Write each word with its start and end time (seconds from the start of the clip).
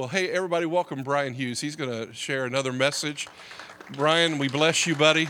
Well, 0.00 0.08
hey, 0.08 0.30
everybody, 0.30 0.64
welcome 0.64 1.02
Brian 1.02 1.34
Hughes. 1.34 1.60
He's 1.60 1.76
going 1.76 1.90
to 1.90 2.10
share 2.14 2.46
another 2.46 2.72
message. 2.72 3.28
Brian, 3.92 4.38
we 4.38 4.48
bless 4.48 4.86
you, 4.86 4.94
buddy. 4.94 5.28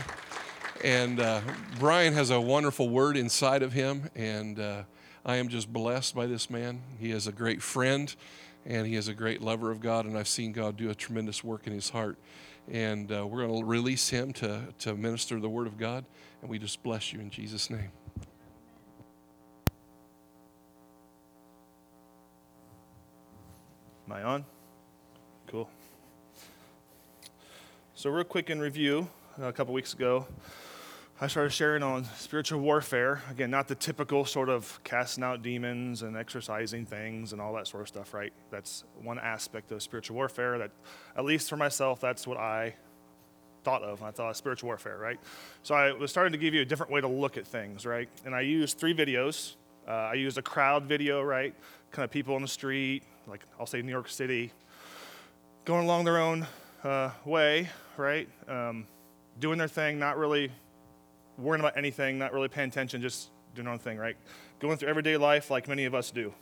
And 0.81 1.19
uh, 1.19 1.41
Brian 1.77 2.13
has 2.13 2.29
a 2.29 2.39
wonderful 2.39 2.87
word 2.87 3.17
inside 3.17 3.63
of 3.63 3.73
him, 3.73 4.09
and 4.15 4.57
uh, 4.57 4.83
I 5.25 5.35
am 5.35 5.49
just 5.49 5.73
blessed 5.73 6.15
by 6.15 6.25
this 6.25 6.49
man. 6.49 6.83
He 6.97 7.11
is 7.11 7.27
a 7.27 7.33
great 7.33 7.61
friend, 7.61 8.15
and 8.65 8.87
he 8.87 8.95
is 8.95 9.09
a 9.09 9.13
great 9.13 9.41
lover 9.41 9.71
of 9.71 9.81
God, 9.81 10.05
and 10.05 10.17
I've 10.17 10.29
seen 10.29 10.53
God 10.53 10.77
do 10.77 10.89
a 10.89 10.95
tremendous 10.95 11.43
work 11.43 11.67
in 11.67 11.73
his 11.73 11.89
heart. 11.89 12.17
And 12.71 13.11
uh, 13.11 13.27
we're 13.27 13.45
going 13.45 13.59
to 13.59 13.67
release 13.67 14.07
him 14.07 14.31
to, 14.35 14.61
to 14.79 14.95
minister 14.95 15.37
the 15.41 15.49
word 15.49 15.67
of 15.67 15.77
God, 15.77 16.05
and 16.41 16.49
we 16.49 16.57
just 16.57 16.81
bless 16.81 17.11
you 17.11 17.19
in 17.19 17.29
Jesus' 17.29 17.69
name. 17.69 17.91
Am 24.07 24.13
I 24.13 24.23
on? 24.23 24.45
Cool. 25.51 25.69
So, 27.93 28.09
real 28.09 28.23
quick 28.23 28.49
in 28.49 28.61
review, 28.61 29.09
uh, 29.37 29.47
a 29.47 29.51
couple 29.51 29.73
weeks 29.73 29.93
ago, 29.93 30.25
I 31.19 31.27
started 31.27 31.49
sharing 31.49 31.83
on 31.83 32.05
spiritual 32.15 32.61
warfare. 32.61 33.21
Again, 33.29 33.51
not 33.51 33.67
the 33.67 33.75
typical 33.75 34.23
sort 34.23 34.47
of 34.47 34.79
casting 34.85 35.25
out 35.25 35.41
demons 35.41 36.03
and 36.03 36.15
exorcising 36.15 36.85
things 36.85 37.33
and 37.33 37.41
all 37.41 37.51
that 37.55 37.67
sort 37.67 37.81
of 37.81 37.89
stuff, 37.89 38.13
right? 38.13 38.31
That's 38.49 38.85
one 39.03 39.19
aspect 39.19 39.73
of 39.73 39.83
spiritual 39.83 40.15
warfare 40.15 40.57
that, 40.57 40.71
at 41.17 41.25
least 41.25 41.49
for 41.49 41.57
myself, 41.57 41.99
that's 41.99 42.25
what 42.25 42.37
I 42.37 42.73
thought 43.65 43.83
of 43.83 43.99
when 43.99 44.07
I 44.07 44.11
thought 44.11 44.29
of 44.29 44.37
spiritual 44.37 44.67
warfare, 44.67 44.97
right? 44.97 45.19
So 45.63 45.75
I 45.75 45.91
was 45.91 46.11
starting 46.11 46.31
to 46.31 46.37
give 46.37 46.53
you 46.53 46.61
a 46.61 46.65
different 46.65 46.93
way 46.93 47.01
to 47.01 47.09
look 47.09 47.35
at 47.35 47.45
things, 47.45 47.85
right? 47.85 48.07
And 48.23 48.33
I 48.33 48.39
used 48.39 48.77
three 48.77 48.93
videos. 48.93 49.55
Uh, 49.85 49.91
I 49.91 50.13
used 50.13 50.37
a 50.37 50.41
crowd 50.41 50.85
video, 50.85 51.21
right? 51.21 51.53
Kind 51.91 52.05
of 52.05 52.09
people 52.09 52.35
on 52.35 52.41
the 52.41 52.47
street, 52.47 53.03
like 53.27 53.41
I'll 53.59 53.65
say 53.65 53.81
New 53.81 53.91
York 53.91 54.07
City, 54.07 54.53
going 55.63 55.83
along 55.83 56.05
their 56.05 56.17
own 56.17 56.47
uh, 56.83 57.11
way, 57.23 57.69
right? 57.97 58.27
Um, 58.47 58.87
doing 59.39 59.59
their 59.59 59.67
thing, 59.67 59.99
not 59.99 60.17
really 60.17 60.51
worrying 61.37 61.59
about 61.59 61.77
anything, 61.77 62.17
not 62.17 62.33
really 62.33 62.47
paying 62.47 62.69
attention, 62.69 63.01
just 63.01 63.29
doing 63.53 63.65
their 63.65 63.73
own 63.73 63.79
thing, 63.79 63.97
right? 63.97 64.15
Going 64.59 64.77
through 64.77 64.89
everyday 64.89 65.17
life 65.17 65.51
like 65.51 65.67
many 65.67 65.85
of 65.85 65.93
us 65.93 66.09
do. 66.11 66.33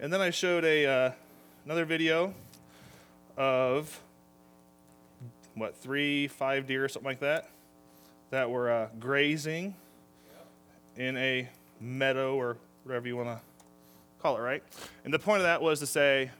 And 0.00 0.12
then 0.12 0.20
I 0.20 0.30
showed 0.30 0.64
a 0.64 0.86
uh, 0.86 1.10
another 1.64 1.84
video 1.84 2.34
of 3.36 4.00
what 5.54 5.76
three, 5.76 6.26
five 6.28 6.66
deer, 6.66 6.84
or 6.84 6.88
something 6.88 7.08
like 7.08 7.20
that, 7.20 7.48
that 8.30 8.50
were 8.50 8.70
uh, 8.70 8.88
grazing 8.98 9.74
in 10.96 11.16
a 11.16 11.48
meadow 11.80 12.34
or 12.34 12.56
whatever 12.84 13.06
you 13.06 13.16
want 13.16 13.28
to 13.28 13.40
call 14.20 14.36
it, 14.36 14.40
right? 14.40 14.62
And 15.04 15.14
the 15.14 15.18
point 15.18 15.38
of 15.38 15.44
that 15.44 15.62
was 15.62 15.80
to 15.80 15.86
say 15.86 16.30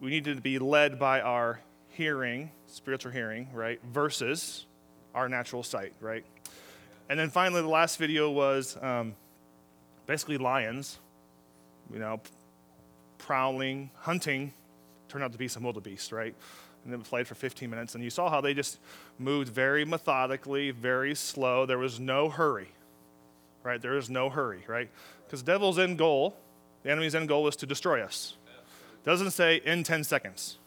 we 0.00 0.10
need 0.10 0.24
to 0.24 0.34
be 0.36 0.58
led 0.58 0.98
by 0.98 1.20
our 1.20 1.60
hearing, 1.88 2.50
spiritual 2.66 3.12
hearing, 3.12 3.48
right, 3.52 3.80
versus 3.84 4.66
our 5.14 5.28
natural 5.28 5.62
sight, 5.62 5.94
right? 6.00 6.24
And 7.08 7.18
then 7.18 7.30
finally, 7.30 7.62
the 7.62 7.68
last 7.68 7.98
video 7.98 8.30
was 8.30 8.76
um, 8.82 9.14
basically 10.06 10.38
lions, 10.38 10.98
you 11.92 11.98
know, 11.98 12.20
prowling, 13.18 13.90
hunting, 13.94 14.52
turned 15.08 15.24
out 15.24 15.32
to 15.32 15.38
be 15.38 15.48
some 15.48 15.62
wildebeest, 15.62 16.12
right? 16.12 16.34
And 16.84 16.92
then 16.92 17.00
played 17.02 17.26
for 17.26 17.34
15 17.34 17.70
minutes, 17.70 17.94
and 17.94 18.04
you 18.04 18.10
saw 18.10 18.28
how 18.28 18.40
they 18.40 18.54
just 18.54 18.78
moved 19.18 19.48
very 19.48 19.84
methodically, 19.84 20.70
very 20.70 21.14
slow. 21.14 21.66
There 21.66 21.78
was 21.78 21.98
no 21.98 22.28
hurry, 22.28 22.68
right? 23.62 23.80
There 23.80 23.96
is 23.96 24.10
no 24.10 24.28
hurry, 24.28 24.64
right? 24.66 24.90
Because 25.26 25.42
devil's 25.42 25.78
end 25.78 25.98
goal, 25.98 26.36
the 26.82 26.90
enemy's 26.90 27.14
end 27.14 27.28
goal 27.28 27.48
is 27.48 27.56
to 27.56 27.66
destroy 27.66 28.02
us. 28.02 28.36
Doesn't 29.06 29.30
say 29.30 29.62
in 29.64 29.84
10 29.84 30.02
seconds, 30.02 30.58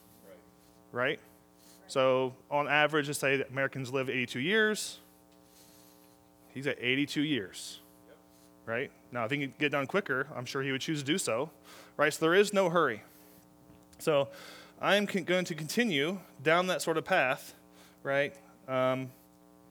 right? 0.94 1.20
So 1.88 2.34
on 2.50 2.70
average, 2.70 3.08
let's 3.08 3.20
say 3.20 3.44
Americans 3.52 3.92
live 3.92 4.10
82 4.10 4.40
years. 4.40 5.00
He's 6.54 6.66
at 6.66 6.78
82 6.80 7.22
years, 7.22 7.82
right? 8.66 8.92
Now, 9.12 9.26
if 9.26 9.32
he 9.32 9.40
could 9.40 9.58
get 9.58 9.74
done 9.74 9.88
quicker, 9.88 10.26
I'm 10.34 10.46
sure 10.46 10.62
he 10.62 10.72
would 10.72 10.80
choose 10.80 11.00
to 11.00 11.06
do 11.06 11.18
so, 11.18 11.50
right? 11.98 12.14
So 12.14 12.26
there 12.26 12.34
is 12.34 12.54
no 12.54 12.70
hurry. 12.70 13.04
So 13.98 14.30
I'm 14.82 15.06
con- 15.06 15.26
going 15.26 15.44
to 15.44 15.54
continue 15.54 16.20
down 16.42 16.68
that 16.68 16.82
sort 16.82 16.98
of 16.98 17.04
path, 17.04 17.54
right? 18.04 18.34
Um, 18.70 19.10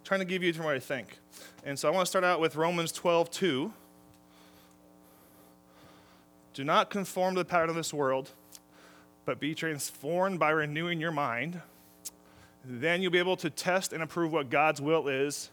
trying 0.04 0.20
to 0.20 0.26
give 0.26 0.42
you 0.42 0.52
way 0.62 0.74
to 0.74 0.80
think. 0.80 1.18
And 1.64 1.78
so 1.78 1.88
I 1.88 1.90
want 1.90 2.04
to 2.04 2.10
start 2.10 2.24
out 2.24 2.38
with 2.38 2.54
Romans 2.54 2.92
12, 2.92 3.30
2. 3.30 3.72
Do 6.52 6.64
not 6.64 6.90
conform 6.90 7.34
to 7.34 7.40
the 7.40 7.44
pattern 7.46 7.70
of 7.70 7.76
this 7.76 7.94
world, 7.94 8.32
but 9.28 9.38
be 9.38 9.54
transformed 9.54 10.38
by 10.38 10.48
renewing 10.48 10.98
your 10.98 11.12
mind. 11.12 11.60
Then 12.64 13.02
you'll 13.02 13.12
be 13.12 13.18
able 13.18 13.36
to 13.36 13.50
test 13.50 13.92
and 13.92 14.02
approve 14.02 14.32
what 14.32 14.48
God's 14.48 14.80
will 14.80 15.06
is, 15.06 15.50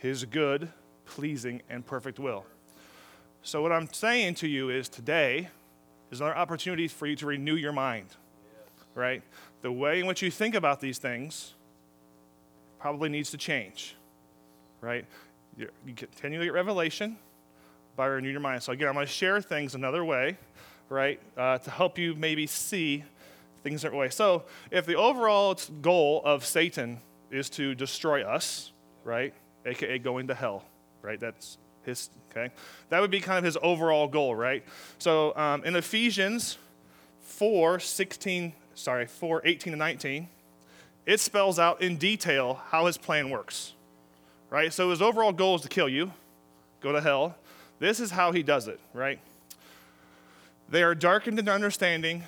his 0.00 0.24
good, 0.24 0.72
pleasing, 1.06 1.62
and 1.70 1.86
perfect 1.86 2.18
will. 2.18 2.44
So, 3.44 3.62
what 3.62 3.70
I'm 3.70 3.88
saying 3.92 4.34
to 4.36 4.48
you 4.48 4.70
is 4.70 4.88
today 4.88 5.48
is 6.10 6.20
another 6.20 6.36
opportunity 6.36 6.88
for 6.88 7.06
you 7.06 7.14
to 7.14 7.26
renew 7.26 7.54
your 7.54 7.70
mind, 7.70 8.08
right? 8.96 9.22
The 9.62 9.70
way 9.70 10.00
in 10.00 10.06
which 10.06 10.20
you 10.20 10.32
think 10.32 10.56
about 10.56 10.80
these 10.80 10.98
things 10.98 11.54
probably 12.80 13.10
needs 13.10 13.30
to 13.30 13.36
change, 13.36 13.94
right? 14.80 15.04
You 15.56 15.68
continue 15.94 16.40
to 16.40 16.44
get 16.46 16.52
revelation 16.52 17.16
by 17.94 18.06
renewing 18.06 18.32
your 18.32 18.40
mind. 18.40 18.64
So, 18.64 18.72
again, 18.72 18.88
I'm 18.88 18.94
going 18.94 19.06
to 19.06 19.12
share 19.12 19.40
things 19.40 19.76
another 19.76 20.04
way, 20.04 20.36
right, 20.88 21.20
uh, 21.36 21.58
to 21.58 21.70
help 21.70 21.98
you 21.98 22.14
maybe 22.14 22.46
see 22.46 23.04
things 23.62 23.82
different 23.82 24.00
way. 24.00 24.08
So, 24.08 24.44
if 24.70 24.86
the 24.86 24.94
overall 24.94 25.58
goal 25.82 26.22
of 26.24 26.44
Satan 26.44 27.00
is 27.30 27.50
to 27.50 27.74
destroy 27.74 28.22
us, 28.22 28.72
right, 29.04 29.34
aka 29.66 29.98
going 29.98 30.28
to 30.28 30.34
hell, 30.34 30.64
right? 31.02 31.20
That's 31.20 31.58
his, 31.84 32.10
okay? 32.30 32.52
That 32.90 33.00
would 33.00 33.10
be 33.10 33.20
kind 33.20 33.38
of 33.38 33.44
his 33.44 33.58
overall 33.62 34.08
goal, 34.08 34.34
right? 34.34 34.64
So 34.98 35.34
um, 35.36 35.64
in 35.64 35.76
Ephesians 35.76 36.58
4 37.22 37.80
16, 37.80 38.52
sorry, 38.74 39.06
4 39.06 39.42
18 39.44 39.72
and 39.72 39.80
19, 39.80 40.28
it 41.06 41.20
spells 41.20 41.58
out 41.58 41.80
in 41.80 41.96
detail 41.96 42.60
how 42.68 42.86
his 42.86 42.98
plan 42.98 43.30
works, 43.30 43.72
right? 44.50 44.72
So 44.72 44.90
his 44.90 45.02
overall 45.02 45.32
goal 45.32 45.56
is 45.56 45.62
to 45.62 45.68
kill 45.68 45.88
you, 45.88 46.12
go 46.80 46.92
to 46.92 47.00
hell. 47.00 47.36
This 47.78 48.00
is 48.00 48.10
how 48.10 48.32
he 48.32 48.42
does 48.42 48.68
it, 48.68 48.80
right? 48.92 49.20
They 50.68 50.82
are 50.82 50.94
darkened 50.94 51.38
in 51.38 51.44
their 51.44 51.54
understanding 51.54 52.24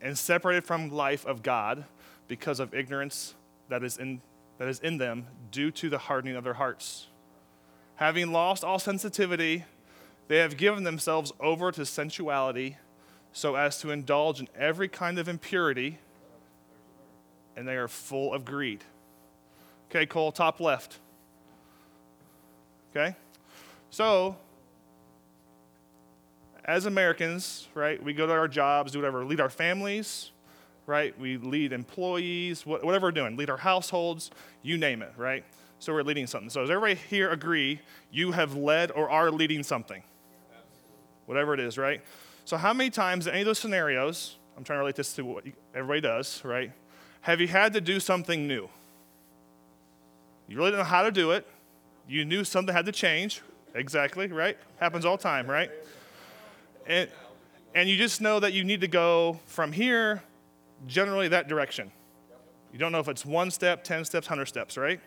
and 0.00 0.16
separated 0.16 0.64
from 0.64 0.90
life 0.90 1.24
of 1.26 1.42
God 1.42 1.84
because 2.28 2.60
of 2.60 2.74
ignorance 2.74 3.34
that 3.68 3.82
is 3.82 3.96
in 3.96 4.20
that 4.58 4.68
is 4.68 4.78
in 4.80 4.98
them 4.98 5.26
due 5.50 5.70
to 5.70 5.88
the 5.88 5.96
hardening 5.96 6.36
of 6.36 6.44
their 6.44 6.54
hearts. 6.54 7.06
Having 7.94 8.30
lost 8.30 8.62
all 8.62 8.78
sensitivity, 8.78 9.64
they 10.28 10.36
have 10.36 10.58
given 10.58 10.84
themselves 10.84 11.32
over 11.40 11.72
to 11.72 11.86
sensuality 11.86 12.76
so 13.32 13.56
as 13.56 13.80
to 13.80 13.90
indulge 13.90 14.38
in 14.38 14.48
every 14.54 14.86
kind 14.88 15.18
of 15.18 15.28
impurity, 15.28 15.98
and 17.56 17.66
they 17.66 17.76
are 17.76 17.88
full 17.88 18.34
of 18.34 18.44
greed. 18.44 18.84
Okay, 19.88 20.04
Cole, 20.04 20.30
top 20.30 20.60
left. 20.60 20.98
Okay? 22.90 23.16
So, 23.90 24.36
as 26.64 26.86
Americans, 26.86 27.68
right, 27.74 28.02
we 28.02 28.12
go 28.12 28.26
to 28.26 28.32
our 28.32 28.48
jobs, 28.48 28.92
do 28.92 28.98
whatever, 28.98 29.24
lead 29.24 29.40
our 29.40 29.50
families, 29.50 30.30
right? 30.86 31.18
We 31.18 31.36
lead 31.36 31.72
employees, 31.72 32.66
whatever 32.66 33.06
we're 33.06 33.12
doing, 33.12 33.36
lead 33.36 33.50
our 33.50 33.56
households, 33.56 34.30
you 34.62 34.76
name 34.76 35.02
it, 35.02 35.12
right? 35.16 35.44
So 35.78 35.92
we're 35.92 36.02
leading 36.02 36.26
something. 36.26 36.50
So 36.50 36.60
does 36.60 36.70
everybody 36.70 37.00
here 37.08 37.30
agree 37.30 37.80
you 38.10 38.32
have 38.32 38.54
led 38.56 38.90
or 38.90 39.08
are 39.08 39.30
leading 39.30 39.62
something? 39.62 40.02
Whatever 41.26 41.54
it 41.54 41.60
is, 41.60 41.78
right? 41.78 42.02
So 42.44 42.56
how 42.56 42.72
many 42.72 42.90
times 42.90 43.26
in 43.26 43.32
any 43.32 43.42
of 43.42 43.46
those 43.46 43.58
scenarios, 43.58 44.36
I'm 44.56 44.64
trying 44.64 44.78
to 44.78 44.80
relate 44.80 44.96
this 44.96 45.14
to 45.14 45.24
what 45.24 45.44
everybody 45.74 46.00
does, 46.00 46.42
right? 46.44 46.72
Have 47.22 47.40
you 47.40 47.48
had 47.48 47.72
to 47.74 47.80
do 47.80 48.00
something 48.00 48.46
new? 48.46 48.68
You 50.48 50.56
really 50.56 50.70
didn't 50.70 50.80
know 50.80 50.90
how 50.90 51.04
to 51.04 51.12
do 51.12 51.30
it. 51.30 51.46
You 52.08 52.24
knew 52.24 52.42
something 52.42 52.74
had 52.74 52.86
to 52.86 52.92
change. 52.92 53.40
Exactly, 53.74 54.26
right? 54.26 54.58
Happens 54.80 55.04
all 55.04 55.16
the 55.16 55.22
time, 55.22 55.48
right? 55.48 55.70
And, 56.90 57.08
and 57.72 57.88
you 57.88 57.96
just 57.96 58.20
know 58.20 58.40
that 58.40 58.52
you 58.52 58.64
need 58.64 58.80
to 58.80 58.88
go 58.88 59.38
from 59.46 59.70
here 59.70 60.24
generally 60.88 61.28
that 61.28 61.46
direction. 61.46 61.92
You 62.72 62.80
don't 62.80 62.90
know 62.90 62.98
if 62.98 63.06
it's 63.06 63.24
one 63.24 63.52
step, 63.52 63.84
10 63.84 64.04
steps, 64.04 64.26
100 64.26 64.46
steps, 64.46 64.76
right? 64.76 64.98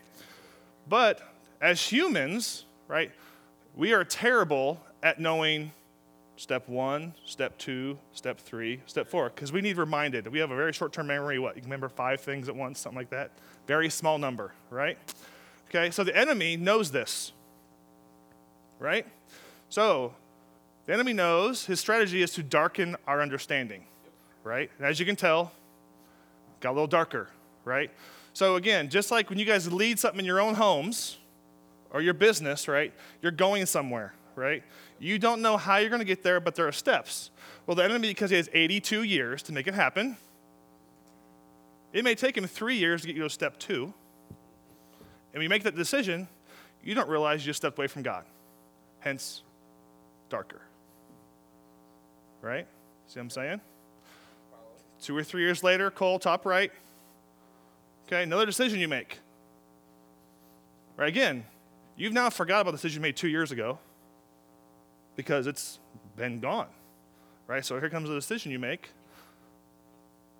But 0.88 1.20
as 1.60 1.82
humans, 1.82 2.64
right, 2.88 3.12
we 3.76 3.92
are 3.92 4.02
terrible 4.02 4.80
at 5.02 5.20
knowing 5.20 5.72
step 6.36 6.66
one, 6.70 7.12
step 7.26 7.58
two, 7.58 7.98
step 8.14 8.40
three, 8.40 8.80
step 8.86 9.06
four, 9.06 9.28
because 9.28 9.52
we 9.52 9.60
need 9.60 9.76
reminded. 9.76 10.26
We 10.28 10.38
have 10.38 10.50
a 10.50 10.56
very 10.56 10.72
short 10.72 10.94
term 10.94 11.08
memory, 11.08 11.38
what? 11.38 11.54
You 11.54 11.60
can 11.60 11.68
remember 11.68 11.90
five 11.90 12.22
things 12.22 12.48
at 12.48 12.56
once, 12.56 12.80
something 12.80 12.96
like 12.96 13.10
that? 13.10 13.30
Very 13.66 13.90
small 13.90 14.16
number, 14.16 14.54
right? 14.70 14.96
Okay, 15.68 15.90
so 15.90 16.02
the 16.02 16.16
enemy 16.16 16.56
knows 16.56 16.90
this, 16.92 17.32
right? 18.78 19.06
So 19.68 20.14
the 20.86 20.92
enemy 20.92 21.12
knows 21.12 21.66
his 21.66 21.80
strategy 21.80 22.22
is 22.22 22.32
to 22.32 22.42
darken 22.42 22.96
our 23.06 23.22
understanding 23.22 23.84
right? 24.44 24.70
And 24.78 24.86
as 24.86 25.00
you 25.00 25.06
can 25.06 25.16
tell, 25.16 25.50
got 26.60 26.70
a 26.70 26.72
little 26.72 26.86
darker, 26.86 27.28
right? 27.64 27.90
So 28.34 28.56
again, 28.56 28.90
just 28.90 29.10
like 29.10 29.30
when 29.30 29.38
you 29.38 29.44
guys 29.44 29.72
lead 29.72 29.98
something 29.98 30.20
in 30.20 30.26
your 30.26 30.40
own 30.40 30.54
homes 30.54 31.18
or 31.90 32.02
your 32.02 32.14
business, 32.14 32.68
right? 32.68 32.92
You're 33.22 33.32
going 33.32 33.66
somewhere, 33.66 34.14
right? 34.36 34.62
You 35.00 35.18
don't 35.18 35.42
know 35.42 35.56
how 35.56 35.78
you're 35.78 35.90
going 35.90 36.00
to 36.00 36.06
get 36.06 36.22
there, 36.22 36.38
but 36.40 36.54
there 36.54 36.68
are 36.68 36.72
steps. 36.72 37.30
Well, 37.66 37.74
the 37.74 37.84
enemy, 37.84 38.08
because 38.08 38.30
he 38.30 38.36
has 38.36 38.48
82 38.52 39.02
years 39.02 39.42
to 39.44 39.52
make 39.52 39.66
it 39.66 39.74
happen, 39.74 40.16
it 41.92 42.04
may 42.04 42.14
take 42.14 42.36
him 42.36 42.46
three 42.46 42.76
years 42.76 43.00
to 43.00 43.06
get 43.06 43.16
you 43.16 43.22
to 43.22 43.30
step 43.30 43.58
two. 43.58 43.94
And 45.32 45.42
you 45.42 45.48
make 45.48 45.62
that 45.64 45.74
decision, 45.74 46.28
you 46.82 46.94
don't 46.94 47.08
realize 47.08 47.42
you 47.42 47.50
just 47.50 47.58
stepped 47.58 47.78
away 47.78 47.86
from 47.86 48.02
God. 48.02 48.24
Hence, 49.00 49.42
darker. 50.28 50.60
Right? 52.44 52.66
See 53.06 53.18
what 53.18 53.22
I'm 53.22 53.30
saying? 53.30 53.60
Two 55.00 55.16
or 55.16 55.24
three 55.24 55.42
years 55.42 55.62
later, 55.62 55.90
Cole, 55.90 56.18
top 56.18 56.44
right. 56.44 56.70
Okay, 58.06 58.22
another 58.22 58.44
decision 58.44 58.80
you 58.80 58.88
make. 58.88 59.18
Right, 60.98 61.08
again, 61.08 61.44
you've 61.96 62.12
now 62.12 62.28
forgot 62.28 62.60
about 62.60 62.72
the 62.72 62.76
decision 62.76 63.00
you 63.00 63.02
made 63.02 63.16
two 63.16 63.28
years 63.28 63.50
ago 63.50 63.78
because 65.16 65.46
it's 65.46 65.78
been 66.16 66.38
gone. 66.38 66.68
Right? 67.46 67.64
So 67.64 67.80
here 67.80 67.88
comes 67.88 68.10
the 68.10 68.14
decision 68.14 68.52
you 68.52 68.58
make. 68.58 68.90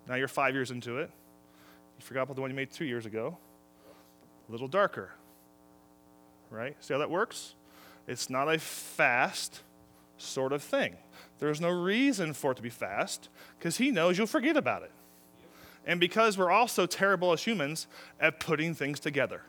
Now 0.07 0.17
you're 0.17 0.29
five 0.29 0.53
years 0.53 0.71
into 0.71 0.99
it. 0.99 1.11
You 1.99 2.05
forgot 2.05 2.25
about 2.25 2.37
the 2.37 2.43
one 2.43 2.51
you 2.51 2.57
made 2.57 2.71
two 2.71 2.85
years 2.85 3.07
ago. 3.07 3.39
A 4.47 4.53
little 4.53 4.69
darker. 4.69 5.11
Right? 6.51 6.77
See 6.85 6.93
how 6.93 6.99
that 6.99 7.11
works? 7.11 7.55
It's 8.07 8.29
not 8.29 8.53
a 8.53 8.59
fast 8.59 9.63
sort 10.19 10.53
of 10.53 10.63
thing. 10.63 10.99
There's 11.39 11.61
no 11.61 11.71
reason 11.71 12.33
for 12.33 12.53
it 12.53 12.57
to 12.57 12.63
be 12.63 12.71
fast 12.71 13.29
because 13.59 13.77
he 13.77 13.91
knows 13.91 14.17
you'll 14.17 14.27
forget 14.27 14.57
about 14.57 14.83
it. 14.83 14.93
And 15.87 16.01
because 16.01 16.39
we're 16.39 16.51
all 16.51 16.69
so 16.69 16.87
terrible 16.87 17.33
as 17.33 17.43
humans 17.43 17.87
at 18.21 18.41
putting 18.41 18.75
things 18.75 19.01
together. 19.01 19.43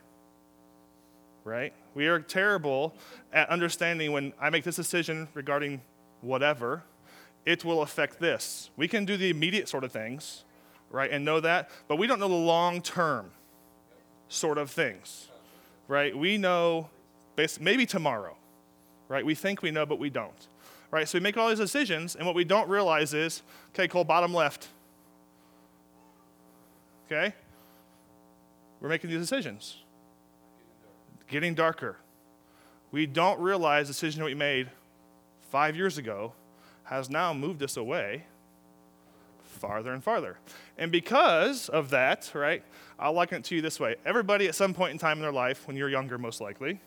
Right? 1.43 1.73
We 1.93 2.07
are 2.07 2.19
terrible 2.19 2.95
at 3.31 3.49
understanding 3.49 4.11
when 4.11 4.33
I 4.39 4.49
make 4.49 4.63
this 4.63 4.75
decision 4.75 5.27
regarding 5.33 5.81
whatever, 6.21 6.83
it 7.45 7.63
will 7.63 7.81
affect 7.81 8.19
this. 8.19 8.71
We 8.75 8.87
can 8.87 9.05
do 9.05 9.15
the 9.17 9.29
immediate 9.29 9.69
sort 9.69 9.83
of 9.83 9.91
things, 9.91 10.43
right, 10.89 11.11
and 11.11 11.23
know 11.23 11.39
that, 11.39 11.69
but 11.87 11.97
we 11.97 12.07
don't 12.07 12.19
know 12.19 12.27
the 12.27 12.33
long 12.33 12.81
term 12.81 13.31
sort 14.27 14.57
of 14.57 14.71
things, 14.71 15.29
right? 15.87 16.17
We 16.17 16.37
know 16.37 16.89
maybe 17.59 17.85
tomorrow, 17.85 18.35
right? 19.07 19.25
We 19.25 19.35
think 19.35 19.61
we 19.61 19.71
know, 19.71 19.85
but 19.85 19.99
we 19.99 20.09
don't, 20.09 20.47
right? 20.95 21.09
So 21.09 21.17
we 21.17 21.21
make 21.21 21.35
all 21.35 21.49
these 21.49 21.59
decisions, 21.59 22.15
and 22.15 22.25
what 22.25 22.35
we 22.35 22.45
don't 22.45 22.69
realize 22.69 23.13
is, 23.13 23.41
okay, 23.73 23.85
Cole, 23.85 24.05
bottom 24.05 24.33
left. 24.33 24.69
Okay? 27.05 27.35
We're 28.79 28.87
making 28.87 29.09
these 29.09 29.19
decisions. 29.19 29.83
Getting 31.27 31.53
darker. 31.53 31.97
We 32.91 33.07
don't 33.07 33.41
realize 33.41 33.87
the 33.87 33.93
decision 33.93 34.23
we 34.23 34.35
made 34.35 34.69
five 35.51 35.75
years 35.75 35.97
ago 35.97 36.31
has 36.85 37.09
now 37.09 37.33
moved 37.33 37.61
us 37.61 37.75
away 37.75 38.23
farther 39.43 39.91
and 39.91 40.01
farther. 40.01 40.37
And 40.77 40.93
because 40.93 41.67
of 41.67 41.89
that, 41.89 42.31
right, 42.33 42.63
I'll 42.97 43.11
liken 43.11 43.39
it 43.39 43.43
to 43.45 43.55
you 43.55 43.61
this 43.61 43.81
way. 43.81 43.95
Everybody 44.05 44.47
at 44.47 44.55
some 44.55 44.73
point 44.73 44.93
in 44.93 44.97
time 44.97 45.17
in 45.17 45.23
their 45.23 45.33
life, 45.33 45.67
when 45.67 45.75
you're 45.75 45.89
younger 45.89 46.17
most 46.17 46.39
likely, 46.39 46.79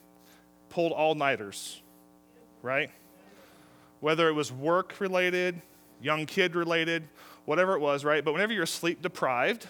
pulled 0.69 0.93
all 0.93 1.13
nighters, 1.13 1.83
right? 2.63 2.89
Whether 3.99 4.29
it 4.29 4.33
was 4.33 4.51
work 4.51 4.99
related, 4.99 5.61
young 6.01 6.25
kid 6.25 6.55
related, 6.55 7.07
whatever 7.45 7.75
it 7.75 7.79
was, 7.79 8.05
right? 8.05 8.23
But 8.23 8.33
whenever 8.33 8.53
you're 8.53 8.65
sleep 8.65 9.01
deprived, 9.01 9.67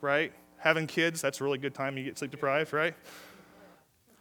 right? 0.00 0.32
Having 0.58 0.86
kids, 0.86 1.20
that's 1.20 1.40
a 1.40 1.44
really 1.44 1.58
good 1.58 1.74
time 1.74 1.98
you 1.98 2.04
get 2.04 2.18
sleep 2.18 2.30
deprived, 2.30 2.72
right? 2.72 2.94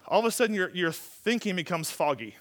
All 0.07 0.19
of 0.19 0.25
a 0.25 0.31
sudden 0.31 0.55
your, 0.55 0.69
your 0.71 0.91
thinking 0.91 1.55
becomes 1.55 1.91
foggy, 1.91 2.35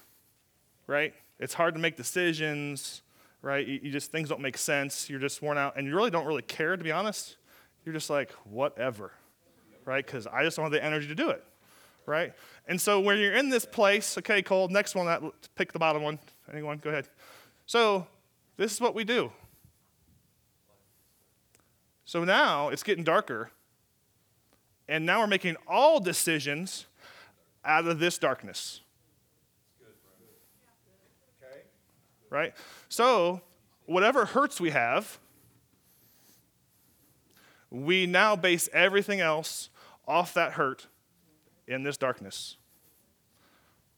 right? 0.87 1.13
It's 1.39 1.53
hard 1.53 1.75
to 1.75 1.79
make 1.79 1.95
decisions, 1.95 3.01
right? 3.41 3.65
You, 3.65 3.79
you 3.83 3.91
just, 3.91 4.11
things 4.11 4.29
don't 4.29 4.41
make 4.41 4.57
sense. 4.57 5.09
You're 5.09 5.19
just 5.19 5.41
worn 5.41 5.57
out, 5.57 5.77
and 5.77 5.87
you 5.87 5.95
really 5.95 6.09
don't 6.09 6.25
really 6.25 6.41
care, 6.41 6.75
to 6.75 6.83
be 6.83 6.91
honest. 6.91 7.37
You're 7.85 7.93
just 7.93 8.09
like, 8.09 8.31
whatever, 8.43 9.11
right? 9.85 10.05
Because 10.05 10.27
I 10.27 10.43
just 10.43 10.57
don't 10.57 10.63
have 10.63 10.71
the 10.71 10.83
energy 10.83 11.07
to 11.07 11.15
do 11.15 11.29
it, 11.29 11.43
right? 12.05 12.33
And 12.67 12.79
so 12.79 12.99
when 12.99 13.19
you're 13.19 13.35
in 13.35 13.49
this 13.49 13.65
place, 13.65 14.17
okay, 14.17 14.41
Cole, 14.41 14.67
next 14.67 14.95
one, 14.95 15.05
that, 15.05 15.21
pick 15.55 15.71
the 15.71 15.79
bottom 15.79 16.03
one. 16.03 16.19
Anyone, 16.51 16.77
go 16.77 16.89
ahead. 16.89 17.07
So 17.65 18.07
this 18.55 18.73
is 18.73 18.81
what 18.81 18.95
we 18.95 19.03
do. 19.03 19.31
So 22.05 22.23
now 22.23 22.69
it's 22.69 22.83
getting 22.83 23.03
darker, 23.03 23.51
and 24.87 25.05
now 25.05 25.19
we're 25.19 25.27
making 25.27 25.57
all 25.67 25.99
decisions 25.99 26.85
out 27.65 27.85
of 27.85 27.99
this 27.99 28.17
darkness. 28.17 28.81
right? 32.29 32.53
So, 32.89 33.41
whatever 33.85 34.25
hurts 34.25 34.59
we 34.59 34.71
have, 34.71 35.19
we 37.69 38.05
now 38.05 38.35
base 38.35 38.69
everything 38.73 39.19
else 39.19 39.69
off 40.07 40.33
that 40.33 40.53
hurt 40.53 40.87
in 41.67 41.83
this 41.83 41.97
darkness. 41.97 42.57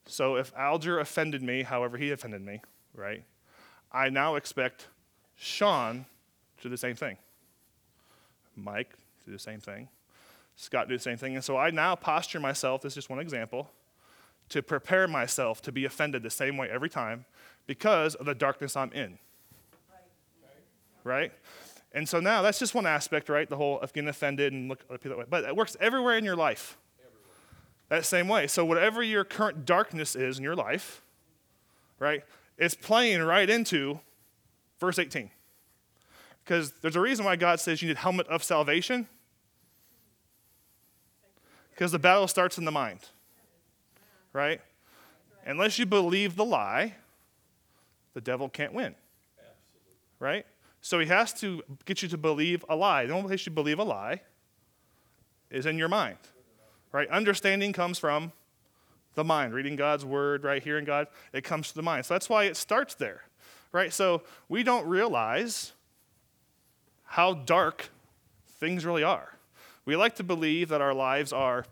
So, 0.10 0.36
if 0.36 0.52
Alger 0.58 1.00
offended 1.00 1.44
me, 1.44 1.62
however 1.62 1.98
he 1.98 2.12
offended 2.12 2.44
me, 2.44 2.62
right, 2.96 3.24
I 3.92 4.10
now 4.10 4.36
expect 4.36 4.88
Sean 5.36 6.06
to 6.58 6.64
do 6.64 6.70
the 6.70 6.78
same 6.78 6.96
thing. 6.96 7.18
Mike 8.56 8.90
to 8.92 9.26
do 9.28 9.32
the 9.32 9.40
same 9.40 9.60
thing. 9.60 9.88
Scott 10.56 10.90
do 10.90 10.98
the 10.98 11.02
same 11.02 11.18
thing. 11.18 11.36
And 11.36 11.44
so 11.44 11.58
I 11.58 11.70
now 11.70 11.96
posture 11.96 12.40
myself, 12.40 12.82
this 12.82 12.94
is 12.94 12.96
just 12.96 13.10
one 13.10 13.20
example, 13.20 13.70
to 14.50 14.64
prepare 14.64 15.08
myself 15.08 15.62
to 15.62 15.72
be 15.72 15.86
offended 15.86 16.24
the 16.24 16.30
same 16.30 16.58
way 16.58 16.70
every 16.70 16.90
time 16.90 17.26
because 17.68 18.16
of 18.16 18.26
the 18.26 18.36
darkness 18.36 18.76
I'm 18.76 18.92
in. 18.92 19.20
Right? 21.04 21.32
And 21.94 22.10
so 22.10 22.20
now 22.20 22.42
that's 22.42 22.60
just 22.60 22.76
one 22.76 22.86
aspect, 22.86 23.30
right? 23.30 23.48
The 23.48 23.56
whole 23.56 23.80
of 23.80 23.94
getting 23.94 24.10
offended 24.10 24.54
and 24.54 24.70
look 24.70 24.84
at 24.92 25.02
people 25.02 25.12
that 25.12 25.20
way. 25.20 25.26
But 25.30 25.44
it 25.46 25.56
works 25.56 25.78
everywhere 25.80 26.18
in 26.18 26.26
your 26.26 26.36
life. 26.36 26.78
That 27.89 28.06
same 28.06 28.27
way. 28.27 28.47
So 28.47 28.63
whatever 28.63 29.01
your 29.01 29.24
current 29.24 29.65
darkness 29.65 30.15
is 30.15 30.38
in 30.38 30.44
your 30.44 30.56
life, 30.56 31.01
right, 31.97 32.24
it's 32.57 32.75
playing 32.75 33.21
right 33.24 33.50
into 33.50 34.00
verse 34.80 35.00
18. 35.00 35.31
Because 36.44 36.71
there's 36.81 36.95
a 36.95 37.01
reason 37.01 37.25
why 37.25 37.36
God 37.36 37.59
says 37.59 37.81
you 37.81 37.88
need 37.88 37.97
helmet 37.97 38.27
of 38.27 38.44
salvation. 38.44 39.07
Because 41.72 41.91
the 41.91 42.00
battle 42.00 42.27
starts 42.27 42.58
in 42.58 42.65
the 42.65 42.72
mind. 42.72 43.00
Right? 44.34 44.62
Unless 45.46 45.79
you 45.79 45.86
believe 45.86 46.36
the 46.36 46.46
lie, 46.46 46.96
the 48.13 48.22
devil 48.22 48.50
can't 48.50 48.74
win. 48.74 48.96
Right? 50.19 50.46
So 50.81 51.00
he 51.00 51.08
has 51.08 51.34
to 51.36 51.63
get 51.86 52.01
you 52.01 52.10
to 52.10 52.17
believe 52.17 52.63
a 52.69 52.75
lie. 52.75 53.05
The 53.05 53.13
only 53.13 53.27
place 53.27 53.46
you 53.46 53.51
believe 53.51 53.79
a 53.79 53.84
lie 53.84 54.22
is 55.50 55.65
in 55.65 55.77
your 55.77 55.88
mind. 55.88 56.17
Right? 56.91 57.08
Understanding 57.10 57.74
comes 57.74 58.00
from 58.00 58.31
the 59.15 59.24
mind. 59.24 59.53
Reading 59.53 59.75
God's 59.75 60.05
word, 60.05 60.43
right? 60.43 60.62
Hearing 60.62 60.86
God, 60.86 61.08
it 61.34 61.43
comes 61.43 61.69
to 61.69 61.75
the 61.75 61.84
mind. 61.84 62.05
So 62.05 62.15
that's 62.15 62.29
why 62.29 62.46
it 62.46 62.58
starts 62.58 62.96
there. 62.96 63.24
Right? 63.72 63.93
So 63.93 64.24
we 64.48 64.63
don't 64.63 64.88
realize 64.88 65.74
how 67.05 67.34
dark 67.34 67.89
things 68.60 68.86
really 68.86 69.03
are. 69.03 69.34
We 69.86 69.96
like 69.96 70.15
to 70.15 70.24
believe 70.24 70.69
that 70.69 70.81
our 70.81 70.93
lives 70.93 71.34
are 71.34 71.65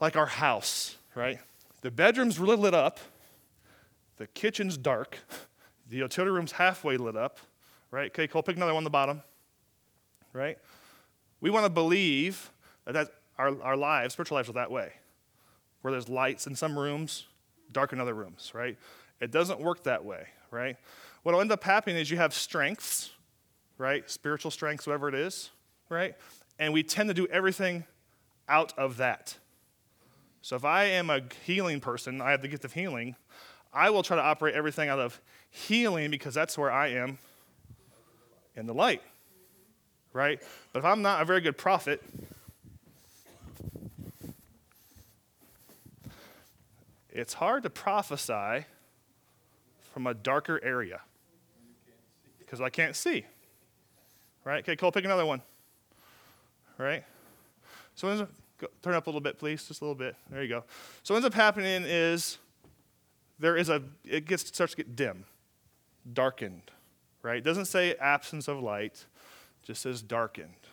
like 0.00 0.16
our 0.16 0.26
house, 0.26 0.96
right? 1.14 1.38
The 1.82 1.90
bedroom's 1.90 2.38
really 2.38 2.56
lit 2.56 2.74
up, 2.74 2.98
the 4.16 4.26
kitchen's 4.26 4.76
dark, 4.76 5.18
the 5.88 5.96
utility 5.96 6.32
room's 6.32 6.52
halfway 6.52 6.96
lit 6.96 7.16
up, 7.16 7.38
right? 7.90 8.10
Okay, 8.10 8.26
Cole, 8.26 8.42
pick 8.42 8.56
another 8.56 8.72
one 8.72 8.78
on 8.78 8.84
the 8.84 8.90
bottom, 8.90 9.22
right? 10.32 10.58
We 11.40 11.50
want 11.50 11.64
to 11.64 11.70
believe 11.70 12.50
that, 12.84 12.94
that 12.94 13.08
our, 13.38 13.60
our 13.62 13.76
lives, 13.76 14.14
spiritual 14.14 14.36
lives, 14.36 14.48
are 14.48 14.54
that 14.54 14.70
way, 14.70 14.92
where 15.82 15.92
there's 15.92 16.08
lights 16.08 16.46
in 16.46 16.56
some 16.56 16.78
rooms, 16.78 17.26
dark 17.72 17.92
in 17.92 18.00
other 18.00 18.14
rooms, 18.14 18.52
right? 18.54 18.76
It 19.20 19.30
doesn't 19.30 19.60
work 19.60 19.84
that 19.84 20.04
way, 20.04 20.26
right? 20.50 20.76
What 21.22 21.32
will 21.34 21.40
end 21.40 21.52
up 21.52 21.64
happening 21.64 21.96
is 21.96 22.10
you 22.10 22.16
have 22.16 22.34
strengths, 22.34 23.10
right? 23.76 24.08
Spiritual 24.10 24.50
strengths, 24.50 24.86
whatever 24.86 25.08
it 25.08 25.14
is, 25.14 25.50
right? 25.88 26.14
And 26.58 26.72
we 26.72 26.82
tend 26.82 27.08
to 27.08 27.14
do 27.14 27.26
everything 27.28 27.84
out 28.48 28.76
of 28.78 28.96
that. 28.96 29.36
So 30.42 30.56
if 30.56 30.64
I 30.64 30.84
am 30.84 31.10
a 31.10 31.22
healing 31.44 31.80
person, 31.80 32.20
I 32.20 32.30
have 32.30 32.42
the 32.42 32.48
gift 32.48 32.64
of 32.64 32.72
healing, 32.72 33.16
I 33.72 33.90
will 33.90 34.02
try 34.02 34.16
to 34.16 34.22
operate 34.22 34.54
everything 34.54 34.88
out 34.88 34.98
of 34.98 35.20
healing 35.50 36.10
because 36.10 36.34
that's 36.34 36.56
where 36.56 36.70
I 36.70 36.88
am 36.88 37.18
in 38.56 38.66
the 38.66 38.74
light, 38.74 39.02
right? 40.12 40.40
But 40.72 40.80
if 40.80 40.84
I'm 40.84 41.02
not 41.02 41.22
a 41.22 41.24
very 41.24 41.40
good 41.40 41.58
prophet, 41.58 42.02
it's 47.18 47.34
hard 47.34 47.64
to 47.64 47.70
prophesy 47.70 48.64
from 49.92 50.06
a 50.06 50.14
darker 50.14 50.60
area 50.62 51.00
because 52.38 52.60
I 52.60 52.70
can't 52.70 52.94
see, 52.94 53.26
right? 54.44 54.60
Okay, 54.60 54.76
Cole, 54.76 54.92
pick 54.92 55.04
another 55.04 55.26
one. 55.26 55.42
Right? 56.78 57.04
So 57.96 58.08
ends 58.08 58.22
up, 58.22 58.30
go, 58.58 58.68
turn 58.82 58.94
up 58.94 59.08
a 59.08 59.10
little 59.10 59.20
bit, 59.20 59.36
please, 59.36 59.66
just 59.66 59.80
a 59.80 59.84
little 59.84 59.96
bit. 59.96 60.14
There 60.30 60.44
you 60.44 60.48
go. 60.48 60.62
So 61.02 61.12
what 61.12 61.16
ends 61.16 61.26
up 61.26 61.34
happening 61.34 61.82
is 61.84 62.38
there 63.40 63.56
is 63.56 63.68
a, 63.68 63.82
it 64.04 64.26
gets 64.26 64.46
starts 64.46 64.74
to 64.74 64.76
get 64.76 64.94
dim, 64.94 65.24
darkened, 66.12 66.70
right? 67.22 67.38
It 67.38 67.44
doesn't 67.44 67.64
say 67.64 67.96
absence 67.96 68.46
of 68.46 68.62
light, 68.62 69.04
just 69.64 69.82
says 69.82 70.02
darkened, 70.02 70.68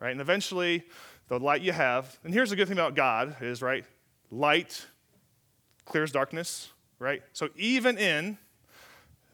right? 0.00 0.12
And 0.12 0.22
eventually, 0.22 0.84
the 1.28 1.38
light 1.38 1.60
you 1.60 1.72
have, 1.72 2.18
and 2.24 2.32
here's 2.32 2.48
the 2.48 2.56
good 2.56 2.66
thing 2.66 2.78
about 2.78 2.94
God 2.94 3.36
is, 3.42 3.60
right, 3.60 3.84
light 4.30 4.86
clears 5.84 6.12
darkness, 6.12 6.70
right? 6.98 7.22
So 7.32 7.48
even 7.56 7.98
in 7.98 8.38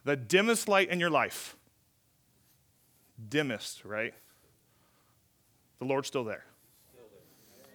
the 0.05 0.17
dimmest 0.17 0.69
light 0.69 0.89
in 0.89 1.01
your 1.01 1.11
life, 1.11 1.57
dimmest, 3.29 3.85
right? 3.85 4.15
The 5.79 5.85
Lord's 5.85 6.09
still 6.09 6.25
there. 6.25 6.45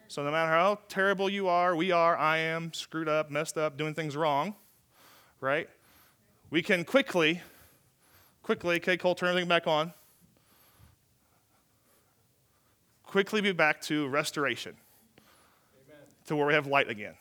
So 0.07 0.23
no 0.23 0.31
matter 0.31 0.51
how 0.51 0.79
terrible 0.87 1.29
you 1.29 1.47
are, 1.47 1.75
we 1.75 1.91
are, 1.91 2.15
I 2.15 2.37
am, 2.37 2.71
screwed 2.73 3.09
up, 3.09 3.31
messed 3.31 3.57
up, 3.57 3.75
doing 3.75 3.93
things 3.93 4.15
wrong, 4.15 4.55
right? 5.41 5.67
We 6.51 6.61
can 6.61 6.85
quickly, 6.85 7.41
quickly, 8.43 8.75
okay, 8.75 8.97
Cole, 8.97 9.15
turn 9.15 9.29
everything 9.29 9.49
back 9.49 9.67
on. 9.67 9.93
Quickly 13.03 13.41
be 13.41 13.51
back 13.51 13.81
to 13.83 14.07
restoration, 14.07 14.75
Amen. 15.87 16.01
to 16.27 16.35
where 16.35 16.45
we 16.45 16.53
have 16.53 16.67
light 16.67 16.89
again, 16.89 17.15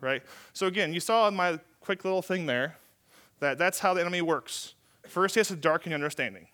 right? 0.00 0.22
So 0.52 0.66
again, 0.66 0.92
you 0.92 1.00
saw 1.00 1.28
in 1.28 1.34
my 1.34 1.58
quick 1.80 2.04
little 2.04 2.22
thing 2.22 2.46
there 2.46 2.76
that 3.40 3.58
that's 3.58 3.78
how 3.78 3.94
the 3.94 4.00
enemy 4.00 4.22
works. 4.22 4.74
First, 5.06 5.34
he 5.34 5.40
has 5.40 5.48
to 5.48 5.56
darken 5.56 5.90
your 5.90 5.96
understanding. 5.96 6.48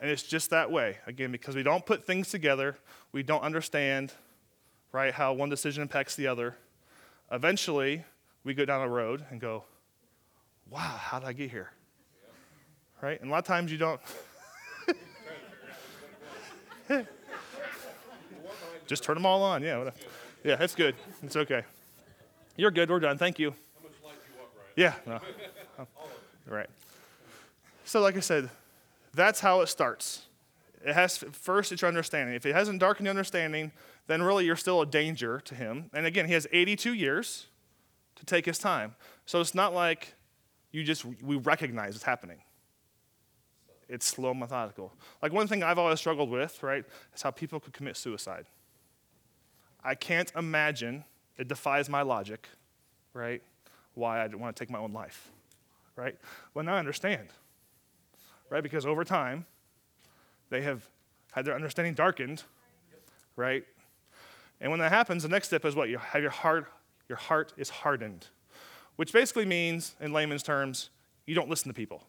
And 0.00 0.10
it's 0.10 0.22
just 0.22 0.50
that 0.50 0.70
way, 0.70 0.98
again, 1.06 1.30
because 1.30 1.54
we 1.54 1.62
don't 1.62 1.84
put 1.84 2.06
things 2.06 2.30
together, 2.30 2.78
we 3.12 3.22
don't 3.22 3.42
understand, 3.42 4.14
right, 4.92 5.12
how 5.12 5.34
one 5.34 5.50
decision 5.50 5.82
impacts 5.82 6.16
the 6.16 6.26
other. 6.26 6.56
Eventually, 7.30 8.04
we 8.42 8.54
go 8.54 8.64
down 8.64 8.80
a 8.80 8.88
road 8.88 9.24
and 9.30 9.40
go, 9.40 9.64
wow, 10.70 10.78
how 10.78 11.18
did 11.18 11.28
I 11.28 11.34
get 11.34 11.50
here? 11.50 11.70
Right? 13.02 13.20
And 13.20 13.28
a 13.28 13.32
lot 13.32 13.38
of 13.38 13.44
times 13.44 13.70
you 13.70 13.78
don't. 13.78 14.00
Just 18.86 19.04
turn 19.04 19.14
them 19.14 19.26
all 19.26 19.42
on. 19.42 19.62
Yeah. 19.62 19.78
Whatever. 19.78 19.96
Yeah, 20.42 20.56
that's 20.56 20.74
good. 20.74 20.96
It's 21.22 21.36
okay. 21.36 21.62
You're 22.56 22.70
good. 22.70 22.90
We're 22.90 23.00
done. 23.00 23.18
Thank 23.18 23.38
you. 23.38 23.54
Yeah. 24.76 24.94
No. 25.06 25.20
right. 26.46 26.68
So, 27.84 28.00
like 28.00 28.16
I 28.16 28.20
said, 28.20 28.50
that's 29.14 29.40
how 29.40 29.60
it 29.60 29.68
starts. 29.68 30.26
It 30.84 30.94
has 30.94 31.18
first 31.18 31.72
it's 31.72 31.82
your 31.82 31.88
understanding. 31.88 32.34
If 32.34 32.46
it 32.46 32.54
hasn't 32.54 32.80
darkened 32.80 33.06
your 33.06 33.10
understanding, 33.10 33.72
then 34.06 34.22
really 34.22 34.44
you're 34.46 34.56
still 34.56 34.80
a 34.80 34.86
danger 34.86 35.40
to 35.40 35.54
him. 35.54 35.90
And 35.92 36.06
again, 36.06 36.26
he 36.26 36.32
has 36.32 36.46
82 36.50 36.94
years 36.94 37.46
to 38.16 38.24
take 38.24 38.46
his 38.46 38.58
time. 38.58 38.94
So 39.26 39.40
it's 39.40 39.54
not 39.54 39.74
like 39.74 40.14
you 40.72 40.84
just 40.84 41.04
we 41.04 41.36
recognize 41.36 41.94
it's 41.94 42.04
happening. 42.04 42.38
It's 43.88 44.06
slow, 44.06 44.32
methodical. 44.32 44.92
Like 45.20 45.32
one 45.32 45.48
thing 45.48 45.62
I've 45.64 45.78
always 45.78 45.98
struggled 45.98 46.30
with, 46.30 46.62
right, 46.62 46.84
is 47.14 47.22
how 47.22 47.32
people 47.32 47.58
could 47.58 47.72
commit 47.72 47.96
suicide. 47.96 48.46
I 49.82 49.96
can't 49.96 50.30
imagine, 50.36 51.04
it 51.40 51.48
defies 51.48 51.88
my 51.88 52.02
logic, 52.02 52.48
right, 53.14 53.42
why 53.94 54.22
I'd 54.22 54.34
want 54.34 54.54
to 54.54 54.62
take 54.62 54.70
my 54.70 54.78
own 54.78 54.92
life, 54.92 55.30
right? 55.96 56.16
Well, 56.54 56.64
now 56.64 56.76
I 56.76 56.78
understand 56.78 57.28
right? 58.50 58.62
Because 58.62 58.84
over 58.84 59.04
time, 59.04 59.46
they 60.50 60.60
have 60.62 60.86
had 61.32 61.44
their 61.44 61.54
understanding 61.54 61.94
darkened, 61.94 62.42
right? 63.36 63.64
And 64.60 64.70
when 64.70 64.80
that 64.80 64.92
happens, 64.92 65.22
the 65.22 65.28
next 65.28 65.46
step 65.46 65.64
is 65.64 65.74
what? 65.74 65.88
You 65.88 65.98
have 65.98 66.20
your 66.20 66.32
heart, 66.32 66.66
your 67.08 67.16
heart 67.16 67.54
is 67.56 67.70
hardened, 67.70 68.26
which 68.96 69.12
basically 69.12 69.46
means, 69.46 69.94
in 70.00 70.12
layman's 70.12 70.42
terms, 70.42 70.90
you 71.24 71.34
don't 71.34 71.48
listen 71.48 71.68
to 71.68 71.74
people, 71.74 72.04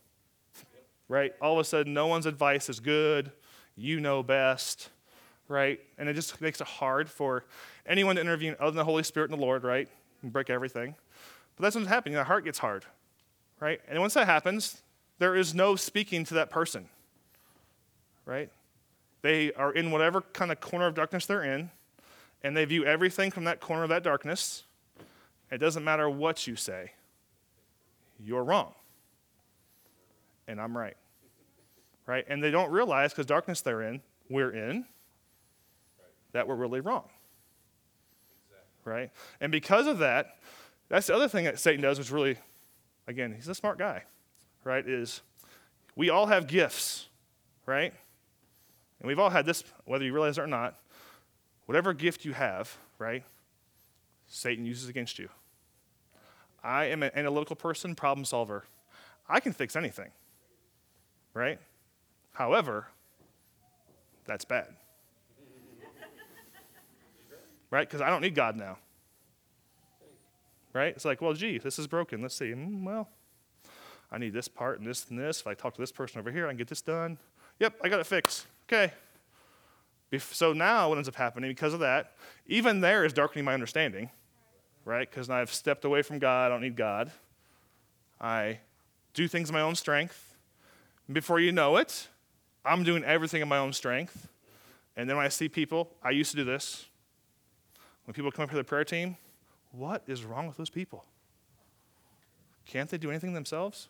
right? 1.08 1.34
All 1.40 1.54
of 1.54 1.60
a 1.60 1.64
sudden, 1.64 1.94
no 1.94 2.08
one's 2.08 2.26
advice 2.26 2.68
is 2.68 2.80
good, 2.80 3.32
you 3.78 4.00
know 4.00 4.24
best, 4.24 4.90
right? 5.48 5.80
And 5.98 6.10
it 6.10 6.14
just 6.14 6.42
makes 6.42 6.60
it 6.60 6.68
hard 6.68 7.10
for 7.10 7.46
anyone 7.92 8.16
to 8.16 8.22
intervene 8.22 8.56
other 8.60 8.72
than 8.72 8.78
the 8.78 8.86
Holy 8.86 9.04
Spirit 9.04 9.30
and 9.30 9.40
the 9.40 9.46
Lord, 9.46 9.64
right? 9.64 9.88
And 10.24 10.32
break 10.34 10.50
everything. 10.50 10.96
But 11.56 11.64
that's 11.64 11.76
what's 11.76 11.88
happening. 11.88 12.16
The 12.16 12.24
heart 12.24 12.46
gets 12.46 12.58
hard, 12.58 12.86
right? 13.60 13.82
And 13.88 14.00
once 14.00 14.14
that 14.16 14.26
happens, 14.26 14.82
there 15.20 15.36
is 15.36 15.54
no 15.54 15.76
speaking 15.76 16.24
to 16.26 16.34
that 16.36 16.50
person, 16.50 16.90
right? 18.26 18.50
They 19.22 19.54
are 19.54 19.72
in 19.72 19.92
whatever 19.92 20.22
kind 20.22 20.52
of 20.52 20.60
corner 20.60 20.88
of 20.88 20.96
darkness 20.96 21.28
they're 21.28 21.44
in, 21.44 21.70
and 22.44 22.58
they 22.58 22.66
view 22.66 22.86
everything 22.86 23.30
from 23.30 23.44
that 23.44 23.60
corner 23.60 23.84
of 23.84 23.90
that 23.90 24.02
darkness. 24.02 24.64
It 25.52 25.60
doesn't 25.60 25.84
matter 25.84 26.10
what 26.10 26.48
you 26.48 26.56
say, 26.56 26.94
you're 28.24 28.44
wrong, 28.44 28.74
and 30.48 30.60
I'm 30.60 30.76
right, 30.76 30.98
right? 32.08 32.26
And 32.28 32.42
they 32.42 32.50
don't 32.50 32.72
realize 32.72 33.12
because 33.12 33.26
darkness 33.28 33.62
they're 33.62 33.84
in, 33.84 34.02
we're 34.30 34.52
in, 34.52 34.86
that 36.32 36.48
we're 36.48 36.56
really 36.56 36.80
wrong, 36.80 37.04
right? 38.86 39.12
And 39.40 39.52
because 39.52 39.88
of 39.88 40.00
that, 40.00 40.38
that's 40.90 41.08
the 41.08 41.16
other 41.16 41.28
thing 41.28 41.46
that 41.46 41.60
Satan 41.60 41.82
does, 41.82 41.98
which 41.98 42.12
really, 42.12 42.38
again, 43.08 43.34
he's 43.34 43.48
a 43.48 43.56
smart 43.56 43.78
guy 43.78 44.04
right, 44.64 44.88
is 44.88 45.22
we 45.96 46.10
all 46.10 46.28
have 46.28 46.48
gifts, 46.48 47.08
right? 47.66 47.94
And 49.00 49.08
we've 49.08 49.20
all 49.20 49.30
had 49.30 49.46
this, 49.46 49.64
whether 49.86 50.06
you 50.06 50.14
realize 50.14 50.38
it 50.38 50.42
or 50.42 50.48
not. 50.48 50.78
Whatever 51.66 51.94
gift 51.94 52.26
you 52.26 52.34
have, 52.34 52.76
right, 53.00 53.24
Satan 54.28 54.66
uses 54.66 54.90
against 54.90 55.20
you. 55.20 55.30
I 56.64 56.86
am 56.86 57.02
an 57.02 57.12
analytical 57.16 57.56
person, 57.56 57.96
problem 57.96 58.26
solver. 58.26 58.66
I 59.28 59.40
can 59.40 59.54
fix 59.54 59.76
anything, 59.76 60.12
right? 61.34 61.60
However, 62.34 62.88
that's 64.26 64.46
bad. 64.46 64.68
Right? 67.72 67.88
Because 67.88 68.02
I 68.02 68.10
don't 68.10 68.22
need 68.22 68.36
God 68.36 68.56
now. 68.56 68.78
Right? 70.74 70.94
It's 70.96 71.06
like, 71.06 71.22
well, 71.22 71.34
gee, 71.34 71.58
this 71.58 71.80
is 71.80 71.88
broken. 71.88 72.22
Let's 72.22 72.36
see. 72.36 72.52
Mm, 72.52 72.84
well, 72.84 73.10
I 74.12 74.18
need 74.18 74.34
this 74.34 74.48
part 74.48 74.80
and 74.80 74.88
this 74.88 75.10
and 75.10 75.18
this. 75.18 75.42
If 75.42 75.48
I 75.48 75.54
talk 75.54 75.74
to 75.74 75.82
this 75.82 75.92
person 75.92 76.20
over 76.20 76.32
here, 76.32 76.46
I 76.46 76.50
can 76.50 76.58
get 76.58 76.68
this 76.68 76.82
done. 76.82 77.18
Yep, 77.60 77.80
I 77.84 77.90
got 77.90 78.00
it 78.00 78.06
fixed. 78.06 78.46
Okay. 78.72 78.94
So 80.20 80.52
now 80.52 80.90
what 80.90 80.98
ends 80.98 81.08
up 81.08 81.16
happening 81.16 81.50
because 81.50 81.74
of 81.74 81.80
that, 81.80 82.14
even 82.46 82.82
there 82.82 83.06
is 83.06 83.14
darkening 83.14 83.46
my 83.46 83.54
understanding, 83.54 84.10
right? 84.84 85.10
Because 85.10 85.30
now 85.30 85.36
I've 85.36 85.54
stepped 85.54 85.86
away 85.86 86.02
from 86.02 86.20
God. 86.20 86.48
I 86.48 86.50
don't 86.50 86.62
need 86.62 86.76
God. 86.76 87.12
I 88.20 88.60
do 89.14 89.28
things 89.28 89.50
in 89.50 89.54
my 89.54 89.62
own 89.62 89.76
strength. 89.76 90.36
Before 91.12 91.40
you 91.40 91.52
know 91.52 91.78
it, 91.78 92.08
I'm 92.66 92.84
doing 92.84 93.04
everything 93.04 93.42
in 93.42 93.48
my 93.48 93.58
own 93.58 93.74
strength. 93.74 94.28
And 94.96 95.10
then 95.10 95.16
when 95.16 95.26
I 95.26 95.30
see 95.30 95.48
people, 95.50 95.92
I 96.04 96.12
used 96.12 96.32
to 96.32 96.38
do 96.38 96.44
this. 96.44 96.86
When 98.12 98.14
people 98.14 98.30
come 98.30 98.44
up 98.44 98.50
to 98.50 98.58
the 98.58 98.64
prayer 98.66 98.84
team, 98.84 99.16
what 99.72 100.04
is 100.06 100.26
wrong 100.26 100.46
with 100.46 100.58
those 100.58 100.70
people? 100.70 101.06
Can't 102.66 102.90
they 102.90 102.98
do 102.98 103.10
anything 103.10 103.32
themselves? 103.32 103.88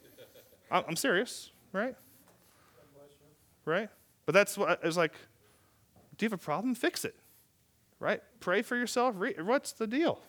I'm 0.70 0.96
serious, 0.96 1.50
right? 1.70 1.94
Right? 3.66 3.90
But 4.24 4.32
that's 4.32 4.56
what 4.56 4.82
I 4.82 4.86
was 4.86 4.96
like, 4.96 5.12
do 6.16 6.24
you 6.24 6.30
have 6.30 6.32
a 6.32 6.42
problem? 6.42 6.74
Fix 6.74 7.04
it. 7.04 7.14
Right? 8.00 8.22
Pray 8.40 8.62
for 8.62 8.74
yourself. 8.74 9.14
What's 9.16 9.72
the 9.72 9.86
deal? 9.86 10.22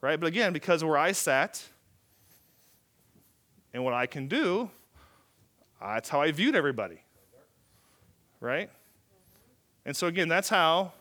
Right? 0.00 0.18
But 0.18 0.28
again, 0.28 0.54
because 0.54 0.82
where 0.82 0.96
I 0.96 1.12
sat 1.12 1.62
and 3.74 3.84
what 3.84 3.92
I 3.92 4.06
can 4.06 4.28
do, 4.28 4.70
that's 5.78 6.08
how 6.08 6.22
I 6.22 6.32
viewed 6.32 6.56
everybody. 6.56 7.02
Right? 8.40 8.70
And 9.84 9.94
so 9.94 10.06
again, 10.06 10.28
that's 10.28 10.48
how 10.48 10.94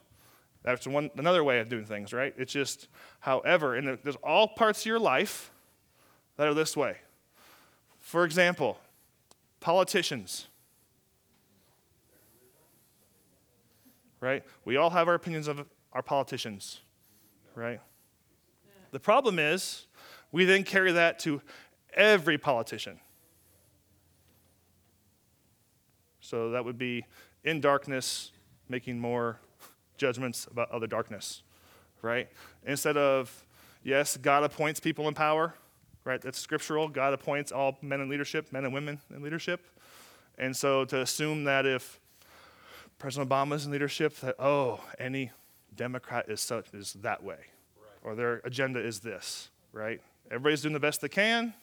that's 0.63 0.85
one 0.85 1.09
another 1.17 1.43
way 1.43 1.59
of 1.59 1.69
doing 1.69 1.85
things, 1.85 2.13
right? 2.13 2.33
It's 2.37 2.53
just 2.53 2.87
however, 3.19 3.75
and 3.75 3.97
there's 4.03 4.17
all 4.17 4.47
parts 4.47 4.81
of 4.81 4.85
your 4.85 4.99
life 4.99 5.51
that 6.37 6.47
are 6.47 6.53
this 6.53 6.77
way. 6.77 6.97
For 7.99 8.25
example, 8.25 8.79
politicians. 9.59 10.47
Right? 14.19 14.43
We 14.65 14.77
all 14.77 14.91
have 14.91 15.07
our 15.07 15.15
opinions 15.15 15.47
of 15.47 15.65
our 15.93 16.03
politicians, 16.03 16.81
right? 17.55 17.79
The 18.91 18.99
problem 18.99 19.39
is, 19.39 19.87
we 20.31 20.45
then 20.45 20.63
carry 20.63 20.91
that 20.91 21.17
to 21.19 21.41
every 21.93 22.37
politician. 22.37 22.99
So 26.19 26.51
that 26.51 26.63
would 26.63 26.77
be 26.77 27.05
in 27.43 27.61
darkness, 27.61 28.31
making 28.69 28.99
more 28.99 29.39
judgments 30.01 30.47
about 30.49 30.69
other 30.71 30.87
darkness, 30.87 31.43
right? 32.01 32.27
Instead 32.65 32.97
of, 32.97 33.45
yes, 33.83 34.17
God 34.17 34.43
appoints 34.43 34.79
people 34.79 35.07
in 35.07 35.13
power, 35.13 35.53
right? 36.03 36.19
That's 36.19 36.39
scriptural. 36.39 36.89
God 36.89 37.13
appoints 37.13 37.51
all 37.51 37.77
men 37.83 38.01
in 38.01 38.09
leadership, 38.09 38.51
men 38.51 38.65
and 38.65 38.73
women 38.73 38.99
in 39.15 39.21
leadership. 39.21 39.61
And 40.39 40.57
so 40.57 40.85
to 40.85 41.01
assume 41.01 41.43
that 41.43 41.67
if 41.67 41.99
President 42.97 43.29
Obama's 43.29 43.65
in 43.65 43.71
leadership, 43.71 44.15
that, 44.21 44.35
oh, 44.39 44.81
any 44.97 45.29
Democrat 45.75 46.25
is, 46.27 46.41
such, 46.41 46.73
is 46.73 46.93
that 47.01 47.23
way, 47.23 47.37
or 48.03 48.15
their 48.15 48.41
agenda 48.43 48.79
is 48.79 49.01
this, 49.01 49.49
right? 49.71 50.01
Everybody's 50.31 50.63
doing 50.63 50.73
the 50.73 50.79
best 50.79 51.01
they 51.01 51.09
can. 51.09 51.53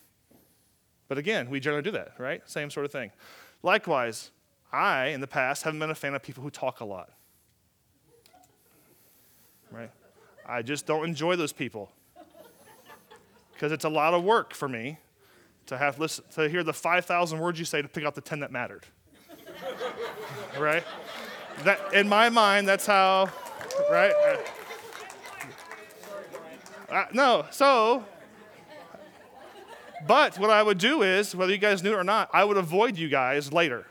But 1.08 1.18
again, 1.18 1.50
we 1.50 1.58
generally 1.58 1.82
do 1.82 1.90
that, 1.92 2.12
right? 2.18 2.40
Same 2.48 2.70
sort 2.70 2.86
of 2.86 2.92
thing. 2.92 3.10
Likewise, 3.64 4.30
I, 4.72 5.06
in 5.06 5.20
the 5.20 5.26
past, 5.26 5.64
haven't 5.64 5.80
been 5.80 5.90
a 5.90 5.94
fan 5.94 6.14
of 6.14 6.22
people 6.22 6.44
who 6.44 6.50
talk 6.50 6.80
a 6.80 6.84
lot. 6.84 7.10
Right? 9.70 9.90
I 10.46 10.62
just 10.62 10.86
don't 10.86 11.04
enjoy 11.04 11.36
those 11.36 11.52
people. 11.52 11.90
Because 13.52 13.72
it's 13.72 13.84
a 13.84 13.88
lot 13.88 14.14
of 14.14 14.22
work 14.24 14.54
for 14.54 14.68
me 14.68 14.98
to 15.66 15.76
have 15.76 15.98
listen, 15.98 16.24
to 16.34 16.48
hear 16.48 16.62
the 16.62 16.72
5,000 16.72 17.38
words 17.38 17.58
you 17.58 17.64
say 17.64 17.82
to 17.82 17.88
pick 17.88 18.04
out 18.04 18.14
the 18.14 18.20
10 18.20 18.40
that 18.40 18.50
mattered. 18.50 18.86
right? 20.58 20.84
That, 21.64 21.92
in 21.92 22.08
my 22.08 22.30
mind, 22.30 22.68
that's 22.68 22.86
how, 22.86 23.28
right? 23.90 24.12
Uh, 26.90 26.94
uh, 26.94 27.04
no, 27.12 27.44
so, 27.50 28.04
but 30.06 30.38
what 30.38 30.50
I 30.50 30.62
would 30.62 30.78
do 30.78 31.02
is, 31.02 31.34
whether 31.34 31.52
you 31.52 31.58
guys 31.58 31.82
knew 31.82 31.92
it 31.92 31.96
or 31.96 32.04
not, 32.04 32.30
I 32.32 32.44
would 32.44 32.56
avoid 32.56 32.96
you 32.96 33.08
guys 33.08 33.52
later. 33.52 33.86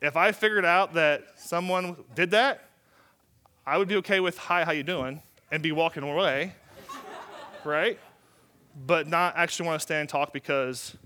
If 0.00 0.16
I 0.16 0.32
figured 0.32 0.64
out 0.64 0.94
that 0.94 1.24
someone 1.36 1.96
did 2.14 2.32
that, 2.32 2.63
I 3.66 3.78
would 3.78 3.88
be 3.88 3.96
okay 3.96 4.20
with, 4.20 4.36
hi, 4.36 4.64
how 4.64 4.72
you 4.72 4.82
doing? 4.82 5.22
And 5.50 5.62
be 5.62 5.72
walking 5.72 6.02
away, 6.02 6.52
right? 7.64 7.98
But 8.86 9.08
not 9.08 9.36
actually 9.36 9.66
want 9.66 9.80
to 9.80 9.82
stand 9.82 10.00
and 10.00 10.08
talk 10.08 10.32
because 10.32 10.96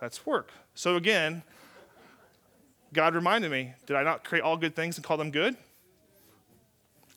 that's 0.00 0.26
work. 0.26 0.50
So 0.74 0.96
again, 0.96 1.42
God 2.92 3.14
reminded 3.14 3.50
me, 3.50 3.72
did 3.86 3.96
I 3.96 4.02
not 4.02 4.24
create 4.24 4.42
all 4.42 4.56
good 4.56 4.76
things 4.76 4.96
and 4.96 5.04
call 5.04 5.16
them 5.16 5.30
good? 5.30 5.56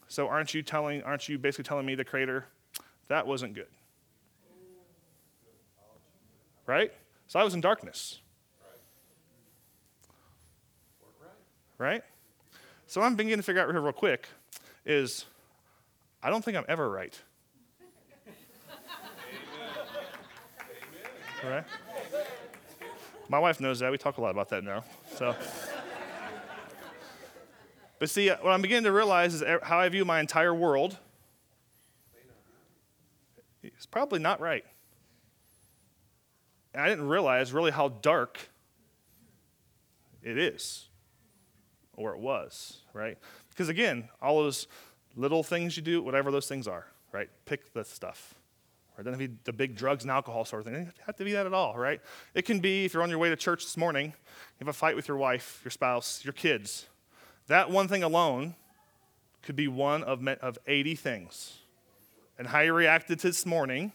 So 0.07 0.27
aren't 0.27 0.53
you 0.53 0.61
telling, 0.61 1.03
aren't 1.03 1.27
you 1.27 1.37
basically 1.37 1.65
telling 1.65 1.85
me, 1.85 1.95
the 1.95 2.05
creator, 2.05 2.45
that 3.09 3.27
wasn't 3.27 3.55
good? 3.55 3.67
Right? 6.65 6.93
So 7.27 7.39
I 7.39 7.43
was 7.43 7.53
in 7.53 7.61
darkness. 7.61 8.19
Right? 11.77 12.03
So 12.89 13.01
what 13.01 13.05
I'm 13.05 13.15
beginning 13.15 13.37
to 13.37 13.43
figure 13.43 13.61
out 13.61 13.69
here 13.69 13.79
real 13.79 13.93
quick 13.93 14.27
is 14.83 15.25
I 16.23 16.31
don't 16.31 16.43
think 16.43 16.57
I'm 16.57 16.65
ever 16.67 16.89
right. 16.89 17.21
Right? 21.43 21.63
My 23.29 23.37
wife 23.37 23.61
knows 23.61 23.79
that. 23.79 23.91
We 23.91 23.99
talk 23.99 24.17
a 24.17 24.21
lot 24.21 24.31
about 24.31 24.49
that 24.49 24.63
now. 24.63 24.83
So, 25.15 25.35
but 27.99 28.09
see, 28.09 28.29
what 28.29 28.51
I'm 28.51 28.63
beginning 28.63 28.85
to 28.85 28.91
realize 28.91 29.35
is 29.35 29.43
how 29.61 29.79
I 29.79 29.87
view 29.87 30.03
my 30.03 30.19
entire 30.19 30.53
world 30.53 30.97
is 33.61 33.85
probably 33.85 34.19
not 34.19 34.41
right. 34.41 34.65
And 36.73 36.81
I 36.81 36.89
didn't 36.89 37.07
realize 37.07 37.53
really 37.53 37.71
how 37.71 37.89
dark 37.89 38.49
it 40.23 40.39
is, 40.39 40.88
or 41.99 42.13
it 42.13 42.19
was, 42.19 42.77
right? 42.93 43.17
Because 43.49 43.67
again, 43.67 44.07
all 44.21 44.41
those 44.41 44.67
little 45.15 45.43
things 45.43 45.75
you 45.75 45.83
do, 45.83 46.01
whatever 46.01 46.31
those 46.31 46.47
things 46.47 46.67
are, 46.67 46.87
right? 47.11 47.29
Pick 47.45 47.73
the 47.73 47.83
stuff. 47.83 48.35
It 48.97 49.03
doesn't 49.03 49.19
have 49.19 49.29
to 49.29 49.33
be 49.33 49.39
the 49.43 49.53
big 49.53 49.75
drugs 49.75 50.03
and 50.03 50.11
alcohol 50.11 50.45
sort 50.45 50.61
of 50.61 50.65
thing. 50.65 50.75
It 50.75 50.85
doesn't 50.85 51.05
have 51.05 51.15
to 51.17 51.23
be 51.25 51.33
that 51.33 51.45
at 51.45 51.53
all, 51.53 51.77
right? 51.77 52.01
It 52.33 52.43
can 52.43 52.59
be 52.59 52.85
if 52.85 52.93
you're 52.93 53.03
on 53.03 53.09
your 53.09 53.19
way 53.19 53.29
to 53.29 53.35
church 53.35 53.63
this 53.63 53.77
morning, 53.77 54.07
you 54.07 54.65
have 54.65 54.69
a 54.69 54.73
fight 54.73 54.95
with 54.95 55.07
your 55.07 55.17
wife, 55.17 55.61
your 55.63 55.71
spouse, 55.71 56.23
your 56.23 56.33
kids. 56.33 56.87
That 57.47 57.69
one 57.69 57.87
thing 57.87 58.03
alone 58.03 58.55
could 59.41 59.55
be 59.55 59.67
one 59.67 60.03
of, 60.03 60.25
of 60.27 60.57
80 60.67 60.95
things. 60.95 61.59
And 62.37 62.47
how 62.47 62.61
you 62.61 62.73
reacted 62.73 63.19
to 63.19 63.27
this 63.27 63.45
morning, 63.45 63.91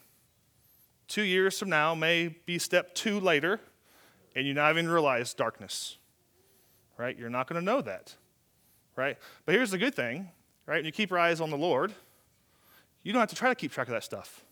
two 1.09 1.23
years 1.23 1.59
from 1.59 1.71
now, 1.71 1.95
may 1.95 2.29
be 2.29 2.59
step 2.59 2.95
two 2.95 3.21
later, 3.21 3.61
and 4.35 4.47
you 4.47 4.53
not 4.53 4.73
even 4.73 4.89
realize 4.89 5.33
darkness, 5.33 5.97
right? 6.97 7.19
You're 7.19 7.31
not 7.31 7.49
going 7.49 7.61
to 7.61 7.65
know 7.65 7.81
that, 7.81 8.15
right? 8.97 9.17
But 9.47 9.55
here's 9.55 9.71
the 9.71 9.79
good 9.79 9.95
thing, 9.95 10.31
right? 10.67 10.77
When 10.77 10.85
you 10.85 10.93
keep 10.93 11.11
your 11.11 11.19
eyes 11.19 11.41
on 11.41 11.51
the 11.51 11.59
Lord, 11.59 11.93
you 13.03 13.13
don't 13.13 13.21
have 13.21 13.31
to 13.31 13.37
try 13.37 13.49
to 13.49 13.55
keep 13.55 13.73
track 13.73 13.89
of 13.89 13.93
that 13.93 14.05
stuff 14.05 14.45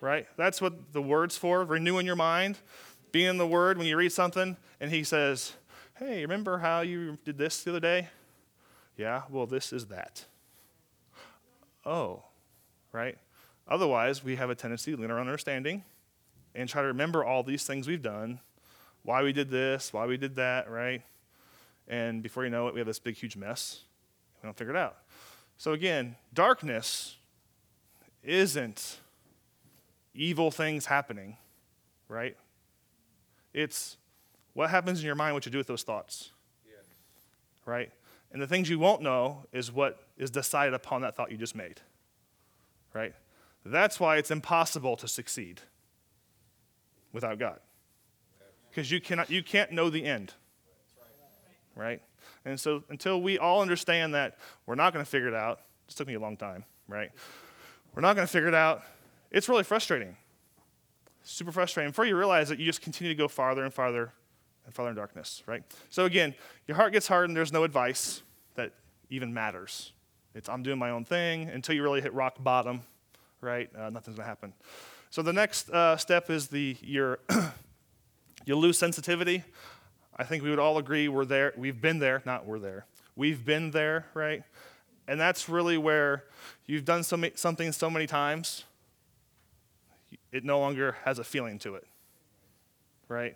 right? 0.00 0.26
That's 0.36 0.60
what 0.60 0.92
the 0.92 1.02
word's 1.02 1.36
for, 1.36 1.64
renewing 1.64 2.06
your 2.06 2.16
mind, 2.16 2.58
being 3.12 3.28
in 3.28 3.38
the 3.38 3.46
word 3.46 3.78
when 3.78 3.86
you 3.86 3.96
read 3.96 4.12
something 4.12 4.56
and 4.80 4.90
he 4.90 5.04
says, 5.04 5.52
Hey, 5.98 6.22
remember 6.22 6.58
how 6.58 6.80
you 6.80 7.18
did 7.24 7.36
this 7.36 7.62
the 7.62 7.70
other 7.70 7.80
day? 7.80 8.08
Yeah, 8.96 9.22
well, 9.28 9.46
this 9.46 9.72
is 9.72 9.86
that. 9.86 10.24
Oh, 11.84 12.22
right? 12.92 13.18
Otherwise, 13.68 14.24
we 14.24 14.36
have 14.36 14.50
a 14.50 14.54
tendency 14.54 14.94
to 14.94 15.00
lean 15.00 15.10
our 15.10 15.20
understanding 15.20 15.84
and 16.54 16.68
try 16.68 16.82
to 16.82 16.88
remember 16.88 17.22
all 17.24 17.42
these 17.42 17.64
things 17.64 17.86
we've 17.86 18.02
done, 18.02 18.40
why 19.02 19.22
we 19.22 19.32
did 19.32 19.50
this, 19.50 19.92
why 19.92 20.06
we 20.06 20.16
did 20.16 20.36
that, 20.36 20.70
right? 20.70 21.02
And 21.90 22.22
before 22.22 22.44
you 22.44 22.50
know 22.50 22.68
it, 22.68 22.74
we 22.74 22.78
have 22.78 22.86
this 22.86 23.00
big, 23.00 23.16
huge 23.16 23.36
mess. 23.36 23.80
We 24.40 24.46
don't 24.46 24.56
figure 24.56 24.72
it 24.72 24.78
out. 24.78 24.96
So, 25.58 25.72
again, 25.72 26.14
darkness 26.32 27.16
isn't 28.22 28.98
evil 30.14 30.52
things 30.52 30.86
happening, 30.86 31.36
right? 32.08 32.36
It's 33.52 33.96
what 34.54 34.70
happens 34.70 35.00
in 35.00 35.06
your 35.06 35.16
mind, 35.16 35.34
what 35.34 35.44
you 35.44 35.52
do 35.52 35.58
with 35.58 35.66
those 35.66 35.82
thoughts, 35.82 36.30
yeah. 36.64 36.76
right? 37.66 37.90
And 38.32 38.40
the 38.40 38.46
things 38.46 38.70
you 38.70 38.78
won't 38.78 39.02
know 39.02 39.46
is 39.52 39.72
what 39.72 40.00
is 40.16 40.30
decided 40.30 40.74
upon 40.74 41.02
that 41.02 41.16
thought 41.16 41.32
you 41.32 41.36
just 41.36 41.56
made, 41.56 41.80
right? 42.94 43.14
That's 43.64 43.98
why 43.98 44.16
it's 44.16 44.30
impossible 44.30 44.96
to 44.96 45.08
succeed 45.08 45.60
without 47.12 47.38
God. 47.40 47.58
Because 48.70 48.92
you, 48.92 49.00
cannot, 49.00 49.28
you 49.28 49.42
can't 49.42 49.72
know 49.72 49.90
the 49.90 50.04
end, 50.04 50.34
right? 51.74 52.02
And 52.44 52.58
so 52.58 52.84
until 52.88 53.20
we 53.20 53.38
all 53.38 53.62
understand 53.62 54.14
that 54.14 54.38
we're 54.66 54.74
not 54.74 54.92
going 54.92 55.04
to 55.04 55.10
figure 55.10 55.28
it 55.28 55.34
out, 55.34 55.60
it 55.88 55.94
took 55.94 56.06
me 56.06 56.14
a 56.14 56.20
long 56.20 56.36
time, 56.36 56.64
right? 56.88 57.10
We're 57.94 58.02
not 58.02 58.14
going 58.14 58.26
to 58.26 58.32
figure 58.32 58.48
it 58.48 58.54
out 58.54 58.82
it's 59.30 59.48
really 59.48 59.62
frustrating. 59.62 60.16
Super 61.22 61.52
frustrating. 61.52 61.90
Before 61.90 62.04
you 62.04 62.16
realize 62.16 62.48
that 62.48 62.58
you 62.58 62.66
just 62.66 62.82
continue 62.82 63.12
to 63.12 63.18
go 63.18 63.28
farther 63.28 63.64
and 63.64 63.72
farther 63.72 64.12
and 64.64 64.74
farther 64.74 64.90
in 64.90 64.96
darkness, 64.96 65.42
right? 65.46 65.62
So 65.90 66.04
again, 66.04 66.34
your 66.66 66.76
heart 66.76 66.92
gets 66.92 67.06
hardened, 67.06 67.36
there's 67.36 67.52
no 67.52 67.64
advice 67.64 68.22
that 68.56 68.72
even 69.08 69.32
matters. 69.32 69.92
It's 70.34 70.48
I'm 70.48 70.62
doing 70.62 70.78
my 70.78 70.90
own 70.90 71.04
thing 71.04 71.48
until 71.48 71.74
you 71.74 71.82
really 71.82 72.00
hit 72.00 72.12
rock 72.12 72.42
bottom, 72.42 72.82
right? 73.40 73.70
Uh, 73.76 73.90
nothing's 73.90 74.16
gonna 74.16 74.28
happen. 74.28 74.52
So 75.10 75.22
the 75.22 75.32
next 75.32 75.70
uh, 75.70 75.96
step 75.96 76.30
is 76.30 76.48
the 76.48 76.76
your 76.82 77.18
you 78.44 78.56
lose 78.56 78.78
sensitivity. 78.78 79.44
I 80.20 80.24
think 80.24 80.42
we 80.42 80.50
would 80.50 80.58
all 80.58 80.76
agree 80.76 81.08
we're 81.08 81.24
there. 81.24 81.54
We've 81.56 81.80
been 81.80 81.98
there, 81.98 82.20
not 82.26 82.44
we're 82.44 82.58
there. 82.58 82.84
We've 83.16 83.42
been 83.42 83.70
there, 83.70 84.04
right? 84.12 84.42
And 85.08 85.18
that's 85.18 85.48
really 85.48 85.78
where 85.78 86.24
you've 86.66 86.84
done 86.84 87.04
so 87.04 87.18
something 87.36 87.72
so 87.72 87.88
many 87.88 88.06
times 88.06 88.64
it 90.30 90.44
no 90.44 90.60
longer 90.60 90.98
has 91.06 91.18
a 91.18 91.24
feeling 91.24 91.58
to 91.60 91.76
it, 91.76 91.86
right? 93.08 93.34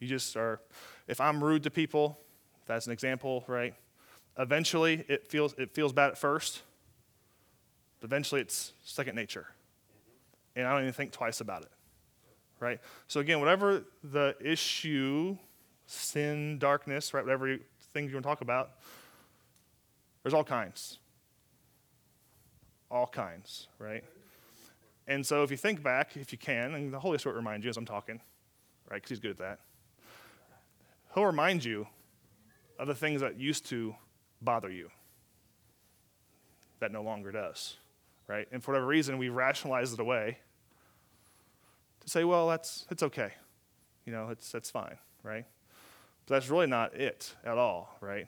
You 0.00 0.08
just 0.08 0.34
are, 0.38 0.60
if 1.06 1.20
I'm 1.20 1.44
rude 1.44 1.64
to 1.64 1.70
people, 1.70 2.18
that's 2.64 2.86
an 2.86 2.94
example, 2.94 3.44
right? 3.46 3.74
Eventually, 4.38 5.04
it 5.08 5.28
feels, 5.28 5.52
it 5.58 5.74
feels 5.74 5.92
bad 5.92 6.12
at 6.12 6.16
first, 6.16 6.62
but 8.00 8.08
eventually 8.08 8.40
it's 8.40 8.72
second 8.84 9.16
nature. 9.16 9.48
And 10.56 10.66
I 10.66 10.72
don't 10.72 10.80
even 10.80 10.94
think 10.94 11.12
twice 11.12 11.42
about 11.42 11.60
it, 11.60 11.72
right? 12.58 12.80
So, 13.06 13.20
again, 13.20 13.38
whatever 13.38 13.84
the 14.02 14.34
issue, 14.40 15.36
sin, 15.92 16.58
darkness, 16.58 17.12
right, 17.12 17.24
whatever 17.24 17.56
things 17.92 18.10
you 18.10 18.16
want 18.16 18.24
to 18.24 18.28
talk 18.28 18.40
about, 18.40 18.72
there's 20.22 20.34
all 20.34 20.44
kinds. 20.44 20.98
All 22.90 23.06
kinds, 23.06 23.68
right? 23.78 24.04
And 25.06 25.26
so 25.26 25.42
if 25.42 25.50
you 25.50 25.56
think 25.56 25.82
back, 25.82 26.16
if 26.16 26.32
you 26.32 26.38
can, 26.38 26.74
and 26.74 26.92
the 26.92 27.00
Holy 27.00 27.18
Spirit 27.18 27.36
reminds 27.36 27.64
you 27.64 27.70
as 27.70 27.76
I'm 27.76 27.84
talking, 27.84 28.20
right, 28.90 28.96
because 28.96 29.10
he's 29.10 29.20
good 29.20 29.32
at 29.32 29.38
that, 29.38 29.60
he'll 31.14 31.26
remind 31.26 31.64
you 31.64 31.86
of 32.78 32.86
the 32.86 32.94
things 32.94 33.20
that 33.20 33.38
used 33.38 33.66
to 33.66 33.94
bother 34.40 34.70
you 34.70 34.90
that 36.80 36.92
no 36.92 37.02
longer 37.02 37.30
does, 37.30 37.76
right? 38.28 38.48
And 38.50 38.62
for 38.62 38.72
whatever 38.72 38.86
reason, 38.86 39.18
we 39.18 39.28
rationalize 39.28 39.92
it 39.92 40.00
away 40.00 40.38
to 42.00 42.10
say, 42.10 42.24
well, 42.24 42.48
that's, 42.48 42.86
it's 42.90 43.02
okay. 43.02 43.32
You 44.04 44.12
know, 44.12 44.28
it's, 44.30 44.50
that's 44.50 44.70
fine, 44.70 44.96
right? 45.22 45.44
That's 46.32 46.48
really 46.48 46.66
not 46.66 46.94
it 46.94 47.34
at 47.44 47.58
all, 47.58 47.96
right? 48.00 48.26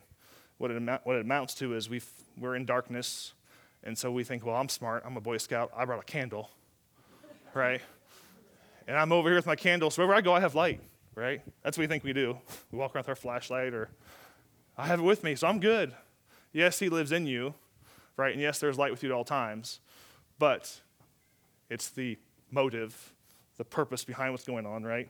What 0.57 0.71
it, 0.71 0.81
what 1.03 1.17
it 1.17 1.21
amounts 1.21 1.53
to 1.55 1.75
is 1.75 1.89
we 1.89 2.01
we're 2.37 2.55
in 2.55 2.65
darkness, 2.65 3.33
and 3.83 3.97
so 3.97 4.11
we 4.11 4.23
think, 4.23 4.45
well, 4.45 4.55
I'm 4.55 4.69
smart. 4.69 5.03
I'm 5.05 5.17
a 5.17 5.21
Boy 5.21 5.37
Scout. 5.37 5.71
I 5.75 5.85
brought 5.85 5.99
a 5.99 6.03
candle 6.03 6.49
right? 7.55 7.81
And 8.87 8.97
I'm 8.97 9.11
over 9.11 9.29
here 9.29 9.37
with 9.37 9.47
my 9.47 9.55
candle. 9.55 9.89
So 9.89 10.03
wherever 10.03 10.15
I 10.15 10.21
go, 10.21 10.33
I 10.33 10.41
have 10.41 10.53
light, 10.53 10.81
right? 11.15 11.41
That's 11.63 11.77
what 11.77 11.83
we 11.83 11.87
think 11.87 12.03
we 12.03 12.13
do. 12.13 12.37
We 12.71 12.77
walk 12.77 12.93
around 12.93 13.03
with 13.03 13.09
our 13.09 13.15
flashlight 13.15 13.73
or, 13.73 13.89
I 14.77 14.85
have 14.87 14.99
it 14.99 15.03
with 15.03 15.23
me, 15.23 15.35
so 15.35 15.47
I'm 15.47 15.61
good. 15.61 15.93
Yes, 16.51 16.79
He 16.79 16.89
lives 16.89 17.13
in 17.13 17.25
you, 17.25 17.55
right? 18.17 18.33
And 18.33 18.41
yes, 18.41 18.59
there's 18.59 18.77
light 18.77 18.91
with 18.91 19.01
you 19.03 19.09
at 19.09 19.15
all 19.15 19.23
times, 19.23 19.79
but 20.37 20.81
it's 21.69 21.89
the 21.89 22.17
motive, 22.51 23.13
the 23.55 23.63
purpose 23.63 24.03
behind 24.03 24.33
what's 24.33 24.43
going 24.43 24.65
on, 24.65 24.83
right? 24.83 25.07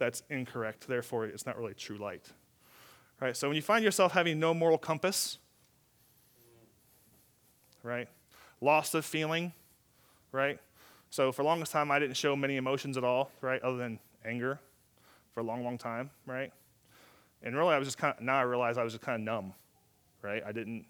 That's 0.00 0.22
incorrect. 0.30 0.88
Therefore, 0.88 1.26
it's 1.26 1.44
not 1.44 1.58
really 1.58 1.74
true 1.74 1.98
light. 1.98 2.26
Right? 3.20 3.36
So 3.36 3.48
when 3.48 3.54
you 3.54 3.62
find 3.62 3.84
yourself 3.84 4.12
having 4.12 4.40
no 4.40 4.54
moral 4.54 4.78
compass, 4.78 5.36
right? 7.82 8.08
Loss 8.62 8.94
of 8.94 9.04
feeling, 9.04 9.52
right? 10.32 10.58
So 11.10 11.32
for 11.32 11.42
longest 11.42 11.70
time, 11.70 11.90
I 11.90 11.98
didn't 11.98 12.16
show 12.16 12.34
many 12.34 12.56
emotions 12.56 12.96
at 12.96 13.04
all, 13.04 13.30
right? 13.42 13.60
Other 13.62 13.76
than 13.76 13.98
anger 14.24 14.58
for 15.34 15.40
a 15.40 15.42
long, 15.42 15.62
long 15.64 15.76
time, 15.76 16.08
right? 16.24 16.50
And 17.42 17.54
really, 17.54 17.74
I 17.74 17.78
was 17.78 17.86
just 17.86 17.98
kind 17.98 18.14
of, 18.16 18.24
now 18.24 18.38
I 18.38 18.42
realize 18.42 18.78
I 18.78 18.82
was 18.82 18.94
just 18.94 19.04
kind 19.04 19.20
of 19.20 19.24
numb, 19.26 19.52
right? 20.22 20.42
I 20.46 20.52
didn't, 20.52 20.86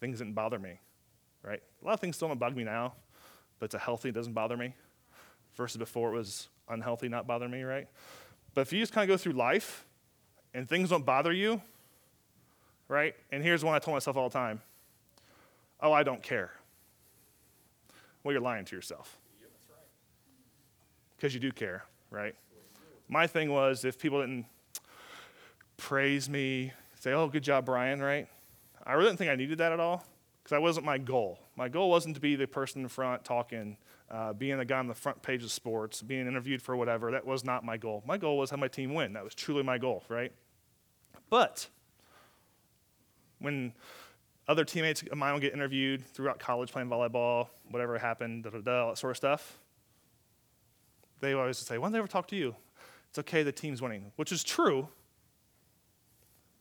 things 0.00 0.18
didn't 0.18 0.34
bother 0.34 0.58
me, 0.58 0.80
right? 1.44 1.62
A 1.80 1.86
lot 1.86 1.94
of 1.94 2.00
things 2.00 2.16
still 2.16 2.26
don't 2.26 2.40
bug 2.40 2.56
me 2.56 2.64
now, 2.64 2.94
but 3.60 3.66
it's 3.66 3.74
a 3.76 3.78
healthy, 3.78 4.08
it 4.08 4.16
doesn't 4.16 4.32
bother 4.32 4.56
me. 4.56 4.74
Versus 5.58 5.76
before 5.76 6.14
it 6.14 6.16
was 6.16 6.48
unhealthy, 6.68 7.08
not 7.08 7.26
bother 7.26 7.48
me, 7.48 7.62
right? 7.64 7.88
But 8.54 8.62
if 8.62 8.72
you 8.72 8.78
just 8.78 8.92
kind 8.92 9.10
of 9.10 9.12
go 9.12 9.20
through 9.20 9.32
life 9.32 9.84
and 10.54 10.68
things 10.68 10.90
don't 10.90 11.04
bother 11.04 11.32
you, 11.32 11.60
right? 12.86 13.16
And 13.32 13.42
here's 13.42 13.64
one 13.64 13.74
I 13.74 13.80
told 13.80 13.96
myself 13.96 14.16
all 14.16 14.28
the 14.28 14.32
time 14.32 14.62
oh, 15.80 15.92
I 15.92 16.04
don't 16.04 16.22
care. 16.22 16.52
Well, 18.22 18.32
you're 18.32 18.40
lying 18.40 18.64
to 18.66 18.76
yourself. 18.76 19.16
Because 21.16 21.34
you 21.34 21.40
do 21.40 21.50
care, 21.50 21.84
right? 22.10 22.36
My 23.08 23.26
thing 23.26 23.50
was 23.50 23.84
if 23.84 23.98
people 23.98 24.20
didn't 24.20 24.46
praise 25.76 26.28
me, 26.28 26.72
say, 27.00 27.12
oh, 27.12 27.26
good 27.26 27.42
job, 27.42 27.64
Brian, 27.64 28.00
right? 28.00 28.28
I 28.86 28.92
really 28.92 29.08
didn't 29.08 29.18
think 29.18 29.30
I 29.30 29.34
needed 29.34 29.58
that 29.58 29.72
at 29.72 29.80
all 29.80 30.04
because 30.48 30.56
that 30.56 30.62
wasn't 30.62 30.86
my 30.86 30.96
goal. 30.96 31.38
My 31.56 31.68
goal 31.68 31.90
wasn't 31.90 32.14
to 32.14 32.22
be 32.22 32.34
the 32.34 32.46
person 32.46 32.80
in 32.80 32.88
front 32.88 33.22
talking, 33.22 33.76
uh, 34.10 34.32
being 34.32 34.56
the 34.56 34.64
guy 34.64 34.78
on 34.78 34.86
the 34.86 34.94
front 34.94 35.20
page 35.20 35.44
of 35.44 35.52
sports, 35.52 36.00
being 36.00 36.26
interviewed 36.26 36.62
for 36.62 36.74
whatever. 36.74 37.10
That 37.10 37.26
was 37.26 37.44
not 37.44 37.66
my 37.66 37.76
goal. 37.76 38.02
My 38.06 38.16
goal 38.16 38.38
was 38.38 38.48
have 38.48 38.58
my 38.58 38.68
team 38.68 38.94
win. 38.94 39.12
That 39.12 39.24
was 39.24 39.34
truly 39.34 39.62
my 39.62 39.76
goal, 39.76 40.04
right? 40.08 40.32
But 41.28 41.68
when 43.40 43.74
other 44.48 44.64
teammates 44.64 45.02
of 45.02 45.18
mine 45.18 45.34
would 45.34 45.42
get 45.42 45.52
interviewed 45.52 46.02
throughout 46.06 46.38
college 46.38 46.72
playing 46.72 46.88
volleyball, 46.88 47.48
whatever 47.70 47.98
happened, 47.98 48.44
da 48.44 48.50
da 48.50 48.60
da, 48.60 48.82
all 48.84 48.88
that 48.92 48.96
sort 48.96 49.10
of 49.10 49.16
stuff, 49.18 49.58
they 51.20 51.34
always 51.34 51.58
say, 51.58 51.76
Why 51.76 51.84
don't 51.84 51.92
they 51.92 51.98
ever 51.98 52.08
talk 52.08 52.26
to 52.28 52.36
you? 52.36 52.56
It's 53.10 53.18
okay, 53.18 53.42
the 53.42 53.52
team's 53.52 53.82
winning, 53.82 54.12
which 54.16 54.32
is 54.32 54.42
true, 54.42 54.88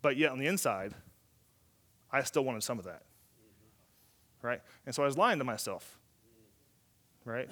but 0.01 0.17
yet 0.17 0.31
on 0.31 0.39
the 0.39 0.47
inside, 0.47 0.93
I 2.11 2.23
still 2.23 2.43
wanted 2.43 2.63
some 2.63 2.79
of 2.79 2.83
that. 2.83 3.03
Right? 4.41 4.61
And 4.85 4.93
so 4.93 5.03
I 5.03 5.05
was 5.05 5.17
lying 5.17 5.39
to 5.39 5.45
myself. 5.45 5.97
Right? 7.25 7.49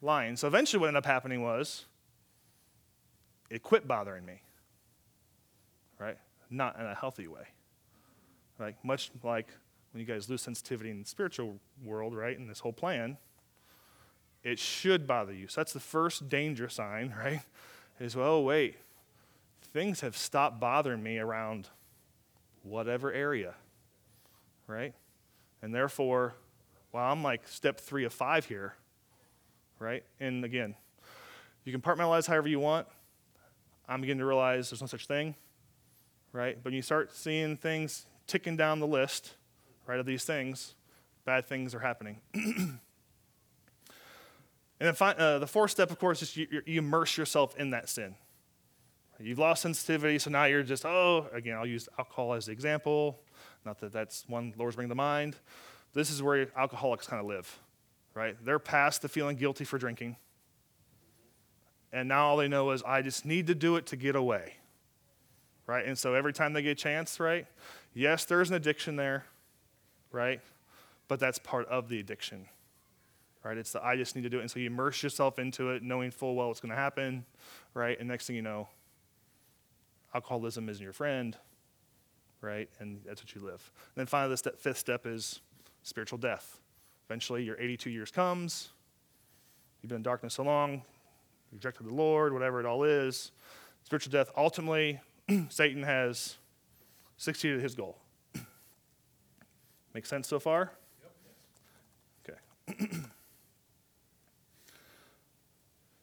Lying. 0.00 0.36
So 0.36 0.46
eventually, 0.46 0.80
what 0.80 0.88
ended 0.88 0.98
up 0.98 1.06
happening 1.06 1.42
was 1.42 1.84
it 3.50 3.62
quit 3.62 3.86
bothering 3.86 4.24
me. 4.24 4.40
Right? 5.98 6.16
Not 6.50 6.78
in 6.78 6.86
a 6.86 6.94
healthy 6.94 7.26
way. 7.26 7.46
Right? 8.58 8.76
Much 8.82 9.10
like 9.22 9.48
when 9.94 10.00
you 10.00 10.06
guys 10.06 10.28
lose 10.28 10.42
sensitivity 10.42 10.90
in 10.90 11.00
the 11.00 11.08
spiritual 11.08 11.60
world, 11.84 12.16
right? 12.16 12.36
In 12.36 12.48
this 12.48 12.58
whole 12.58 12.72
plan, 12.72 13.16
it 14.42 14.58
should 14.58 15.06
bother 15.06 15.32
you. 15.32 15.46
So 15.46 15.60
that's 15.60 15.72
the 15.72 15.80
first 15.80 16.28
danger 16.28 16.68
sign, 16.68 17.14
right? 17.24 17.40
Is, 18.00 18.16
well, 18.16 18.42
wait, 18.42 18.76
things 19.72 20.00
have 20.00 20.16
stopped 20.16 20.58
bothering 20.58 21.02
me 21.02 21.18
around 21.18 21.68
whatever 22.64 23.12
area, 23.12 23.54
right? 24.66 24.94
And 25.64 25.74
therefore, 25.74 26.34
well, 26.92 27.10
I'm 27.10 27.22
like 27.22 27.48
step 27.48 27.80
three 27.80 28.04
of 28.04 28.12
five 28.12 28.44
here, 28.44 28.74
right? 29.78 30.04
And 30.20 30.44
again, 30.44 30.74
you 31.64 31.72
can 31.72 31.80
compartmentalize 31.80 32.26
however 32.26 32.48
you 32.48 32.60
want. 32.60 32.86
I'm 33.88 34.02
beginning 34.02 34.18
to 34.18 34.26
realize 34.26 34.68
there's 34.68 34.82
no 34.82 34.86
such 34.86 35.06
thing, 35.06 35.34
right? 36.34 36.54
But 36.56 36.66
when 36.66 36.74
you 36.74 36.82
start 36.82 37.16
seeing 37.16 37.56
things 37.56 38.04
ticking 38.26 38.58
down 38.58 38.78
the 38.78 38.86
list, 38.86 39.36
right, 39.86 39.98
of 39.98 40.04
these 40.04 40.24
things, 40.24 40.74
bad 41.24 41.46
things 41.46 41.74
are 41.74 41.80
happening. 41.80 42.20
and 42.34 42.78
then 44.78 44.94
uh, 45.00 45.38
the 45.38 45.46
fourth 45.46 45.70
step, 45.70 45.90
of 45.90 45.98
course, 45.98 46.20
is 46.20 46.36
you, 46.36 46.46
you 46.66 46.78
immerse 46.78 47.16
yourself 47.16 47.56
in 47.56 47.70
that 47.70 47.88
sin. 47.88 48.16
You've 49.18 49.38
lost 49.38 49.62
sensitivity, 49.62 50.18
so 50.18 50.28
now 50.28 50.44
you're 50.44 50.62
just, 50.62 50.84
oh, 50.84 51.26
again, 51.32 51.56
I'll 51.56 51.66
use 51.66 51.88
alcohol 51.98 52.34
as 52.34 52.46
the 52.46 52.52
example. 52.52 53.22
Not 53.64 53.80
that 53.80 53.92
that's 53.92 54.24
one 54.28 54.54
Lord's 54.56 54.76
bring 54.76 54.88
to 54.88 54.94
mind. 54.94 55.36
This 55.92 56.10
is 56.10 56.22
where 56.22 56.48
alcoholics 56.56 57.06
kind 57.06 57.20
of 57.20 57.26
live, 57.26 57.58
right? 58.14 58.36
They're 58.44 58.58
past 58.58 59.02
the 59.02 59.08
feeling 59.08 59.36
guilty 59.36 59.64
for 59.64 59.78
drinking. 59.78 60.16
And 61.92 62.08
now 62.08 62.26
all 62.26 62.36
they 62.36 62.48
know 62.48 62.72
is, 62.72 62.82
I 62.82 63.02
just 63.02 63.24
need 63.24 63.46
to 63.46 63.54
do 63.54 63.76
it 63.76 63.86
to 63.86 63.96
get 63.96 64.16
away, 64.16 64.54
right? 65.66 65.86
And 65.86 65.96
so 65.96 66.14
every 66.14 66.32
time 66.32 66.52
they 66.52 66.62
get 66.62 66.72
a 66.72 66.74
chance, 66.74 67.20
right? 67.20 67.46
Yes, 67.94 68.24
there's 68.24 68.50
an 68.50 68.56
addiction 68.56 68.96
there, 68.96 69.24
right? 70.10 70.40
But 71.06 71.20
that's 71.20 71.38
part 71.38 71.68
of 71.68 71.88
the 71.88 72.00
addiction, 72.00 72.46
right? 73.44 73.56
It's 73.56 73.70
the 73.70 73.84
I 73.84 73.96
just 73.96 74.16
need 74.16 74.22
to 74.22 74.28
do 74.28 74.38
it. 74.38 74.40
And 74.40 74.50
so 74.50 74.58
you 74.58 74.66
immerse 74.66 75.04
yourself 75.04 75.38
into 75.38 75.70
it, 75.70 75.84
knowing 75.84 76.10
full 76.10 76.34
well 76.34 76.48
what's 76.48 76.60
going 76.60 76.70
to 76.70 76.76
happen, 76.76 77.24
right? 77.74 77.96
And 77.98 78.08
next 78.08 78.26
thing 78.26 78.34
you 78.34 78.42
know, 78.42 78.68
alcoholism 80.12 80.68
isn't 80.68 80.82
your 80.82 80.92
friend, 80.92 81.36
right? 82.44 82.68
And 82.78 83.00
that's 83.06 83.22
what 83.22 83.34
you 83.34 83.40
live. 83.40 83.72
And 83.94 83.96
then 83.96 84.06
finally, 84.06 84.30
the 84.30 84.36
step, 84.36 84.58
fifth 84.58 84.78
step 84.78 85.06
is 85.06 85.40
spiritual 85.82 86.18
death. 86.18 86.60
Eventually, 87.08 87.42
your 87.42 87.58
82 87.58 87.90
years 87.90 88.10
comes. 88.10 88.70
You've 89.82 89.88
been 89.88 89.96
in 89.96 90.02
darkness 90.02 90.34
so 90.34 90.42
long, 90.42 90.72
you 90.72 90.80
rejected 91.52 91.86
the 91.86 91.94
Lord, 91.94 92.32
whatever 92.32 92.60
it 92.60 92.66
all 92.66 92.84
is. 92.84 93.32
Spiritual 93.84 94.12
death, 94.12 94.30
ultimately, 94.36 95.00
Satan 95.50 95.82
has 95.82 96.36
succeeded 97.18 97.60
his 97.60 97.74
goal. 97.74 97.98
Make 99.94 100.06
sense 100.06 100.26
so 100.26 100.40
far? 100.40 100.72
Yep. 102.26 102.38
Okay. 102.70 102.88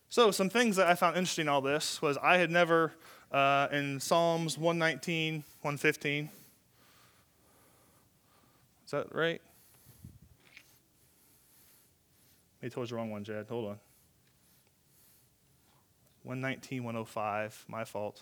so, 0.09 0.29
some 0.29 0.49
things 0.49 0.75
that 0.75 0.87
I 0.87 0.93
found 0.93 1.17
interesting 1.17 1.45
in 1.45 1.49
all 1.49 1.61
this 1.61 2.01
was 2.03 2.17
I 2.21 2.37
had 2.37 2.51
never 2.51 2.93
uh, 3.31 3.67
in 3.71 3.99
Psalms 3.99 4.57
119, 4.57 5.43
115. 5.61 6.29
Is 8.85 8.91
that 8.91 9.13
right? 9.13 9.41
I 12.63 12.67
told 12.67 12.87
you 12.87 12.89
the 12.91 12.95
wrong 12.95 13.09
one, 13.09 13.23
Jed. 13.23 13.47
Hold 13.49 13.69
on. 13.69 13.79
119, 16.23 16.83
105. 16.83 17.65
My 17.67 17.83
fault. 17.83 18.21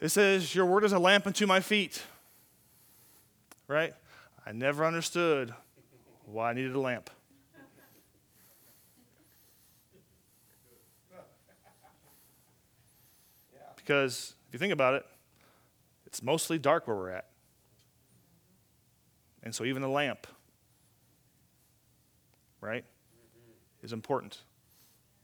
It 0.00 0.08
says, 0.08 0.54
Your 0.54 0.66
word 0.66 0.84
is 0.84 0.92
a 0.92 0.98
lamp 0.98 1.26
unto 1.26 1.46
my 1.46 1.60
feet. 1.60 2.02
Right? 3.68 3.92
I 4.46 4.52
never 4.52 4.84
understood 4.84 5.52
why 6.24 6.50
I 6.50 6.52
needed 6.52 6.74
a 6.74 6.80
lamp. 6.80 7.10
Because 13.86 14.34
if 14.48 14.52
you 14.52 14.58
think 14.58 14.72
about 14.72 14.94
it, 14.94 15.06
it's 16.06 16.20
mostly 16.20 16.58
dark 16.58 16.88
where 16.88 16.96
we're 16.96 17.10
at. 17.10 17.26
And 19.44 19.54
so 19.54 19.64
even 19.64 19.80
the 19.80 19.88
lamp, 19.88 20.26
right, 22.60 22.84
is 23.84 23.92
important 23.92 24.38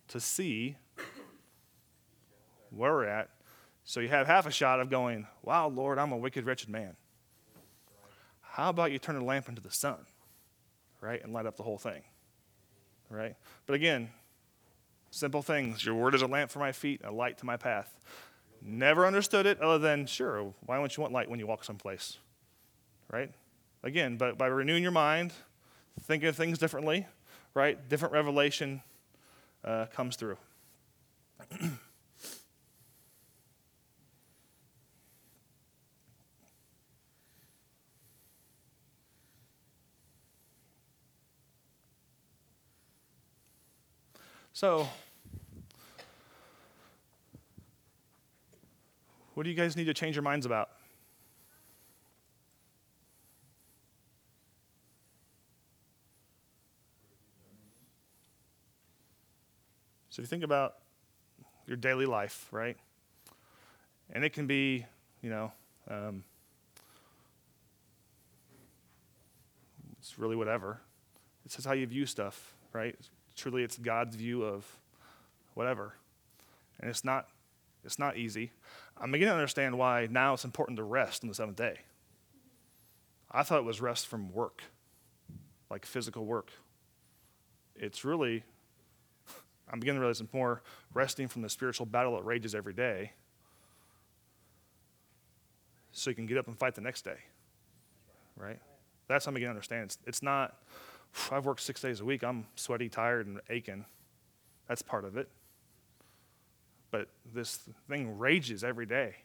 to 0.08 0.20
see 0.20 0.76
where 2.70 2.92
we're 2.92 3.06
at. 3.06 3.30
So 3.82 3.98
you 3.98 4.08
have 4.08 4.28
half 4.28 4.46
a 4.46 4.52
shot 4.52 4.78
of 4.78 4.88
going, 4.88 5.26
Wow, 5.42 5.66
Lord, 5.66 5.98
I'm 5.98 6.12
a 6.12 6.16
wicked, 6.16 6.46
wretched 6.46 6.68
man. 6.68 6.94
How 8.42 8.70
about 8.70 8.92
you 8.92 9.00
turn 9.00 9.18
the 9.18 9.24
lamp 9.24 9.48
into 9.48 9.60
the 9.60 9.72
sun, 9.72 10.06
right, 11.00 11.20
and 11.20 11.32
light 11.32 11.46
up 11.46 11.56
the 11.56 11.64
whole 11.64 11.78
thing, 11.78 12.02
right? 13.10 13.34
But 13.66 13.74
again, 13.74 14.10
simple 15.10 15.42
things. 15.42 15.84
Your 15.84 15.96
word 15.96 16.14
is 16.14 16.22
a 16.22 16.28
lamp 16.28 16.52
for 16.52 16.60
my 16.60 16.70
feet, 16.70 17.00
a 17.02 17.10
light 17.10 17.38
to 17.38 17.46
my 17.46 17.56
path. 17.56 17.92
Never 18.64 19.04
understood 19.06 19.44
it 19.46 19.60
other 19.60 19.78
than, 19.78 20.06
sure, 20.06 20.54
why 20.64 20.78
wouldn't 20.78 20.96
you 20.96 21.00
want 21.00 21.12
light 21.12 21.28
when 21.28 21.40
you 21.40 21.46
walk 21.48 21.64
someplace? 21.64 22.18
Right? 23.10 23.32
Again, 23.82 24.16
but 24.16 24.38
by 24.38 24.46
renewing 24.46 24.84
your 24.84 24.92
mind, 24.92 25.32
thinking 26.02 26.28
of 26.28 26.36
things 26.36 26.58
differently, 26.58 27.06
right? 27.54 27.88
Different 27.88 28.14
revelation 28.14 28.82
uh, 29.64 29.86
comes 29.86 30.14
through. 30.14 30.36
so, 44.52 44.88
What 49.34 49.44
do 49.44 49.50
you 49.50 49.56
guys 49.56 49.76
need 49.76 49.86
to 49.86 49.94
change 49.94 50.14
your 50.14 50.22
minds 50.22 50.44
about? 50.44 50.70
So 60.10 60.20
if 60.20 60.24
you 60.24 60.28
think 60.28 60.44
about 60.44 60.74
your 61.66 61.78
daily 61.78 62.04
life, 62.04 62.46
right? 62.50 62.76
And 64.12 64.24
it 64.24 64.34
can 64.34 64.46
be, 64.46 64.84
you 65.22 65.30
know, 65.30 65.52
um, 65.90 66.22
it's 69.98 70.18
really 70.18 70.36
whatever. 70.36 70.80
It's 71.46 71.54
just 71.54 71.66
how 71.66 71.72
you 71.72 71.86
view 71.86 72.04
stuff, 72.04 72.54
right? 72.74 72.94
Truly, 73.34 73.62
it's 73.62 73.78
God's 73.78 74.14
view 74.14 74.44
of 74.44 74.66
whatever, 75.54 75.94
and 76.78 76.90
it's 76.90 77.04
not, 77.04 77.28
it's 77.84 77.98
not 77.98 78.16
easy. 78.16 78.52
I'm 78.96 79.10
beginning 79.10 79.32
to 79.32 79.36
understand 79.36 79.76
why 79.76 80.06
now 80.10 80.34
it's 80.34 80.44
important 80.44 80.76
to 80.76 80.84
rest 80.84 81.24
on 81.24 81.28
the 81.28 81.34
seventh 81.34 81.56
day. 81.56 81.78
I 83.30 83.42
thought 83.42 83.58
it 83.58 83.64
was 83.64 83.80
rest 83.80 84.06
from 84.06 84.32
work, 84.32 84.62
like 85.70 85.86
physical 85.86 86.24
work. 86.24 86.50
It's 87.74 88.04
really, 88.04 88.44
I'm 89.70 89.80
beginning 89.80 89.96
to 89.96 90.00
realize 90.00 90.20
it's 90.20 90.32
more 90.32 90.62
resting 90.92 91.28
from 91.28 91.42
the 91.42 91.48
spiritual 91.48 91.86
battle 91.86 92.14
that 92.16 92.24
rages 92.24 92.54
every 92.54 92.74
day 92.74 93.12
so 95.92 96.10
you 96.10 96.16
can 96.16 96.26
get 96.26 96.38
up 96.38 96.46
and 96.46 96.58
fight 96.58 96.74
the 96.74 96.80
next 96.80 97.02
day. 97.02 97.18
Right? 98.36 98.58
That's 99.08 99.24
how 99.24 99.30
I'm 99.30 99.34
beginning 99.34 99.54
to 99.54 99.56
understand. 99.56 99.84
It's, 99.84 99.98
it's 100.06 100.22
not, 100.22 100.56
I've 101.30 101.46
worked 101.46 101.60
six 101.60 101.80
days 101.80 102.00
a 102.00 102.04
week, 102.04 102.22
I'm 102.22 102.46
sweaty, 102.54 102.88
tired, 102.88 103.26
and 103.26 103.40
aching. 103.50 103.86
That's 104.68 104.82
part 104.82 105.04
of 105.04 105.16
it. 105.16 105.28
But 106.92 107.08
this 107.34 107.58
thing 107.88 108.16
rages 108.18 108.62
every 108.62 108.86
day. 108.86 109.16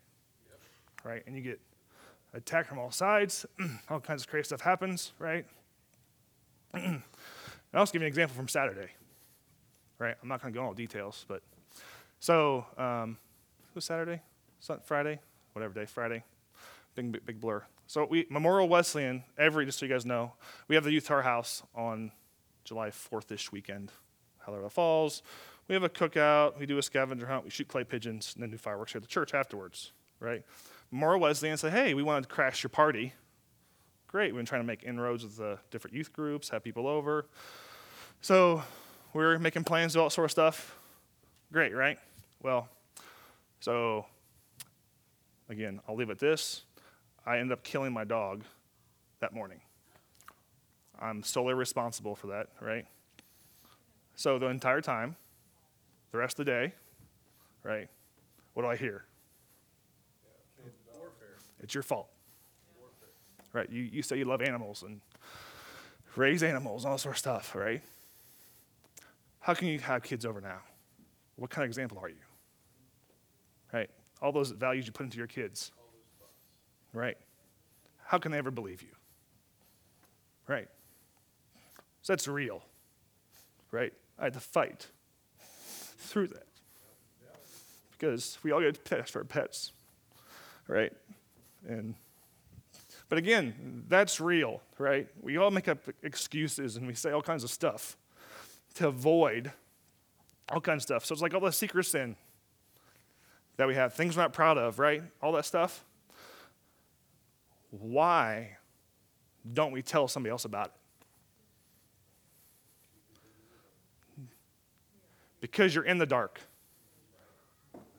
Right? 1.04 1.22
And 1.28 1.36
you 1.36 1.44
get 1.44 1.60
attacked 2.34 2.68
from 2.68 2.80
all 2.80 2.92
sides, 2.92 3.46
all 3.90 4.00
kinds 4.00 4.24
of 4.24 4.30
crazy 4.30 4.46
stuff 4.46 4.62
happens, 4.62 5.12
right? 5.20 5.46
I'll 6.74 7.02
also 7.76 7.92
give 7.92 8.02
you 8.02 8.06
an 8.06 8.10
example 8.10 8.36
from 8.36 8.48
Saturday, 8.48 8.90
right? 10.00 10.16
I'm 10.22 10.28
not 10.28 10.42
going 10.42 10.54
to 10.54 10.58
go 10.58 10.62
into 10.64 10.70
all 10.70 10.74
details, 10.74 11.26
but 11.28 11.42
so 12.20 12.66
um, 12.78 13.18
it 13.70 13.76
was 13.76 13.86
Saturday, 13.86 14.22
Friday, 14.84 15.20
whatever 15.54 15.74
day, 15.74 15.86
Friday, 15.86 16.24
big, 16.96 17.12
big, 17.12 17.26
big 17.26 17.40
blur. 17.40 17.64
So 17.86 18.06
we 18.10 18.26
Memorial 18.30 18.68
Wesleyan 18.68 19.24
every 19.38 19.66
just 19.66 19.80
so 19.80 19.86
you 19.86 19.92
guys 19.92 20.06
know, 20.06 20.34
we 20.68 20.76
have 20.76 20.84
the 20.84 20.92
youth 20.92 21.08
tower 21.08 21.22
house 21.22 21.64
on 21.74 22.12
July 22.64 22.90
4th-ish 22.90 23.52
weekend, 23.52 23.92
Colorado 24.44 24.70
Falls. 24.70 25.22
We 25.68 25.74
have 25.74 25.84
a 25.84 25.90
cookout, 25.90 26.58
we 26.58 26.66
do 26.66 26.78
a 26.78 26.82
scavenger 26.82 27.26
hunt, 27.26 27.44
we 27.44 27.50
shoot 27.50 27.68
clay 27.68 27.84
pigeons, 27.84 28.34
and 28.34 28.44
then 28.44 28.52
do 28.52 28.58
fireworks 28.58 28.94
here 28.94 29.00
at 29.00 29.04
the 29.04 29.10
church 29.10 29.34
afterwards, 29.34 29.92
right? 30.20 30.44
Memorial 30.92 31.20
Wesleyan 31.20 31.58
said, 31.58 31.74
hey, 31.74 31.94
we 31.94 32.04
wanted 32.04 32.22
to 32.22 32.30
crash 32.30 32.64
your 32.64 32.70
party. 32.70 33.14
Great, 34.08 34.32
we've 34.32 34.40
been 34.40 34.46
trying 34.46 34.62
to 34.62 34.68
make 34.68 34.84
inroads 34.84 35.24
with 35.24 35.36
the 35.36 35.60
different 35.70 35.94
youth 35.96 36.14
groups, 36.14 36.48
have 36.50 36.64
people 36.64 36.88
over. 36.88 37.26
So 38.22 38.64
we're 39.12 39.38
making 39.40 39.66
plans, 39.66 39.94
do 39.94 40.02
all 40.02 40.10
sort 40.10 40.26
of 40.26 40.32
stuff. 40.32 40.78
Great, 41.52 41.76
right? 41.76 42.00
Well, 42.42 42.70
so 43.60 44.06
again, 45.50 45.82
I'll 45.88 45.96
leave 45.96 46.10
it 46.10 46.20
this. 46.20 46.64
I 47.26 47.40
ended 47.40 47.52
up 47.52 47.64
killing 47.64 47.92
my 47.92 48.06
dog 48.06 48.46
that 49.20 49.34
morning. 49.34 49.60
I'm 51.00 51.24
solely 51.24 51.54
responsible 51.54 52.16
for 52.16 52.28
that, 52.28 52.48
right? 52.62 52.86
So 54.16 54.40
the 54.40 54.48
entire 54.48 54.82
time, 54.82 55.18
the 56.12 56.18
rest 56.18 56.40
of 56.40 56.46
the 56.46 56.52
day, 56.52 56.74
right, 57.64 57.88
what 58.54 58.64
do 58.64 58.70
I 58.70 58.76
hear? 58.76 59.06
It's 61.60 61.74
your 61.74 61.84
fault. 61.84 62.08
Right? 63.54 63.70
You, 63.70 63.82
you 63.82 64.02
say 64.02 64.18
you 64.18 64.26
love 64.26 64.42
animals 64.42 64.84
and 64.84 65.02
raise 66.16 66.44
animals, 66.44 66.84
and 66.84 66.92
all 66.92 66.98
sort 66.98 67.16
of 67.16 67.20
stuff, 67.20 67.56
right? 67.56 67.82
How 69.40 69.54
can 69.54 69.68
you 69.68 69.80
have 69.80 70.04
kids 70.04 70.26
over 70.26 70.42
now? 70.42 70.60
What 71.36 71.50
kind 71.50 71.64
of 71.64 71.70
example 71.70 72.00
are 72.00 72.10
you? 72.10 72.16
Right? 73.72 73.90
All 74.22 74.32
those 74.32 74.52
values 74.52 74.86
you 74.88 74.92
put 74.92 75.04
into 75.04 75.18
your 75.18 75.28
kids. 75.28 75.72
Right? 76.94 77.18
How 78.04 78.18
can 78.18 78.32
they 78.32 78.38
ever 78.38 78.52
believe 78.52 78.82
you? 78.82 78.90
Right? 80.48 80.68
So 82.02 82.14
that's 82.14 82.28
real. 82.28 82.64
Right? 83.72 83.94
I 84.18 84.26
had 84.26 84.34
to 84.34 84.40
fight 84.40 84.88
through 85.98 86.28
that. 86.28 86.48
Because 87.92 88.38
we 88.44 88.52
all 88.52 88.62
get 88.62 88.84
pets 88.84 89.12
for 89.12 89.24
pets. 89.24 89.72
Right? 90.68 90.94
And 91.68 91.96
but 93.10 93.18
again, 93.18 93.86
that's 93.88 94.20
real, 94.20 94.62
right? 94.78 95.08
We 95.22 95.38
all 95.38 95.50
make 95.50 95.68
up 95.68 95.80
excuses 96.04 96.76
and 96.76 96.86
we 96.88 96.94
say 96.94 97.12
all 97.12 97.22
kinds 97.22 97.44
of 97.44 97.50
stuff 97.50 97.96
to 98.76 98.88
avoid 98.88 99.52
all 100.50 100.62
kinds 100.62 100.82
of 100.82 100.84
stuff. 100.84 101.06
So 101.06 101.14
it's 101.14 101.22
like 101.22 101.34
all 101.34 101.40
the 101.40 101.52
secret 101.52 101.86
sin 101.86 102.16
that 103.56 103.68
we 103.68 103.76
have, 103.76 103.94
things 103.94 104.16
we're 104.16 104.24
not 104.24 104.34
proud 104.34 104.58
of, 104.58 104.78
right? 104.78 105.04
All 105.22 105.32
that 105.34 105.46
stuff. 105.46 105.84
Why 107.72 108.58
don't 109.54 109.72
we 109.72 109.82
tell 109.82 110.08
somebody 110.08 110.32
else 110.32 110.46
about 110.46 110.68
it? 110.68 110.74
Because 115.40 115.76
you're 115.76 115.84
in 115.84 115.98
the 115.98 116.06
dark, 116.06 116.42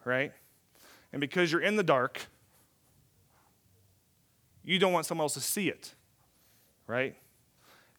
right? 0.04 0.32
And 1.12 1.20
because 1.20 1.52
you're 1.52 1.60
in 1.60 1.76
the 1.76 1.82
dark, 1.82 2.26
you 4.64 4.78
don't 4.78 4.92
want 4.92 5.06
someone 5.06 5.24
else 5.24 5.34
to 5.34 5.40
see 5.40 5.68
it, 5.68 5.94
right? 6.86 7.16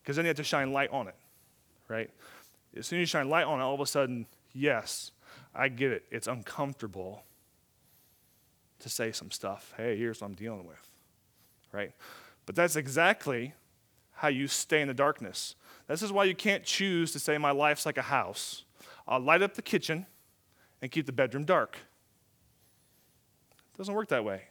Because 0.02 0.16
then 0.16 0.26
you 0.26 0.30
have 0.30 0.38
to 0.38 0.44
shine 0.44 0.72
light 0.72 0.92
on 0.92 1.08
it, 1.08 1.16
right? 1.88 2.10
As 2.78 2.86
soon 2.86 3.00
as 3.00 3.02
you 3.02 3.06
shine 3.08 3.30
light 3.30 3.46
on 3.46 3.60
it, 3.60 3.64
all 3.64 3.74
of 3.74 3.80
a 3.80 3.86
sudden, 3.86 4.28
yes, 4.54 5.12
I 5.56 5.70
get 5.70 5.92
it. 5.92 6.04
It's 6.12 6.28
uncomfortable 6.28 7.24
to 8.80 8.90
say 8.90 9.12
some 9.12 9.32
stuff. 9.32 9.74
Hey, 9.78 9.98
here's 9.98 10.22
what 10.22 10.28
I'm 10.28 10.36
dealing 10.36 10.66
with, 10.66 10.90
right? 11.72 11.92
But 12.46 12.56
that's 12.56 12.76
exactly 12.76 13.54
how 14.14 14.28
you 14.28 14.48
stay 14.48 14.82
in 14.82 14.88
the 14.88 14.94
darkness. 14.94 15.56
This 15.88 16.02
is 16.02 16.12
why 16.12 16.26
you 16.26 16.36
can't 16.36 16.64
choose 16.64 17.12
to 17.14 17.20
say, 17.20 17.38
My 17.38 17.52
life's 17.52 17.86
like 17.86 17.98
a 17.98 18.04
house. 18.04 18.64
I'll 19.10 19.20
light 19.20 19.42
up 19.42 19.56
the 19.56 19.64
kitchen 19.64 20.06
and 20.84 20.92
keep 20.92 21.08
the 21.08 21.12
bedroom 21.12 21.44
dark. 21.44 21.78
It 23.74 23.78
doesn't 23.78 23.94
work 23.94 24.10
that 24.10 24.24
way, 24.24 24.44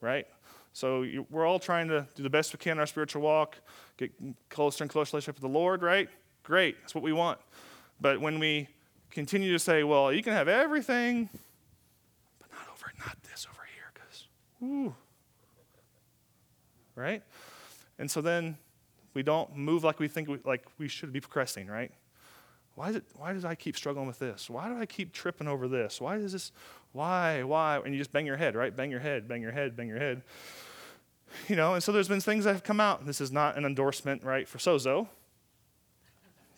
right? 0.00 0.26
So 0.72 1.02
you, 1.02 1.24
we're 1.30 1.46
all 1.46 1.60
trying 1.60 1.86
to 1.88 2.06
do 2.16 2.24
the 2.24 2.30
best 2.30 2.52
we 2.52 2.58
can 2.58 2.72
in 2.72 2.78
our 2.80 2.86
spiritual 2.86 3.22
walk, 3.22 3.56
get 3.96 4.12
closer 4.48 4.82
and 4.82 4.90
closer 4.90 5.14
relationship 5.14 5.36
with 5.36 5.42
the 5.50 5.58
Lord, 5.58 5.82
right? 5.82 6.08
Great, 6.42 6.80
that's 6.80 6.96
what 6.96 7.04
we 7.04 7.12
want. 7.12 7.38
But 8.00 8.20
when 8.20 8.40
we 8.40 8.66
continue 9.10 9.52
to 9.52 9.58
say, 9.58 9.84
well, 9.84 10.12
you 10.12 10.22
can 10.22 10.32
have 10.32 10.48
everything, 10.48 11.28
but 12.40 12.50
not 12.50 12.66
over, 12.72 12.92
not 12.98 13.16
this 13.22 13.46
over 13.48 13.62
here, 13.72 13.92
because, 13.94 14.26
ooh, 14.64 14.94
right? 16.96 17.22
And 18.00 18.10
so 18.10 18.20
then 18.20 18.56
we 19.14 19.22
don't 19.22 19.56
move 19.56 19.84
like 19.84 20.00
we 20.00 20.08
think 20.08 20.28
we, 20.28 20.38
like 20.44 20.64
we 20.78 20.88
should 20.88 21.12
be 21.12 21.20
progressing, 21.20 21.68
right? 21.68 21.92
Why, 22.80 22.88
is 22.88 22.96
it, 22.96 23.04
why 23.14 23.34
does 23.34 23.44
I 23.44 23.54
keep 23.54 23.76
struggling 23.76 24.06
with 24.06 24.18
this? 24.18 24.48
Why 24.48 24.66
do 24.70 24.80
I 24.80 24.86
keep 24.86 25.12
tripping 25.12 25.46
over 25.46 25.68
this? 25.68 26.00
Why 26.00 26.16
is 26.16 26.32
this, 26.32 26.50
why, 26.92 27.42
why? 27.42 27.78
And 27.84 27.92
you 27.92 27.98
just 27.98 28.10
bang 28.10 28.24
your 28.24 28.38
head, 28.38 28.56
right? 28.56 28.74
Bang 28.74 28.90
your 28.90 29.00
head, 29.00 29.28
bang 29.28 29.42
your 29.42 29.52
head, 29.52 29.76
bang 29.76 29.86
your 29.86 29.98
head. 29.98 30.22
You 31.46 31.56
know, 31.56 31.74
and 31.74 31.82
so 31.82 31.92
there's 31.92 32.08
been 32.08 32.22
things 32.22 32.44
that 32.44 32.54
have 32.54 32.64
come 32.64 32.80
out. 32.80 33.04
This 33.04 33.20
is 33.20 33.30
not 33.30 33.58
an 33.58 33.66
endorsement, 33.66 34.24
right, 34.24 34.48
for 34.48 34.56
Sozo. 34.56 35.08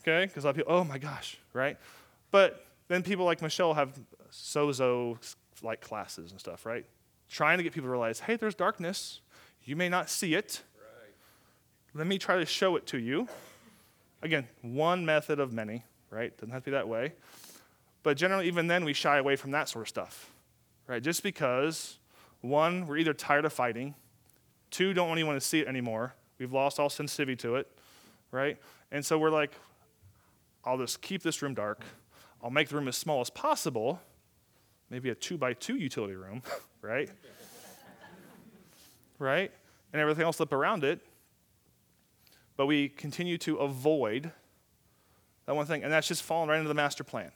Okay? 0.02 0.26
Because 0.26 0.44
a 0.44 0.46
lot 0.46 0.50
of 0.50 0.56
people, 0.58 0.72
oh 0.72 0.84
my 0.84 0.96
gosh, 0.96 1.38
right? 1.54 1.76
But 2.30 2.66
then 2.86 3.02
people 3.02 3.24
like 3.24 3.42
Michelle 3.42 3.74
have 3.74 3.98
Sozo 4.30 5.18
like 5.60 5.80
classes 5.80 6.30
and 6.30 6.38
stuff, 6.38 6.64
right? 6.64 6.86
Trying 7.30 7.58
to 7.58 7.64
get 7.64 7.72
people 7.72 7.88
to 7.88 7.90
realize, 7.90 8.20
hey, 8.20 8.36
there's 8.36 8.54
darkness. 8.54 9.22
You 9.64 9.74
may 9.74 9.88
not 9.88 10.08
see 10.08 10.34
it. 10.36 10.62
Right. 10.78 11.14
Let 11.94 12.06
me 12.06 12.16
try 12.16 12.36
to 12.36 12.46
show 12.46 12.76
it 12.76 12.86
to 12.86 12.98
you. 13.00 13.26
Again, 14.22 14.46
one 14.60 15.04
method 15.04 15.40
of 15.40 15.52
many, 15.52 15.82
right? 16.12 16.36
Doesn't 16.36 16.52
have 16.52 16.62
to 16.64 16.70
be 16.70 16.72
that 16.72 16.86
way. 16.86 17.14
But 18.02 18.16
generally, 18.16 18.46
even 18.46 18.66
then, 18.66 18.84
we 18.84 18.92
shy 18.92 19.18
away 19.18 19.34
from 19.34 19.52
that 19.52 19.68
sort 19.68 19.84
of 19.84 19.88
stuff, 19.88 20.30
right? 20.86 21.02
Just 21.02 21.22
because, 21.22 21.98
one, 22.40 22.86
we're 22.86 22.98
either 22.98 23.14
tired 23.14 23.44
of 23.44 23.52
fighting, 23.52 23.94
two, 24.70 24.92
don't 24.92 25.18
even 25.18 25.26
want 25.28 25.40
to 25.40 25.46
see 25.46 25.60
it 25.60 25.68
anymore. 25.68 26.14
We've 26.38 26.52
lost 26.52 26.78
all 26.78 26.90
sensitivity 26.90 27.36
to 27.36 27.56
it, 27.56 27.70
right? 28.30 28.58
And 28.90 29.04
so 29.04 29.18
we're 29.18 29.30
like, 29.30 29.52
I'll 30.64 30.78
just 30.78 31.00
keep 31.00 31.22
this 31.22 31.42
room 31.42 31.54
dark. 31.54 31.82
I'll 32.42 32.50
make 32.50 32.68
the 32.68 32.76
room 32.76 32.88
as 32.88 32.96
small 32.96 33.20
as 33.20 33.30
possible, 33.30 34.00
maybe 34.90 35.08
a 35.10 35.14
two 35.14 35.38
by 35.38 35.54
two 35.54 35.76
utility 35.76 36.14
room, 36.14 36.42
right? 36.82 37.08
right? 39.18 39.50
And 39.92 40.02
everything 40.02 40.24
else 40.24 40.40
up 40.40 40.52
around 40.52 40.84
it. 40.84 41.00
But 42.56 42.66
we 42.66 42.88
continue 42.88 43.38
to 43.38 43.56
avoid 43.56 44.32
that 45.46 45.54
one 45.56 45.66
thing, 45.66 45.82
and 45.82 45.92
that's 45.92 46.08
just 46.08 46.22
falling 46.22 46.48
right 46.48 46.58
into 46.58 46.68
the 46.68 46.74
master 46.74 47.04
plan 47.04 47.32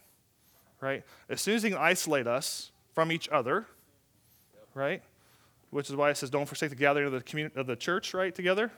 right? 0.81 1.03
As 1.29 1.41
soon 1.41 1.55
as 1.55 1.63
he 1.63 1.69
can 1.69 1.77
isolate 1.77 2.27
us 2.27 2.71
from 2.93 3.11
each 3.11 3.27
other, 3.29 3.65
right? 4.73 5.01
Which 5.69 5.89
is 5.89 5.95
why 5.95 6.09
it 6.09 6.17
says, 6.17 6.29
don't 6.29 6.45
forsake 6.45 6.69
the 6.69 6.75
gathering 6.75 7.07
of 7.07 7.13
the, 7.13 7.21
community, 7.21 7.59
of 7.59 7.67
the 7.67 7.75
church, 7.75 8.13
right, 8.13 8.33
together? 8.33 8.71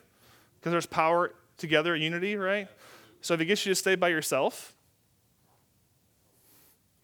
Because 0.59 0.71
there's 0.71 0.85
power 0.85 1.33
together, 1.57 1.95
unity, 1.95 2.35
right? 2.35 2.67
So 3.21 3.33
if 3.33 3.39
he 3.39 3.45
gets 3.45 3.65
you 3.65 3.71
to 3.71 3.75
stay 3.75 3.95
by 3.95 4.09
yourself, 4.09 4.73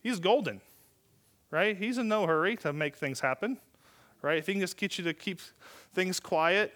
he's 0.02 0.20
golden, 0.20 0.62
right? 1.52 1.78
He's 1.78 1.98
in 1.98 2.08
no 2.08 2.26
hurry 2.26 2.56
to 2.58 2.74
make 2.74 2.96
things 2.96 3.20
happen, 3.20 3.58
right? 4.22 4.38
If 4.38 4.48
he 4.48 4.54
can 4.54 4.62
just 4.62 4.78
get 4.78 4.98
you 4.98 5.04
to 5.06 5.14
keep 5.14 5.42
things 5.94 6.20
quiet, 6.20 6.74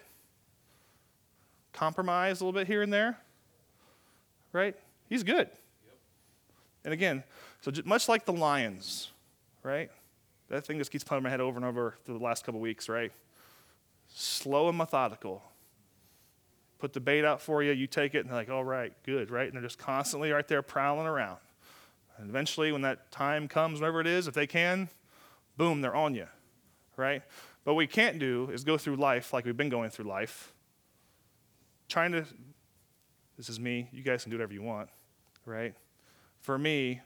compromise 1.71 2.41
a 2.41 2.45
little 2.45 2.57
bit 2.57 2.67
here 2.67 2.81
and 2.81 2.91
there, 2.91 3.17
right? 4.51 4.75
He's 5.09 5.23
good. 5.23 5.49
And 6.85 6.93
again, 6.93 7.23
so 7.61 7.71
much 7.83 8.07
like 8.07 8.25
the 8.25 8.33
lions, 8.33 9.11
right? 9.63 9.91
That 10.49 10.65
thing 10.65 10.77
just 10.77 10.91
keeps 10.91 11.03
playing 11.03 11.23
my 11.23 11.29
head 11.29 11.41
over 11.41 11.57
and 11.57 11.65
over 11.65 11.95
through 12.05 12.17
the 12.17 12.23
last 12.23 12.45
couple 12.45 12.59
weeks, 12.59 12.87
right? 12.87 13.11
Slow 14.07 14.69
and 14.69 14.77
methodical. 14.77 15.43
Put 16.79 16.93
the 16.93 16.99
bait 16.99 17.25
out 17.25 17.41
for 17.41 17.61
you, 17.61 17.71
you 17.73 17.87
take 17.87 18.15
it, 18.15 18.19
and 18.19 18.29
they're 18.29 18.37
like, 18.37 18.49
all 18.49 18.63
right, 18.63 18.93
good, 19.03 19.29
right? 19.29 19.45
And 19.45 19.53
they're 19.53 19.61
just 19.61 19.77
constantly 19.77 20.31
right 20.31 20.47
there 20.47 20.61
prowling 20.61 21.07
around. 21.07 21.37
And 22.17 22.29
eventually, 22.29 22.71
when 22.71 22.81
that 22.81 23.11
time 23.11 23.47
comes, 23.47 23.79
whenever 23.79 23.99
it 23.99 24.07
is, 24.07 24.27
if 24.27 24.33
they 24.33 24.47
can, 24.47 24.89
boom, 25.57 25.81
they're 25.81 25.95
on 25.95 26.15
you, 26.15 26.27
right? 26.95 27.21
But 27.65 27.73
what 27.73 27.77
we 27.77 27.87
can't 27.87 28.17
do 28.17 28.49
is 28.53 28.63
go 28.63 28.77
through 28.77 28.95
life 28.95 29.33
like 29.33 29.45
we've 29.45 29.57
been 29.57 29.69
going 29.69 29.89
through 29.89 30.05
life, 30.05 30.53
trying 31.89 32.13
to, 32.13 32.25
this 33.37 33.49
is 33.49 33.59
me, 33.59 33.89
you 33.91 34.01
guys 34.01 34.23
can 34.23 34.31
do 34.31 34.37
whatever 34.37 34.53
you 34.53 34.63
want, 34.63 34.89
right? 35.49 35.73
For 36.39 36.57
me, 36.57 37.01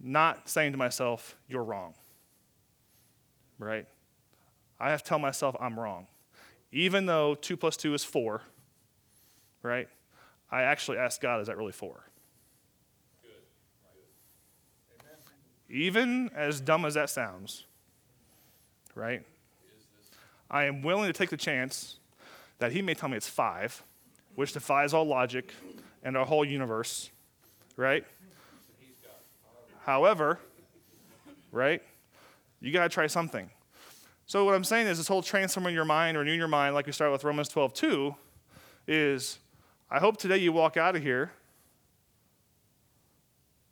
not 0.00 0.48
saying 0.48 0.72
to 0.72 0.78
myself, 0.78 1.36
you're 1.48 1.64
wrong 1.64 1.94
right? 3.58 3.86
I 4.78 4.90
have 4.90 5.02
to 5.02 5.08
tell 5.08 5.18
myself 5.18 5.56
I'm 5.60 5.78
wrong. 5.78 6.06
Even 6.72 7.06
though 7.06 7.34
2 7.34 7.56
plus 7.56 7.76
2 7.76 7.94
is 7.94 8.04
4, 8.04 8.42
right? 9.62 9.88
I 10.50 10.62
actually 10.62 10.98
ask 10.98 11.20
God, 11.20 11.40
is 11.40 11.46
that 11.46 11.56
really 11.56 11.72
4? 11.72 11.94
Even 15.68 16.30
as 16.34 16.60
dumb 16.60 16.84
as 16.84 16.94
that 16.94 17.10
sounds, 17.10 17.64
right? 18.94 19.24
I 20.48 20.64
am 20.64 20.82
willing 20.82 21.06
to 21.06 21.12
take 21.12 21.30
the 21.30 21.36
chance 21.36 21.98
that 22.58 22.72
He 22.72 22.82
may 22.82 22.94
tell 22.94 23.08
me 23.08 23.16
it's 23.16 23.28
5, 23.28 23.82
which 24.36 24.52
defies 24.52 24.94
all 24.94 25.04
logic 25.04 25.52
and 26.04 26.16
our 26.16 26.24
whole 26.24 26.44
universe, 26.44 27.10
right? 27.76 28.04
However, 29.84 30.38
right? 31.52 31.82
You 32.60 32.72
got 32.72 32.82
to 32.82 32.88
try 32.88 33.06
something. 33.06 33.50
So, 34.26 34.44
what 34.44 34.54
I'm 34.54 34.64
saying 34.64 34.88
is, 34.88 34.98
this 34.98 35.06
whole 35.06 35.22
transforming 35.22 35.74
your 35.74 35.84
mind, 35.84 36.16
or 36.16 36.20
renewing 36.20 36.38
your 36.38 36.48
mind, 36.48 36.74
like 36.74 36.86
we 36.86 36.92
started 36.92 37.12
with 37.12 37.22
Romans 37.22 37.48
12 37.48 37.74
2, 37.74 38.14
is 38.88 39.38
I 39.90 40.00
hope 40.00 40.16
today 40.16 40.38
you 40.38 40.52
walk 40.52 40.76
out 40.76 40.96
of 40.96 41.02
here 41.02 41.30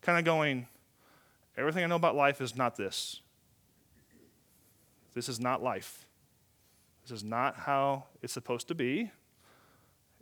kind 0.05 0.19
of 0.19 0.25
going, 0.25 0.69
everything 1.57 1.83
I 1.83 1.87
know 1.87 1.97
about 1.97 2.15
life 2.15 2.41
is 2.41 2.55
not 2.55 2.77
this. 2.77 3.21
This 5.15 5.29
is 5.29 5.41
not 5.41 5.63
life. 5.63 6.07
This 7.03 7.11
is 7.11 7.25
not 7.25 7.57
how 7.57 8.05
it's 8.23 8.33
supposed 8.33 8.69
to 8.69 8.75
be. 8.75 9.11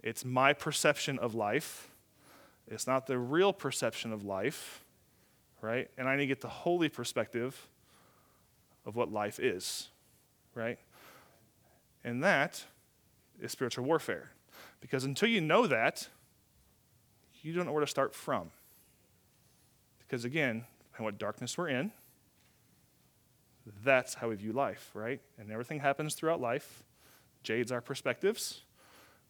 It's 0.03 0.25
my 0.25 0.53
perception 0.53 1.19
of 1.19 1.35
life. 1.35 1.89
It's 2.69 2.87
not 2.87 3.07
the 3.07 3.19
real 3.19 3.53
perception 3.53 4.13
of 4.13 4.25
life, 4.25 4.85
right? 5.61 5.91
And 5.99 6.09
I 6.09 6.17
need 6.17 6.23
to 6.23 6.27
get 6.27 6.41
the 6.41 6.49
holy 6.49 6.89
perspective 6.89 7.69
of 8.87 8.97
what 8.97 9.13
life 9.13 9.39
is, 9.39 9.89
right? 10.55 10.79
And 12.05 12.23
that 12.25 12.65
is 13.41 13.53
spiritual 13.53 13.85
warfare. 13.85 14.31
Because 14.81 15.05
until 15.05 15.29
you 15.29 15.41
know 15.41 15.67
that, 15.67 16.09
you 17.43 17.53
don't 17.53 17.67
know 17.67 17.73
where 17.73 17.85
to 17.85 17.91
start 17.91 18.15
from. 18.15 18.51
Because 19.99 20.25
again, 20.25 20.65
and 20.97 21.05
what 21.05 21.19
darkness 21.19 21.57
we're 21.57 21.69
in, 21.69 21.93
that's 23.85 24.15
how 24.15 24.29
we 24.29 24.35
view 24.35 24.53
life, 24.53 24.91
right? 24.95 25.21
And 25.39 25.51
everything 25.51 25.81
happens 25.81 26.15
throughout 26.15 26.41
life, 26.41 26.83
jades 27.43 27.73
our 27.73 27.81
perspectives. 27.81 28.63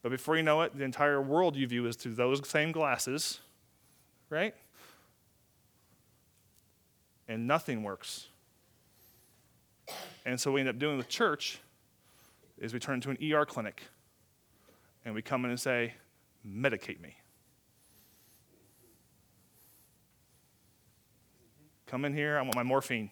But 0.03 0.11
before 0.11 0.37
you 0.37 0.43
know 0.43 0.63
it, 0.63 0.77
the 0.77 0.85
entire 0.85 1.23
world 1.23 1.57
you 1.57 1.67
view 1.67 1.87
is 1.87 1.97
through 1.97 2.15
those 2.15 2.47
same 2.49 2.73
glasses, 2.73 3.41
right? 4.29 4.55
And 7.29 7.47
nothing 7.47 7.83
works 7.83 8.27
and 10.25 10.41
so 10.41 10.51
what 10.51 10.57
we 10.57 10.61
end 10.61 10.69
up 10.69 10.79
doing 10.79 10.97
with 10.97 11.09
church 11.09 11.61
is 12.59 12.73
we 12.73 12.79
turn 12.79 12.97
into 12.97 13.11
an 13.11 13.19
ER 13.33 13.45
clinic 13.45 13.83
and 15.05 15.15
we 15.15 15.23
come 15.23 15.45
in 15.45 15.51
and 15.51 15.61
say, 15.61 15.95
medicate 16.47 17.01
me. 17.01 17.17
Come 21.87 22.05
in 22.05 22.15
here, 22.15 22.39
I 22.39 22.43
want 22.43 22.55
my 22.55 22.63
morphine. 22.63 23.11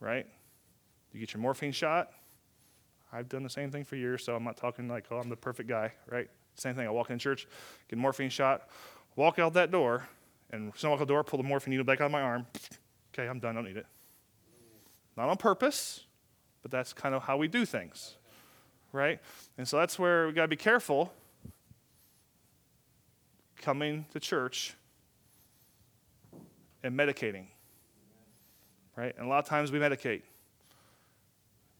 Right? 0.00 0.26
You 1.12 1.20
get 1.20 1.34
your 1.34 1.42
morphine 1.42 1.72
shot. 1.72 2.10
I've 3.12 3.28
done 3.28 3.42
the 3.42 3.50
same 3.50 3.70
thing 3.70 3.84
for 3.84 3.96
years, 3.96 4.24
so 4.24 4.34
I'm 4.34 4.44
not 4.44 4.56
talking 4.56 4.88
like, 4.88 5.04
oh, 5.10 5.18
I'm 5.18 5.28
the 5.28 5.36
perfect 5.36 5.68
guy, 5.68 5.92
right? 6.10 6.28
Same 6.54 6.74
thing. 6.74 6.86
I 6.86 6.90
walk 6.90 7.10
in 7.10 7.18
church, 7.18 7.46
get 7.88 7.98
morphine 7.98 8.30
shot, 8.30 8.68
walk 9.16 9.38
out 9.38 9.52
that 9.54 9.70
door, 9.70 10.08
and 10.50 10.72
I 10.82 10.88
walk 10.88 11.00
out 11.00 11.06
the 11.06 11.12
door, 11.12 11.22
pull 11.22 11.36
the 11.36 11.42
morphine 11.42 11.72
needle 11.72 11.84
back 11.84 12.00
out 12.00 12.06
of 12.06 12.12
my 12.12 12.22
arm. 12.22 12.46
Okay, 13.12 13.28
I'm 13.28 13.38
done, 13.38 13.50
I 13.50 13.54
don't 13.54 13.64
need 13.64 13.76
it. 13.76 13.86
Not 15.16 15.28
on 15.28 15.36
purpose, 15.36 16.04
but 16.62 16.70
that's 16.70 16.94
kind 16.94 17.14
of 17.14 17.24
how 17.24 17.36
we 17.36 17.48
do 17.48 17.66
things, 17.66 18.16
right? 18.92 19.20
And 19.58 19.68
so 19.68 19.78
that's 19.78 19.98
where 19.98 20.26
we 20.26 20.32
got 20.32 20.42
to 20.42 20.48
be 20.48 20.56
careful 20.56 21.12
coming 23.60 24.06
to 24.12 24.20
church 24.20 24.74
and 26.82 26.98
medicating, 26.98 27.46
right? 28.96 29.14
And 29.16 29.26
a 29.26 29.28
lot 29.28 29.38
of 29.38 29.44
times 29.44 29.70
we 29.70 29.78
medicate 29.78 30.22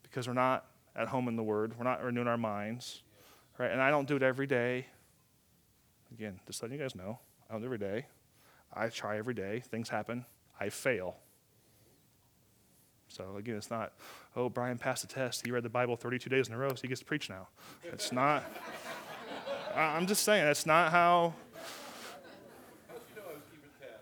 because 0.03 0.29
we're 0.29 0.35
not 0.35 0.67
at 0.95 1.09
home 1.09 1.29
in 1.29 1.37
the 1.37 1.43
Word, 1.43 1.79
we're 1.79 1.85
not 1.85 2.03
renewing 2.03 2.29
our 2.29 2.37
minds, 2.37 3.03
right? 3.59 3.71
And 3.71 3.81
I 3.81 3.91
don't 3.91 4.07
do 4.07 4.17
it 4.17 4.23
every 4.23 4.47
day. 4.47 4.87
Again, 6.13 6.41
just 6.47 6.63
letting 6.63 6.79
you 6.79 6.83
guys 6.83 6.95
know, 6.95 7.19
I 7.49 7.53
don't 7.53 7.63
do 7.63 7.65
it 7.65 7.69
every 7.69 7.79
day. 7.79 8.07
I 8.73 8.89
try 8.89 9.19
every 9.19 9.35
day. 9.35 9.61
Things 9.61 9.89
happen. 9.89 10.25
I 10.59 10.69
fail. 10.69 11.17
So 13.09 13.37
again, 13.37 13.57
it's 13.57 13.71
not, 13.71 13.93
oh, 14.37 14.49
Brian 14.49 14.79
passed 14.79 15.07
the 15.07 15.13
test. 15.13 15.45
He 15.45 15.53
read 15.53 15.63
the 15.63 15.69
Bible 15.69 15.97
32 15.97 16.31
days 16.31 16.49
in 16.49 16.55
a 16.55 16.59
row, 16.59 16.71
so 16.71 16.81
he 16.83 16.89
gets 16.89 17.01
to 17.01 17.07
preach 17.07 17.29
now. 17.29 17.49
It's 17.85 18.11
not. 18.11 18.45
I'm 19.77 20.07
just 20.07 20.23
saying, 20.23 20.45
that's 20.45 20.67
not 20.67 20.91
how. 20.93 21.35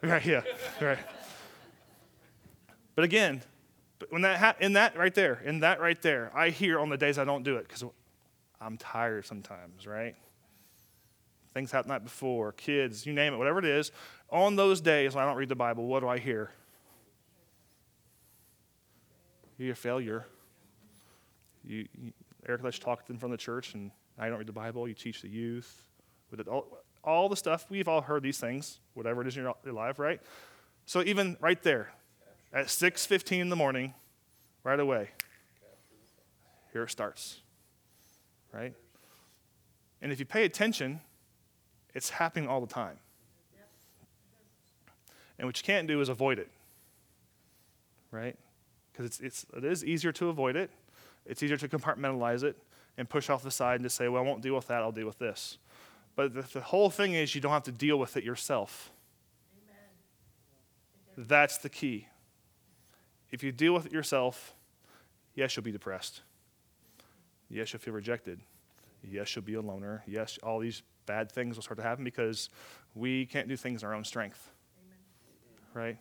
Right, 0.02 0.24
yeah, 0.24 0.42
right. 0.80 0.98
But 2.94 3.04
again, 3.04 3.42
when 4.08 4.22
that 4.22 4.38
ha- 4.38 4.56
in 4.60 4.72
that 4.74 4.96
right 4.96 5.14
there, 5.14 5.40
in 5.44 5.60
that 5.60 5.80
right 5.80 6.00
there, 6.00 6.30
I 6.34 6.50
hear 6.50 6.78
on 6.78 6.88
the 6.88 6.96
days 6.96 7.18
I 7.18 7.24
don't 7.24 7.42
do 7.42 7.56
it 7.56 7.68
because 7.68 7.84
I'm 8.60 8.76
tired 8.76 9.26
sometimes, 9.26 9.86
right? 9.86 10.14
Things 11.52 11.72
happened 11.72 11.90
the 11.90 11.94
night 11.94 12.04
before, 12.04 12.52
kids, 12.52 13.04
you 13.04 13.12
name 13.12 13.34
it, 13.34 13.36
whatever 13.36 13.58
it 13.58 13.64
is. 13.64 13.92
On 14.30 14.56
those 14.56 14.80
days 14.80 15.14
when 15.14 15.24
I 15.24 15.26
don't 15.26 15.36
read 15.36 15.48
the 15.48 15.56
Bible, 15.56 15.86
what 15.86 16.00
do 16.00 16.08
I 16.08 16.18
hear? 16.18 16.50
You're 19.58 19.72
a 19.72 19.76
failure. 19.76 20.26
You, 21.64 21.86
you, 22.00 22.12
Eric 22.48 22.62
lets 22.62 22.78
you 22.78 22.84
talk 22.84 23.02
to 23.02 23.08
them 23.08 23.18
from 23.18 23.30
the 23.30 23.36
church, 23.36 23.74
and 23.74 23.90
I 24.18 24.28
don't 24.28 24.38
read 24.38 24.46
the 24.46 24.52
Bible. 24.52 24.88
You 24.88 24.94
teach 24.94 25.20
the 25.20 25.28
youth. 25.28 25.82
With 26.30 26.40
it, 26.40 26.48
all, 26.48 26.78
all 27.02 27.28
the 27.28 27.36
stuff, 27.36 27.66
we've 27.68 27.88
all 27.88 28.00
heard 28.00 28.22
these 28.22 28.38
things, 28.38 28.78
whatever 28.94 29.20
it 29.20 29.26
is 29.26 29.36
in 29.36 29.42
your, 29.42 29.54
your 29.64 29.74
life, 29.74 29.98
right? 29.98 30.20
So 30.86 31.02
even 31.02 31.36
right 31.40 31.62
there, 31.62 31.92
at 32.52 32.66
6.15 32.66 33.40
in 33.40 33.48
the 33.48 33.56
morning, 33.56 33.94
right 34.64 34.80
away, 34.80 35.10
here 36.72 36.82
it 36.82 36.90
starts, 36.90 37.40
right? 38.52 38.74
And 40.02 40.12
if 40.12 40.18
you 40.18 40.24
pay 40.24 40.44
attention, 40.44 41.00
it's 41.94 42.10
happening 42.10 42.48
all 42.48 42.60
the 42.60 42.72
time. 42.72 42.98
And 45.38 45.46
what 45.46 45.58
you 45.58 45.64
can't 45.64 45.88
do 45.88 46.00
is 46.00 46.08
avoid 46.08 46.38
it, 46.38 46.50
right? 48.10 48.36
because 49.00 49.20
it's, 49.20 49.20
it's, 49.20 49.46
it 49.56 49.64
is 49.64 49.84
easier 49.84 50.12
to 50.12 50.28
avoid 50.28 50.56
it. 50.56 50.70
It's 51.26 51.42
easier 51.42 51.56
to 51.56 51.68
compartmentalize 51.68 52.42
it 52.42 52.56
and 52.98 53.08
push 53.08 53.30
off 53.30 53.42
the 53.42 53.50
side 53.50 53.76
and 53.76 53.84
just 53.84 53.96
say, 53.96 54.08
well, 54.08 54.22
I 54.22 54.26
won't 54.26 54.42
deal 54.42 54.54
with 54.54 54.66
that, 54.68 54.82
I'll 54.82 54.92
deal 54.92 55.06
with 55.06 55.18
this. 55.18 55.58
But 56.16 56.34
the, 56.34 56.42
the 56.42 56.60
whole 56.60 56.90
thing 56.90 57.14
is 57.14 57.34
you 57.34 57.40
don't 57.40 57.52
have 57.52 57.62
to 57.64 57.72
deal 57.72 57.98
with 57.98 58.16
it 58.16 58.24
yourself. 58.24 58.92
Amen. 61.16 61.28
That's 61.28 61.58
the 61.58 61.68
key. 61.68 62.08
If 63.30 63.42
you 63.42 63.52
deal 63.52 63.72
with 63.72 63.86
it 63.86 63.92
yourself, 63.92 64.54
yes, 65.34 65.56
you'll 65.56 65.64
be 65.64 65.72
depressed. 65.72 66.22
Yes, 67.48 67.72
you'll 67.72 67.80
feel 67.80 67.94
rejected. 67.94 68.40
Yes, 69.02 69.34
you'll 69.34 69.44
be 69.44 69.54
a 69.54 69.60
loner. 69.60 70.02
Yes, 70.06 70.38
all 70.42 70.58
these 70.58 70.82
bad 71.06 71.30
things 71.32 71.56
will 71.56 71.62
start 71.62 71.78
to 71.78 71.82
happen 71.82 72.04
because 72.04 72.50
we 72.94 73.26
can't 73.26 73.48
do 73.48 73.56
things 73.56 73.82
in 73.82 73.88
our 73.88 73.94
own 73.94 74.04
strength. 74.04 74.50
Amen. 74.84 75.86
Right? 75.86 75.98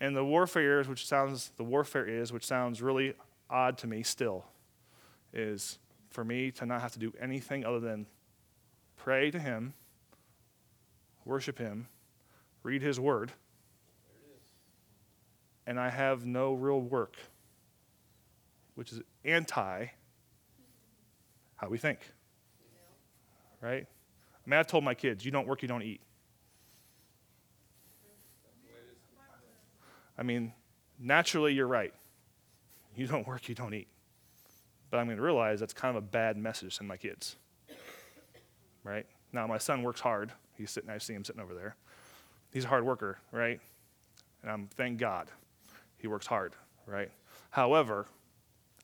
And 0.00 0.16
the 0.16 0.24
warfare 0.24 0.80
is, 0.80 0.88
which 0.88 1.06
sounds, 1.06 1.52
the 1.56 1.64
warfare 1.64 2.06
is, 2.06 2.32
which 2.32 2.46
sounds 2.46 2.82
really 2.82 3.14
odd 3.48 3.76
to 3.78 3.86
me 3.86 4.02
still 4.02 4.44
is 5.32 5.78
for 6.10 6.24
me 6.24 6.50
to 6.50 6.66
not 6.66 6.80
have 6.80 6.92
to 6.92 6.98
do 6.98 7.12
anything 7.20 7.64
other 7.64 7.80
than 7.80 8.06
pray 8.96 9.30
to 9.30 9.38
Him, 9.38 9.74
worship 11.24 11.58
Him, 11.58 11.88
read 12.62 12.82
His 12.82 12.98
Word, 12.98 13.32
and 15.66 15.78
I 15.78 15.90
have 15.90 16.26
no 16.26 16.54
real 16.54 16.80
work, 16.80 17.16
which 18.74 18.92
is 18.92 19.00
anti 19.24 19.86
how 21.56 21.68
we 21.68 21.76
think. 21.76 22.00
Right? 23.60 23.86
I 23.86 24.50
mean, 24.50 24.58
I've 24.58 24.66
told 24.66 24.82
my 24.82 24.94
kids, 24.94 25.24
you 25.24 25.30
don't 25.30 25.46
work, 25.46 25.60
you 25.60 25.68
don't 25.68 25.82
eat. 25.82 26.00
I 30.16 30.22
mean, 30.22 30.52
naturally, 30.98 31.52
you're 31.52 31.66
right. 31.66 31.92
You 32.96 33.06
don't 33.06 33.26
work, 33.26 33.48
you 33.48 33.54
don't 33.54 33.74
eat. 33.74 33.88
But 34.90 34.98
I'm 34.98 35.06
going 35.06 35.18
to 35.18 35.22
realize 35.22 35.60
that's 35.60 35.72
kind 35.72 35.96
of 35.96 36.02
a 36.02 36.06
bad 36.06 36.36
message 36.36 36.78
to 36.78 36.84
my 36.84 36.96
kids. 36.96 37.36
Right? 38.82 39.06
Now, 39.32 39.46
my 39.46 39.58
son 39.58 39.82
works 39.82 40.00
hard. 40.00 40.32
He's 40.56 40.70
sitting, 40.70 40.90
I 40.90 40.98
see 40.98 41.14
him 41.14 41.24
sitting 41.24 41.40
over 41.40 41.54
there. 41.54 41.76
He's 42.52 42.64
a 42.64 42.68
hard 42.68 42.84
worker, 42.84 43.18
right? 43.32 43.60
And 44.42 44.50
I'm, 44.50 44.68
thank 44.76 44.98
God, 44.98 45.30
he 46.00 46.08
works 46.08 46.26
hard, 46.26 46.54
right? 46.86 47.10
However, 47.50 48.06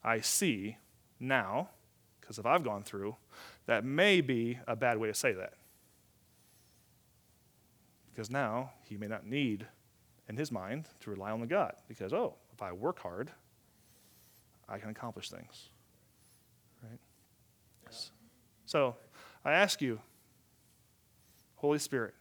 I 0.04 0.20
see 0.20 0.76
now, 1.18 1.70
because 2.20 2.38
if 2.38 2.46
I've 2.46 2.62
gone 2.62 2.82
through, 2.82 3.16
that 3.66 3.84
may 3.84 4.20
be 4.20 4.58
a 4.66 4.76
bad 4.76 4.98
way 4.98 5.08
to 5.08 5.14
say 5.14 5.32
that. 5.32 5.54
Because 8.10 8.30
now 8.30 8.70
he 8.84 8.96
may 8.96 9.08
not 9.08 9.26
need, 9.26 9.66
in 10.28 10.36
his 10.36 10.50
mind, 10.52 10.88
to 11.00 11.10
rely 11.10 11.30
on 11.30 11.40
the 11.40 11.46
God. 11.46 11.74
Because, 11.88 12.12
oh, 12.12 12.34
if 12.52 12.62
I 12.62 12.72
work 12.72 12.98
hard, 12.98 13.30
I 14.68 14.78
can 14.78 14.90
accomplish 14.90 15.30
things. 15.30 15.68
Right? 16.82 16.98
Yes. 17.84 18.10
So 18.64 18.96
I 19.44 19.52
ask 19.52 19.80
you, 19.80 20.00
Holy 21.56 21.78
Spirit, 21.78 22.14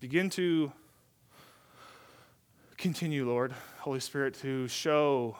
begin 0.00 0.30
to 0.30 0.72
continue, 2.76 3.26
Lord, 3.26 3.54
Holy 3.78 4.00
Spirit, 4.00 4.34
to 4.42 4.68
show, 4.68 5.36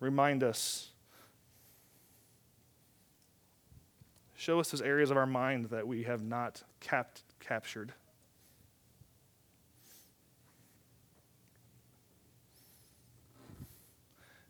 remind 0.00 0.44
us, 0.44 0.90
show 4.36 4.60
us 4.60 4.70
those 4.70 4.82
areas 4.82 5.10
of 5.10 5.16
our 5.16 5.26
mind 5.26 5.66
that 5.66 5.86
we 5.86 6.04
have 6.04 6.22
not 6.22 6.62
capt- 6.80 7.22
captured. 7.40 7.92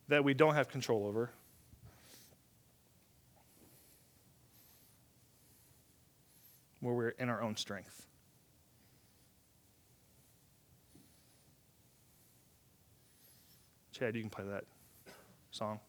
That 0.09 0.25
we 0.25 0.35
don't 0.35 0.55
have 0.55 0.69
control 0.69 1.07
over. 1.07 1.31
Where 6.81 6.95
we're 6.95 7.09
in 7.11 7.29
our 7.29 7.43
own 7.43 7.57
strength. 7.57 8.08
Chad, 13.99 14.15
you 14.15 14.21
can 14.21 14.31
play 14.31 14.45
that 14.45 14.63
song. 15.51 15.81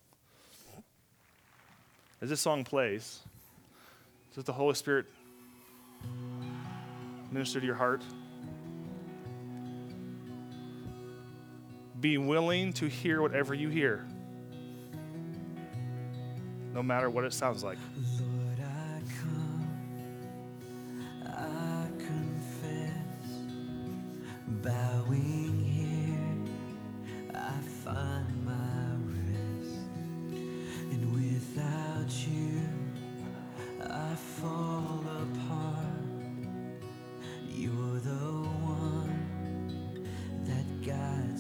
As 2.21 2.29
this 2.29 2.41
song 2.41 2.63
plays, 2.63 3.19
does 4.33 4.45
the 4.45 4.53
Holy 4.53 4.73
Spirit 4.73 5.05
minister 7.31 7.59
to 7.59 7.65
your 7.65 7.75
heart? 7.75 8.01
Be 12.01 12.17
willing 12.17 12.73
to 12.73 12.87
hear 12.87 13.21
whatever 13.21 13.53
you 13.53 13.69
hear, 13.69 14.03
no 16.73 16.81
matter 16.81 17.11
what 17.11 17.25
it 17.25 17.33
sounds 17.33 17.63
like. 17.63 17.77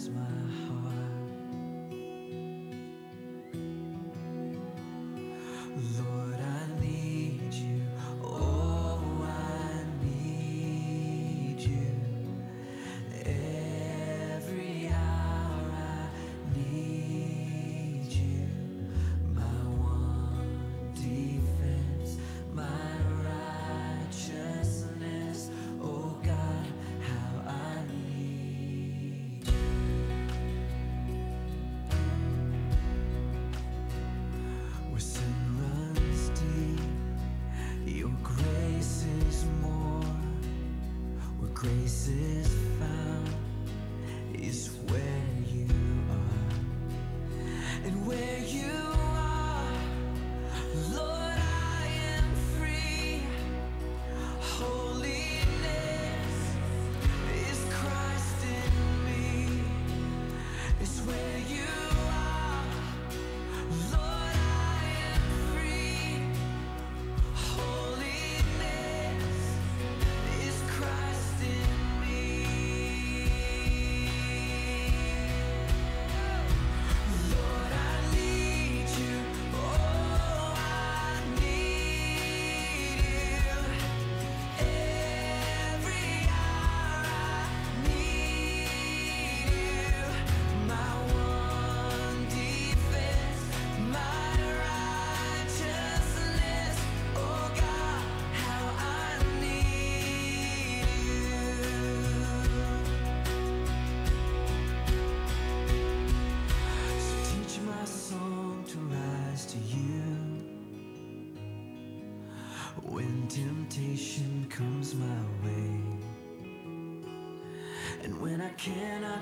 Guides 0.07 0.38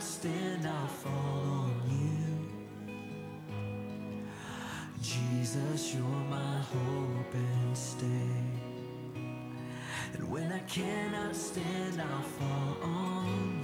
stand, 0.01 0.67
I'll 0.67 0.87
fall 0.87 1.11
on 1.11 1.81
you. 1.89 2.17
Jesus, 5.01 5.93
you're 5.93 6.03
my 6.29 6.59
hope 6.59 7.33
and 7.33 7.77
stay. 7.77 8.07
And 10.13 10.29
when 10.29 10.51
I 10.51 10.59
cannot 10.59 11.35
stand, 11.35 12.01
I'll 12.01 12.21
fall 12.21 12.77
on 12.83 13.51
you. 13.51 13.56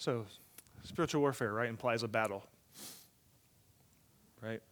So, 0.00 0.24
spiritual 0.82 1.20
warfare, 1.20 1.52
right, 1.52 1.68
implies 1.68 2.02
a 2.02 2.08
battle, 2.08 2.42
right? 4.40 4.62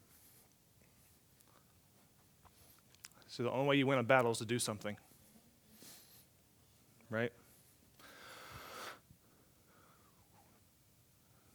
So, 3.26 3.42
the 3.42 3.50
only 3.50 3.68
way 3.68 3.76
you 3.76 3.86
win 3.86 3.98
a 3.98 4.02
battle 4.02 4.30
is 4.30 4.38
to 4.38 4.46
do 4.46 4.58
something, 4.58 4.96
right? 7.10 7.30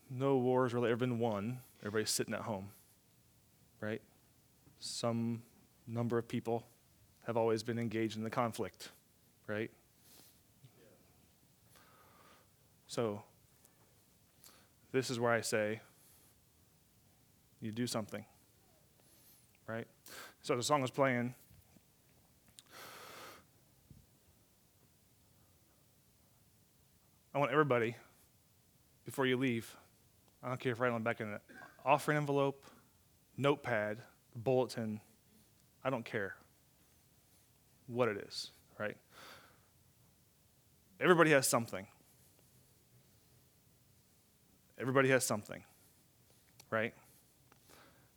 No 0.07 0.38
war 0.38 0.65
has 0.65 0.76
really 0.76 0.91
ever 0.91 0.97
been 0.97 1.17
won. 1.17 1.57
Everybody's 1.80 2.11
sitting 2.11 2.36
at 2.36 2.41
home, 2.41 2.69
right? 3.82 4.03
Some 4.78 5.41
number 5.88 6.19
of 6.19 6.28
people 6.28 6.67
have 7.26 7.38
always 7.38 7.63
been 7.63 7.80
engaged 7.80 8.17
in 8.17 8.24
the 8.24 8.30
conflict, 8.30 8.89
right? 9.47 9.71
So, 12.86 13.24
this 14.94 15.10
is 15.10 15.20
where 15.20 15.32
I 15.32 15.41
say, 15.41 15.82
you 17.60 17.72
do 17.72 17.88
something, 17.88 18.24
right? 19.68 19.88
So 20.41 20.56
the 20.56 20.64
song 20.64 20.82
was 20.82 20.91
playing. 20.91 21.34
I 27.34 27.39
want 27.39 27.52
everybody, 27.52 27.96
before 29.04 29.26
you 29.26 29.36
leave, 29.36 29.76
I 30.44 30.50
don't 30.50 30.60
care 30.60 30.74
if 30.74 30.80
on 30.80 30.94
the 30.94 31.00
back 31.00 31.20
in 31.20 31.28
an 31.28 31.39
offering 31.84 32.18
envelope, 32.18 32.64
notepad, 33.36 33.98
bulletin, 34.36 35.02
I 35.84 35.89
don't 35.89 36.06
care 36.06 36.36
what 37.88 38.10
it 38.10 38.18
is, 38.28 38.52
right? 38.80 38.96
Everybody 41.00 41.32
has 41.32 41.50
something. 41.50 41.88
Everybody 44.80 45.09
has 45.09 45.24
something, 45.26 45.63
right? 46.69 46.93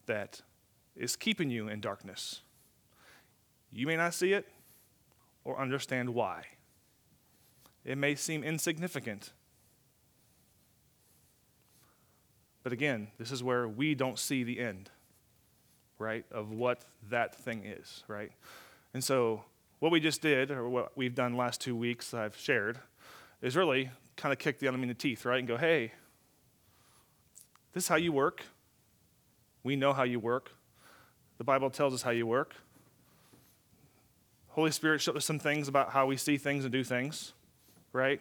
That 0.07 0.41
is 0.97 1.17
keeping 1.17 1.51
you 1.51 1.69
in 1.69 1.81
darkness. 1.81 2.41
You 3.73 3.87
may 3.87 3.97
not 3.97 4.15
see 4.15 4.33
it 4.33 4.49
or 5.45 5.61
understand 5.61 6.11
why. 6.11 6.45
It 7.85 7.99
may 7.99 8.15
seem 8.15 8.43
insignificant. 8.43 9.33
But 12.63 12.73
again, 12.73 13.09
this 13.17 13.31
is 13.31 13.45
where 13.45 13.69
we 13.69 13.95
don't 13.95 14.19
see 14.19 14.43
the 14.43 14.59
end, 14.59 14.91
right, 15.99 16.25
of 16.33 16.51
what 16.51 16.85
that 17.11 17.35
thing 17.35 17.65
is, 17.65 18.03
right? 18.09 18.33
And 18.93 19.05
so, 19.05 19.45
what 19.79 19.93
we 19.93 20.01
just 20.01 20.21
did, 20.21 20.51
or 20.51 20.69
what 20.69 20.97
we've 20.97 21.15
done 21.15 21.37
last 21.37 21.61
two 21.61 21.77
weeks, 21.77 22.13
I've 22.13 22.37
shared, 22.37 22.81
is 23.41 23.55
really 23.55 23.91
kind 24.17 24.33
of 24.33 24.41
kick 24.41 24.59
the 24.59 24.67
enemy 24.67 24.85
in 24.85 24.89
the 24.89 24.95
teeth, 24.95 25.25
right, 25.25 25.39
and 25.39 25.47
go, 25.47 25.57
hey, 25.57 25.93
this 27.77 27.85
is 27.85 27.89
how 27.89 27.97
you 27.97 28.11
work. 28.11 28.43
We 29.63 29.77
know 29.77 29.93
how 29.93 30.05
you 30.05 30.19
work. 30.19 30.51
The 31.37 31.45
Bible 31.45 31.69
tells 31.69 31.93
us 31.93 32.01
how 32.01 32.11
you 32.11 32.27
work. 32.27 32.55
Holy 34.49 34.71
Spirit 34.71 35.03
showed 35.03 35.19
us 35.19 35.27
some 35.27 35.39
things 35.39 35.69
about 35.69 35.91
how 35.91 36.07
we 36.07 36.17
see 36.17 36.39
things 36.39 36.65
and 36.65 36.73
do 36.73 36.83
things, 36.83 37.35
right? 37.93 38.19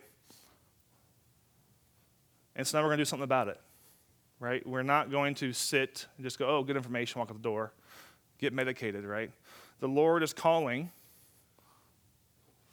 And 2.53 2.67
so 2.67 2.77
now 2.77 2.83
we're 2.83 2.89
going 2.89 2.97
to 2.97 3.05
do 3.05 3.07
something 3.07 3.23
about 3.23 3.47
it, 3.47 3.57
right? 4.41 4.67
We're 4.67 4.83
not 4.83 5.09
going 5.09 5.35
to 5.35 5.53
sit 5.53 6.05
and 6.17 6.25
just 6.25 6.37
go, 6.37 6.49
oh, 6.49 6.61
good 6.61 6.75
information, 6.75 7.19
walk 7.19 7.29
out 7.29 7.37
the 7.37 7.41
door, 7.41 7.71
get 8.39 8.51
medicated, 8.51 9.05
right? 9.05 9.31
The 9.79 9.87
Lord 9.87 10.21
is 10.21 10.33
calling 10.33 10.91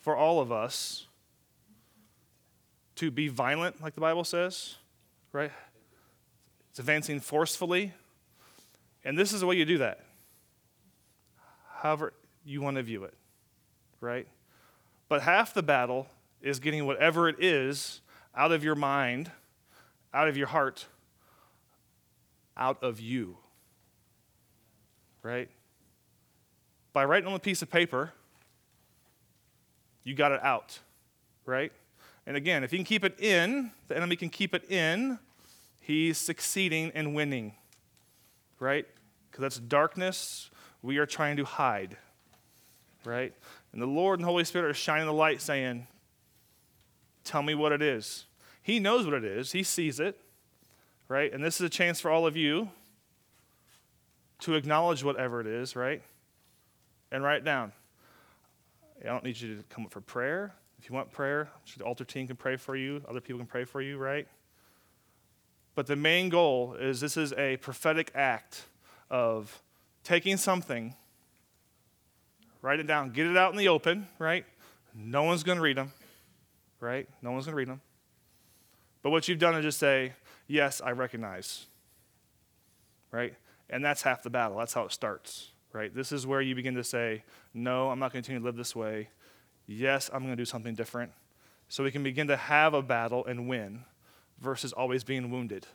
for 0.00 0.16
all 0.16 0.40
of 0.40 0.50
us 0.50 1.06
to 2.96 3.12
be 3.12 3.28
violent, 3.28 3.80
like 3.80 3.94
the 3.94 4.00
Bible 4.00 4.24
says, 4.24 4.74
right? 5.32 5.52
It's 6.72 6.78
advancing 6.78 7.20
forcefully. 7.20 7.92
And 9.04 9.18
this 9.18 9.34
is 9.34 9.40
the 9.40 9.46
way 9.46 9.56
you 9.56 9.66
do 9.66 9.78
that. 9.78 10.00
However, 11.80 12.14
you 12.46 12.62
want 12.62 12.78
to 12.78 12.82
view 12.82 13.04
it, 13.04 13.12
right? 14.00 14.26
But 15.10 15.20
half 15.20 15.52
the 15.52 15.62
battle 15.62 16.06
is 16.40 16.60
getting 16.60 16.86
whatever 16.86 17.28
it 17.28 17.36
is 17.40 18.00
out 18.34 18.52
of 18.52 18.64
your 18.64 18.74
mind, 18.74 19.30
out 20.14 20.28
of 20.28 20.38
your 20.38 20.46
heart, 20.46 20.86
out 22.56 22.82
of 22.82 23.00
you, 23.00 23.36
right? 25.22 25.50
By 26.94 27.04
writing 27.04 27.28
on 27.28 27.34
a 27.34 27.38
piece 27.38 27.60
of 27.60 27.70
paper, 27.70 28.14
you 30.04 30.14
got 30.14 30.32
it 30.32 30.42
out, 30.42 30.78
right? 31.44 31.70
And 32.26 32.34
again, 32.34 32.64
if 32.64 32.72
you 32.72 32.78
can 32.78 32.86
keep 32.86 33.04
it 33.04 33.20
in, 33.20 33.72
the 33.88 33.96
enemy 33.96 34.16
can 34.16 34.30
keep 34.30 34.54
it 34.54 34.70
in 34.70 35.18
He's 35.84 36.16
succeeding 36.16 36.92
and 36.94 37.12
winning, 37.12 37.54
right? 38.60 38.86
Because 39.28 39.42
that's 39.42 39.58
darkness 39.58 40.48
we 40.80 40.98
are 40.98 41.06
trying 41.06 41.36
to 41.38 41.44
hide, 41.44 41.96
right? 43.04 43.34
And 43.72 43.82
the 43.82 43.86
Lord 43.86 44.20
and 44.20 44.24
the 44.24 44.30
Holy 44.30 44.44
Spirit 44.44 44.70
are 44.70 44.74
shining 44.74 45.06
the 45.06 45.12
light 45.12 45.42
saying, 45.42 45.88
Tell 47.24 47.42
me 47.42 47.54
what 47.54 47.72
it 47.72 47.82
is. 47.82 48.26
He 48.62 48.78
knows 48.78 49.06
what 49.06 49.14
it 49.14 49.24
is, 49.24 49.50
He 49.50 49.64
sees 49.64 49.98
it, 49.98 50.20
right? 51.08 51.32
And 51.32 51.42
this 51.42 51.56
is 51.56 51.66
a 51.66 51.68
chance 51.70 52.00
for 52.00 52.12
all 52.12 52.28
of 52.28 52.36
you 52.36 52.70
to 54.40 54.54
acknowledge 54.54 55.02
whatever 55.02 55.40
it 55.40 55.48
is, 55.48 55.74
right? 55.74 56.00
And 57.10 57.24
write 57.24 57.38
it 57.38 57.44
down. 57.44 57.72
I 59.00 59.06
don't 59.06 59.24
need 59.24 59.40
you 59.40 59.56
to 59.56 59.64
come 59.64 59.84
up 59.84 59.90
for 59.90 60.00
prayer. 60.00 60.54
If 60.78 60.88
you 60.88 60.94
want 60.94 61.10
prayer, 61.10 61.48
the 61.76 61.84
altar 61.84 62.04
team 62.04 62.28
can 62.28 62.36
pray 62.36 62.54
for 62.56 62.76
you, 62.76 63.02
other 63.08 63.20
people 63.20 63.38
can 63.38 63.46
pray 63.46 63.64
for 63.64 63.82
you, 63.82 63.98
right? 63.98 64.28
But 65.74 65.86
the 65.86 65.96
main 65.96 66.28
goal 66.28 66.74
is 66.74 67.00
this 67.00 67.16
is 67.16 67.32
a 67.34 67.56
prophetic 67.58 68.10
act 68.14 68.66
of 69.10 69.62
taking 70.04 70.36
something, 70.36 70.94
write 72.60 72.80
it 72.80 72.86
down, 72.86 73.10
get 73.10 73.26
it 73.26 73.36
out 73.36 73.52
in 73.52 73.58
the 73.58 73.68
open, 73.68 74.06
right? 74.18 74.44
No 74.94 75.22
one's 75.22 75.42
going 75.42 75.56
to 75.56 75.62
read 75.62 75.76
them, 75.76 75.92
right? 76.80 77.08
No 77.22 77.32
one's 77.32 77.46
going 77.46 77.54
to 77.54 77.56
read 77.56 77.68
them. 77.68 77.80
But 79.02 79.10
what 79.10 79.28
you've 79.28 79.38
done 79.38 79.54
is 79.54 79.62
just 79.62 79.78
say, 79.78 80.12
Yes, 80.46 80.82
I 80.84 80.90
recognize, 80.90 81.66
right? 83.10 83.34
And 83.70 83.82
that's 83.82 84.02
half 84.02 84.22
the 84.22 84.28
battle. 84.28 84.58
That's 84.58 84.74
how 84.74 84.84
it 84.84 84.92
starts, 84.92 85.52
right? 85.72 85.94
This 85.94 86.12
is 86.12 86.26
where 86.26 86.42
you 86.42 86.54
begin 86.54 86.74
to 86.74 86.84
say, 86.84 87.24
No, 87.54 87.90
I'm 87.90 87.98
not 87.98 88.12
going 88.12 88.22
to 88.22 88.26
continue 88.26 88.40
to 88.40 88.44
live 88.44 88.56
this 88.56 88.76
way. 88.76 89.08
Yes, 89.66 90.10
I'm 90.12 90.20
going 90.20 90.32
to 90.32 90.40
do 90.40 90.44
something 90.44 90.74
different. 90.74 91.12
So 91.68 91.82
we 91.82 91.90
can 91.90 92.02
begin 92.02 92.26
to 92.26 92.36
have 92.36 92.74
a 92.74 92.82
battle 92.82 93.24
and 93.24 93.48
win 93.48 93.84
versus 94.42 94.72
always 94.72 95.04
being 95.04 95.30
wounded, 95.30 95.66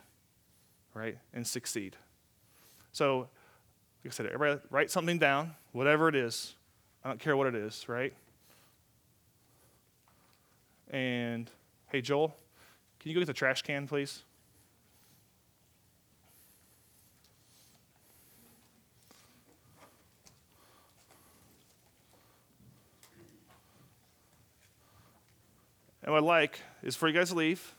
right? 0.94 1.18
And 1.32 1.46
succeed. 1.46 1.96
So, 2.92 3.28
like 4.04 4.08
I 4.08 4.10
said, 4.10 4.26
everybody 4.26 4.60
write 4.70 4.90
something 4.90 5.18
down, 5.18 5.54
whatever 5.72 6.08
it 6.08 6.14
is. 6.14 6.54
I 7.02 7.08
don't 7.08 7.18
care 7.18 7.36
what 7.36 7.46
it 7.46 7.54
is, 7.54 7.88
right? 7.88 8.12
And 10.90 11.50
hey, 11.88 12.02
Joel, 12.02 12.36
can 13.00 13.08
you 13.08 13.14
go 13.14 13.20
get 13.20 13.26
the 13.26 13.32
trash 13.32 13.62
can, 13.62 13.86
please? 13.86 14.22
And 26.02 26.12
what 26.12 26.22
I'd 26.22 26.26
like 26.26 26.60
is 26.82 26.96
for 26.96 27.06
you 27.06 27.14
guys 27.14 27.28
to 27.28 27.34
leave. 27.34 27.74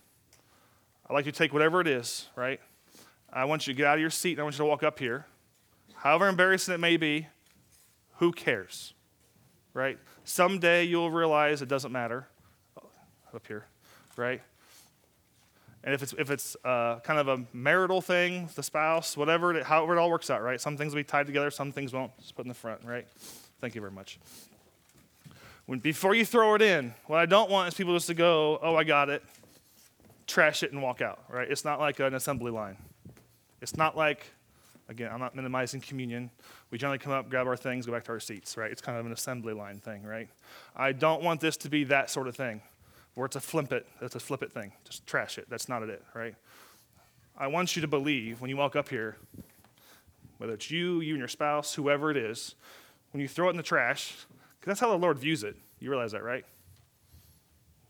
I'd 1.09 1.13
like 1.13 1.25
you 1.25 1.31
to 1.31 1.37
take 1.37 1.53
whatever 1.53 1.81
it 1.81 1.87
is, 1.87 2.27
right? 2.35 2.59
I 3.33 3.45
want 3.45 3.65
you 3.65 3.73
to 3.73 3.77
get 3.77 3.87
out 3.87 3.95
of 3.95 4.01
your 4.01 4.11
seat 4.11 4.33
and 4.33 4.41
I 4.41 4.43
want 4.43 4.55
you 4.55 4.59
to 4.59 4.65
walk 4.65 4.83
up 4.83 4.99
here. 4.99 5.25
However 5.95 6.27
embarrassing 6.27 6.73
it 6.73 6.79
may 6.79 6.97
be, 6.97 7.27
who 8.17 8.31
cares? 8.31 8.93
Right? 9.73 9.97
Someday 10.23 10.83
you'll 10.83 11.09
realize 11.09 11.61
it 11.61 11.67
doesn't 11.67 11.91
matter. 11.91 12.27
Oh, 12.77 12.89
up 13.33 13.47
here, 13.47 13.65
right? 14.17 14.41
And 15.83 15.95
if 15.95 16.03
it's, 16.03 16.13
if 16.17 16.29
it's 16.29 16.55
uh, 16.63 16.99
kind 16.99 17.19
of 17.19 17.27
a 17.27 17.43
marital 17.53 18.01
thing, 18.01 18.49
the 18.53 18.63
spouse, 18.63 19.17
whatever, 19.17 19.55
it, 19.55 19.63
however 19.63 19.95
it 19.95 19.99
all 19.99 20.11
works 20.11 20.29
out, 20.29 20.43
right? 20.43 20.61
Some 20.61 20.77
things 20.77 20.93
will 20.93 20.99
be 20.99 21.05
tied 21.05 21.25
together, 21.25 21.49
some 21.49 21.71
things 21.71 21.91
won't. 21.91 22.15
Just 22.19 22.35
put 22.35 22.45
in 22.45 22.49
the 22.49 22.55
front, 22.55 22.81
right? 22.83 23.07
Thank 23.61 23.73
you 23.73 23.81
very 23.81 23.93
much. 23.93 24.19
When, 25.65 25.79
before 25.79 26.13
you 26.13 26.25
throw 26.25 26.55
it 26.55 26.61
in, 26.61 26.93
what 27.07 27.17
I 27.19 27.25
don't 27.25 27.49
want 27.49 27.67
is 27.67 27.73
people 27.73 27.93
just 27.93 28.07
to 28.07 28.13
go, 28.13 28.59
oh, 28.61 28.75
I 28.75 28.83
got 28.83 29.09
it, 29.09 29.23
trash 30.29 30.63
it 30.63 30.71
and 30.71 30.81
walk 30.81 31.01
out, 31.01 31.23
right? 31.27 31.49
It's 31.49 31.65
not 31.65 31.79
like 31.79 31.99
an 31.99 32.13
assembly 32.13 32.51
line. 32.51 32.77
It's 33.61 33.75
not 33.75 33.97
like, 33.97 34.25
again, 34.87 35.11
I'm 35.11 35.19
not 35.19 35.35
minimizing 35.35 35.81
communion. 35.81 36.29
We 36.71 36.77
generally 36.77 36.99
come 36.99 37.11
up, 37.11 37.29
grab 37.29 37.47
our 37.47 37.57
things, 37.57 37.85
go 37.85 37.91
back 37.91 38.05
to 38.05 38.11
our 38.11 38.19
seats, 38.19 38.55
right? 38.55 38.71
It's 38.71 38.81
kind 38.81 38.97
of 38.97 39.05
an 39.05 39.11
assembly 39.11 39.53
line 39.53 39.79
thing, 39.79 40.03
right? 40.03 40.29
I 40.75 40.93
don't 40.93 41.23
want 41.23 41.41
this 41.41 41.57
to 41.57 41.69
be 41.69 41.83
that 41.85 42.09
sort 42.09 42.27
of 42.27 42.35
thing 42.35 42.61
where 43.15 43.25
it's 43.25 43.35
a 43.35 43.41
flip 43.41 43.73
it, 43.73 43.85
it's 44.01 44.15
a 44.15 44.19
flip 44.19 44.43
it 44.43 44.53
thing. 44.53 44.71
Just 44.85 45.05
trash 45.05 45.37
it. 45.37 45.49
That's 45.49 45.67
not 45.67 45.83
it, 45.83 46.03
right? 46.13 46.35
I 47.37 47.47
want 47.47 47.75
you 47.75 47.81
to 47.81 47.87
believe 47.87 48.39
when 48.39 48.49
you 48.49 48.57
walk 48.57 48.75
up 48.75 48.87
here, 48.87 49.17
whether 50.37 50.53
it's 50.53 50.71
you, 50.71 51.01
you 51.01 51.13
and 51.13 51.19
your 51.19 51.27
spouse, 51.27 51.73
whoever 51.73 52.11
it 52.11 52.17
is, 52.17 52.55
when 53.11 53.19
you 53.19 53.27
throw 53.27 53.47
it 53.47 53.51
in 53.51 53.57
the 53.57 53.63
trash, 53.63 54.15
because 54.59 54.71
that's 54.71 54.79
how 54.79 54.89
the 54.89 54.97
Lord 54.97 55.17
views 55.17 55.43
it. 55.43 55.57
You 55.79 55.89
realize 55.89 56.11
that, 56.11 56.23
right? 56.23 56.45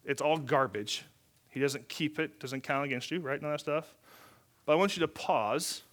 It's 0.05 0.21
all 0.21 0.37
garbage 0.37 1.03
He 1.49 1.59
doesn't 1.59 1.89
keep 1.89 2.19
it, 2.19 2.39
doesn't 2.39 2.61
count 2.61 2.85
against 2.85 3.11
you, 3.11 3.19
right? 3.19 3.41
None 3.41 3.51
of 3.51 3.55
that 3.55 3.63
stuff. 3.63 3.93
But 4.65 4.73
I 4.73 4.75
want 4.75 4.95
you 4.95 5.01
to 5.01 5.07
pause 5.07 5.83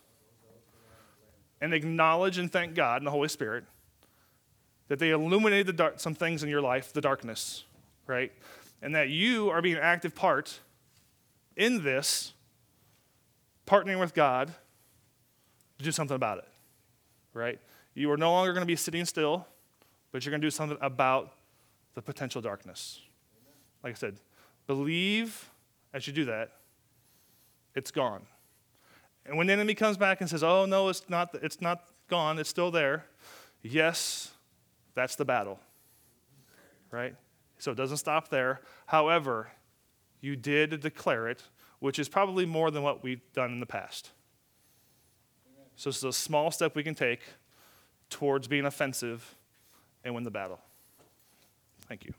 and 1.61 1.73
acknowledge 1.73 2.39
and 2.39 2.53
thank 2.53 2.75
God 2.75 2.99
and 2.99 3.07
the 3.07 3.11
Holy 3.11 3.29
Spirit 3.29 3.65
that 4.89 4.99
they 4.99 5.11
illuminated 5.11 5.67
the 5.67 5.73
dark, 5.73 5.99
some 5.99 6.15
things 6.15 6.43
in 6.43 6.49
your 6.49 6.61
life, 6.61 6.93
the 6.93 7.01
darkness, 7.01 7.65
right? 8.07 8.33
And 8.83 8.95
that 8.95 9.09
you 9.09 9.51
are 9.51 9.63
being 9.63 9.77
an 9.77 9.83
active 9.83 10.15
part 10.15 10.61
in 11.57 11.83
this, 11.83 12.35
partnering 13.67 13.99
with 13.99 14.15
God 14.15 14.53
to 15.79 15.85
do 15.85 15.91
something 15.91 16.15
about 16.15 16.39
it, 16.39 16.49
right? 17.33 17.59
You 17.95 18.11
are 18.13 18.17
no 18.17 18.31
longer 18.31 18.53
going 18.53 18.63
to 18.63 18.67
be 18.67 18.77
sitting 18.77 19.05
still, 19.07 19.47
but 20.13 20.25
you're 20.25 20.31
going 20.31 20.41
to 20.41 20.47
do 20.47 20.51
something 20.51 20.79
about 20.81 21.33
the 21.95 22.03
potential 22.03 22.43
darkness. 22.43 23.01
Like 23.83 23.93
I 23.93 23.97
said, 23.97 24.17
believe 24.67 25.51
as 25.93 26.07
you 26.07 26.13
do 26.13 26.27
that, 26.27 26.53
it's 27.75 27.91
gone. 27.91 28.27
And 29.25 29.37
when 29.37 29.47
the 29.47 29.53
enemy 29.53 29.75
comes 29.75 29.97
back 29.97 30.21
and 30.21 30.31
says, 30.31 30.45
"Oh 30.45 30.67
no, 30.67 30.89
it's 30.89 31.09
not 31.09 31.35
it's 31.43 31.61
not 31.61 31.89
gone, 32.09 32.39
it's 32.39 32.51
still 32.51 32.71
there." 32.71 33.07
Yes, 33.63 34.33
that's 34.95 35.17
the 35.17 35.25
battle. 35.25 35.59
Right? 36.91 37.15
So 37.59 37.73
it 37.73 37.75
doesn't 37.77 37.97
stop 37.97 38.29
there. 38.29 38.61
However, 38.87 39.51
you 40.21 40.37
did 40.37 40.81
declare 40.81 41.29
it, 41.29 41.43
which 41.79 41.99
is 41.99 42.09
probably 42.09 42.47
more 42.47 42.71
than 42.71 42.83
what 42.83 43.03
we've 43.03 43.23
done 43.33 43.53
in 43.53 43.61
the 43.61 43.67
past. 43.67 44.11
So 45.77 45.91
is 45.91 46.03
a 46.05 46.13
small 46.13 46.51
step 46.51 46.75
we 46.75 46.83
can 46.83 46.95
take 46.95 47.21
towards 48.09 48.49
being 48.49 48.65
offensive 48.65 49.35
and 50.05 50.15
win 50.15 50.25
the 50.25 50.31
battle. 50.31 50.61
Thank 51.89 52.05
you. 52.05 52.15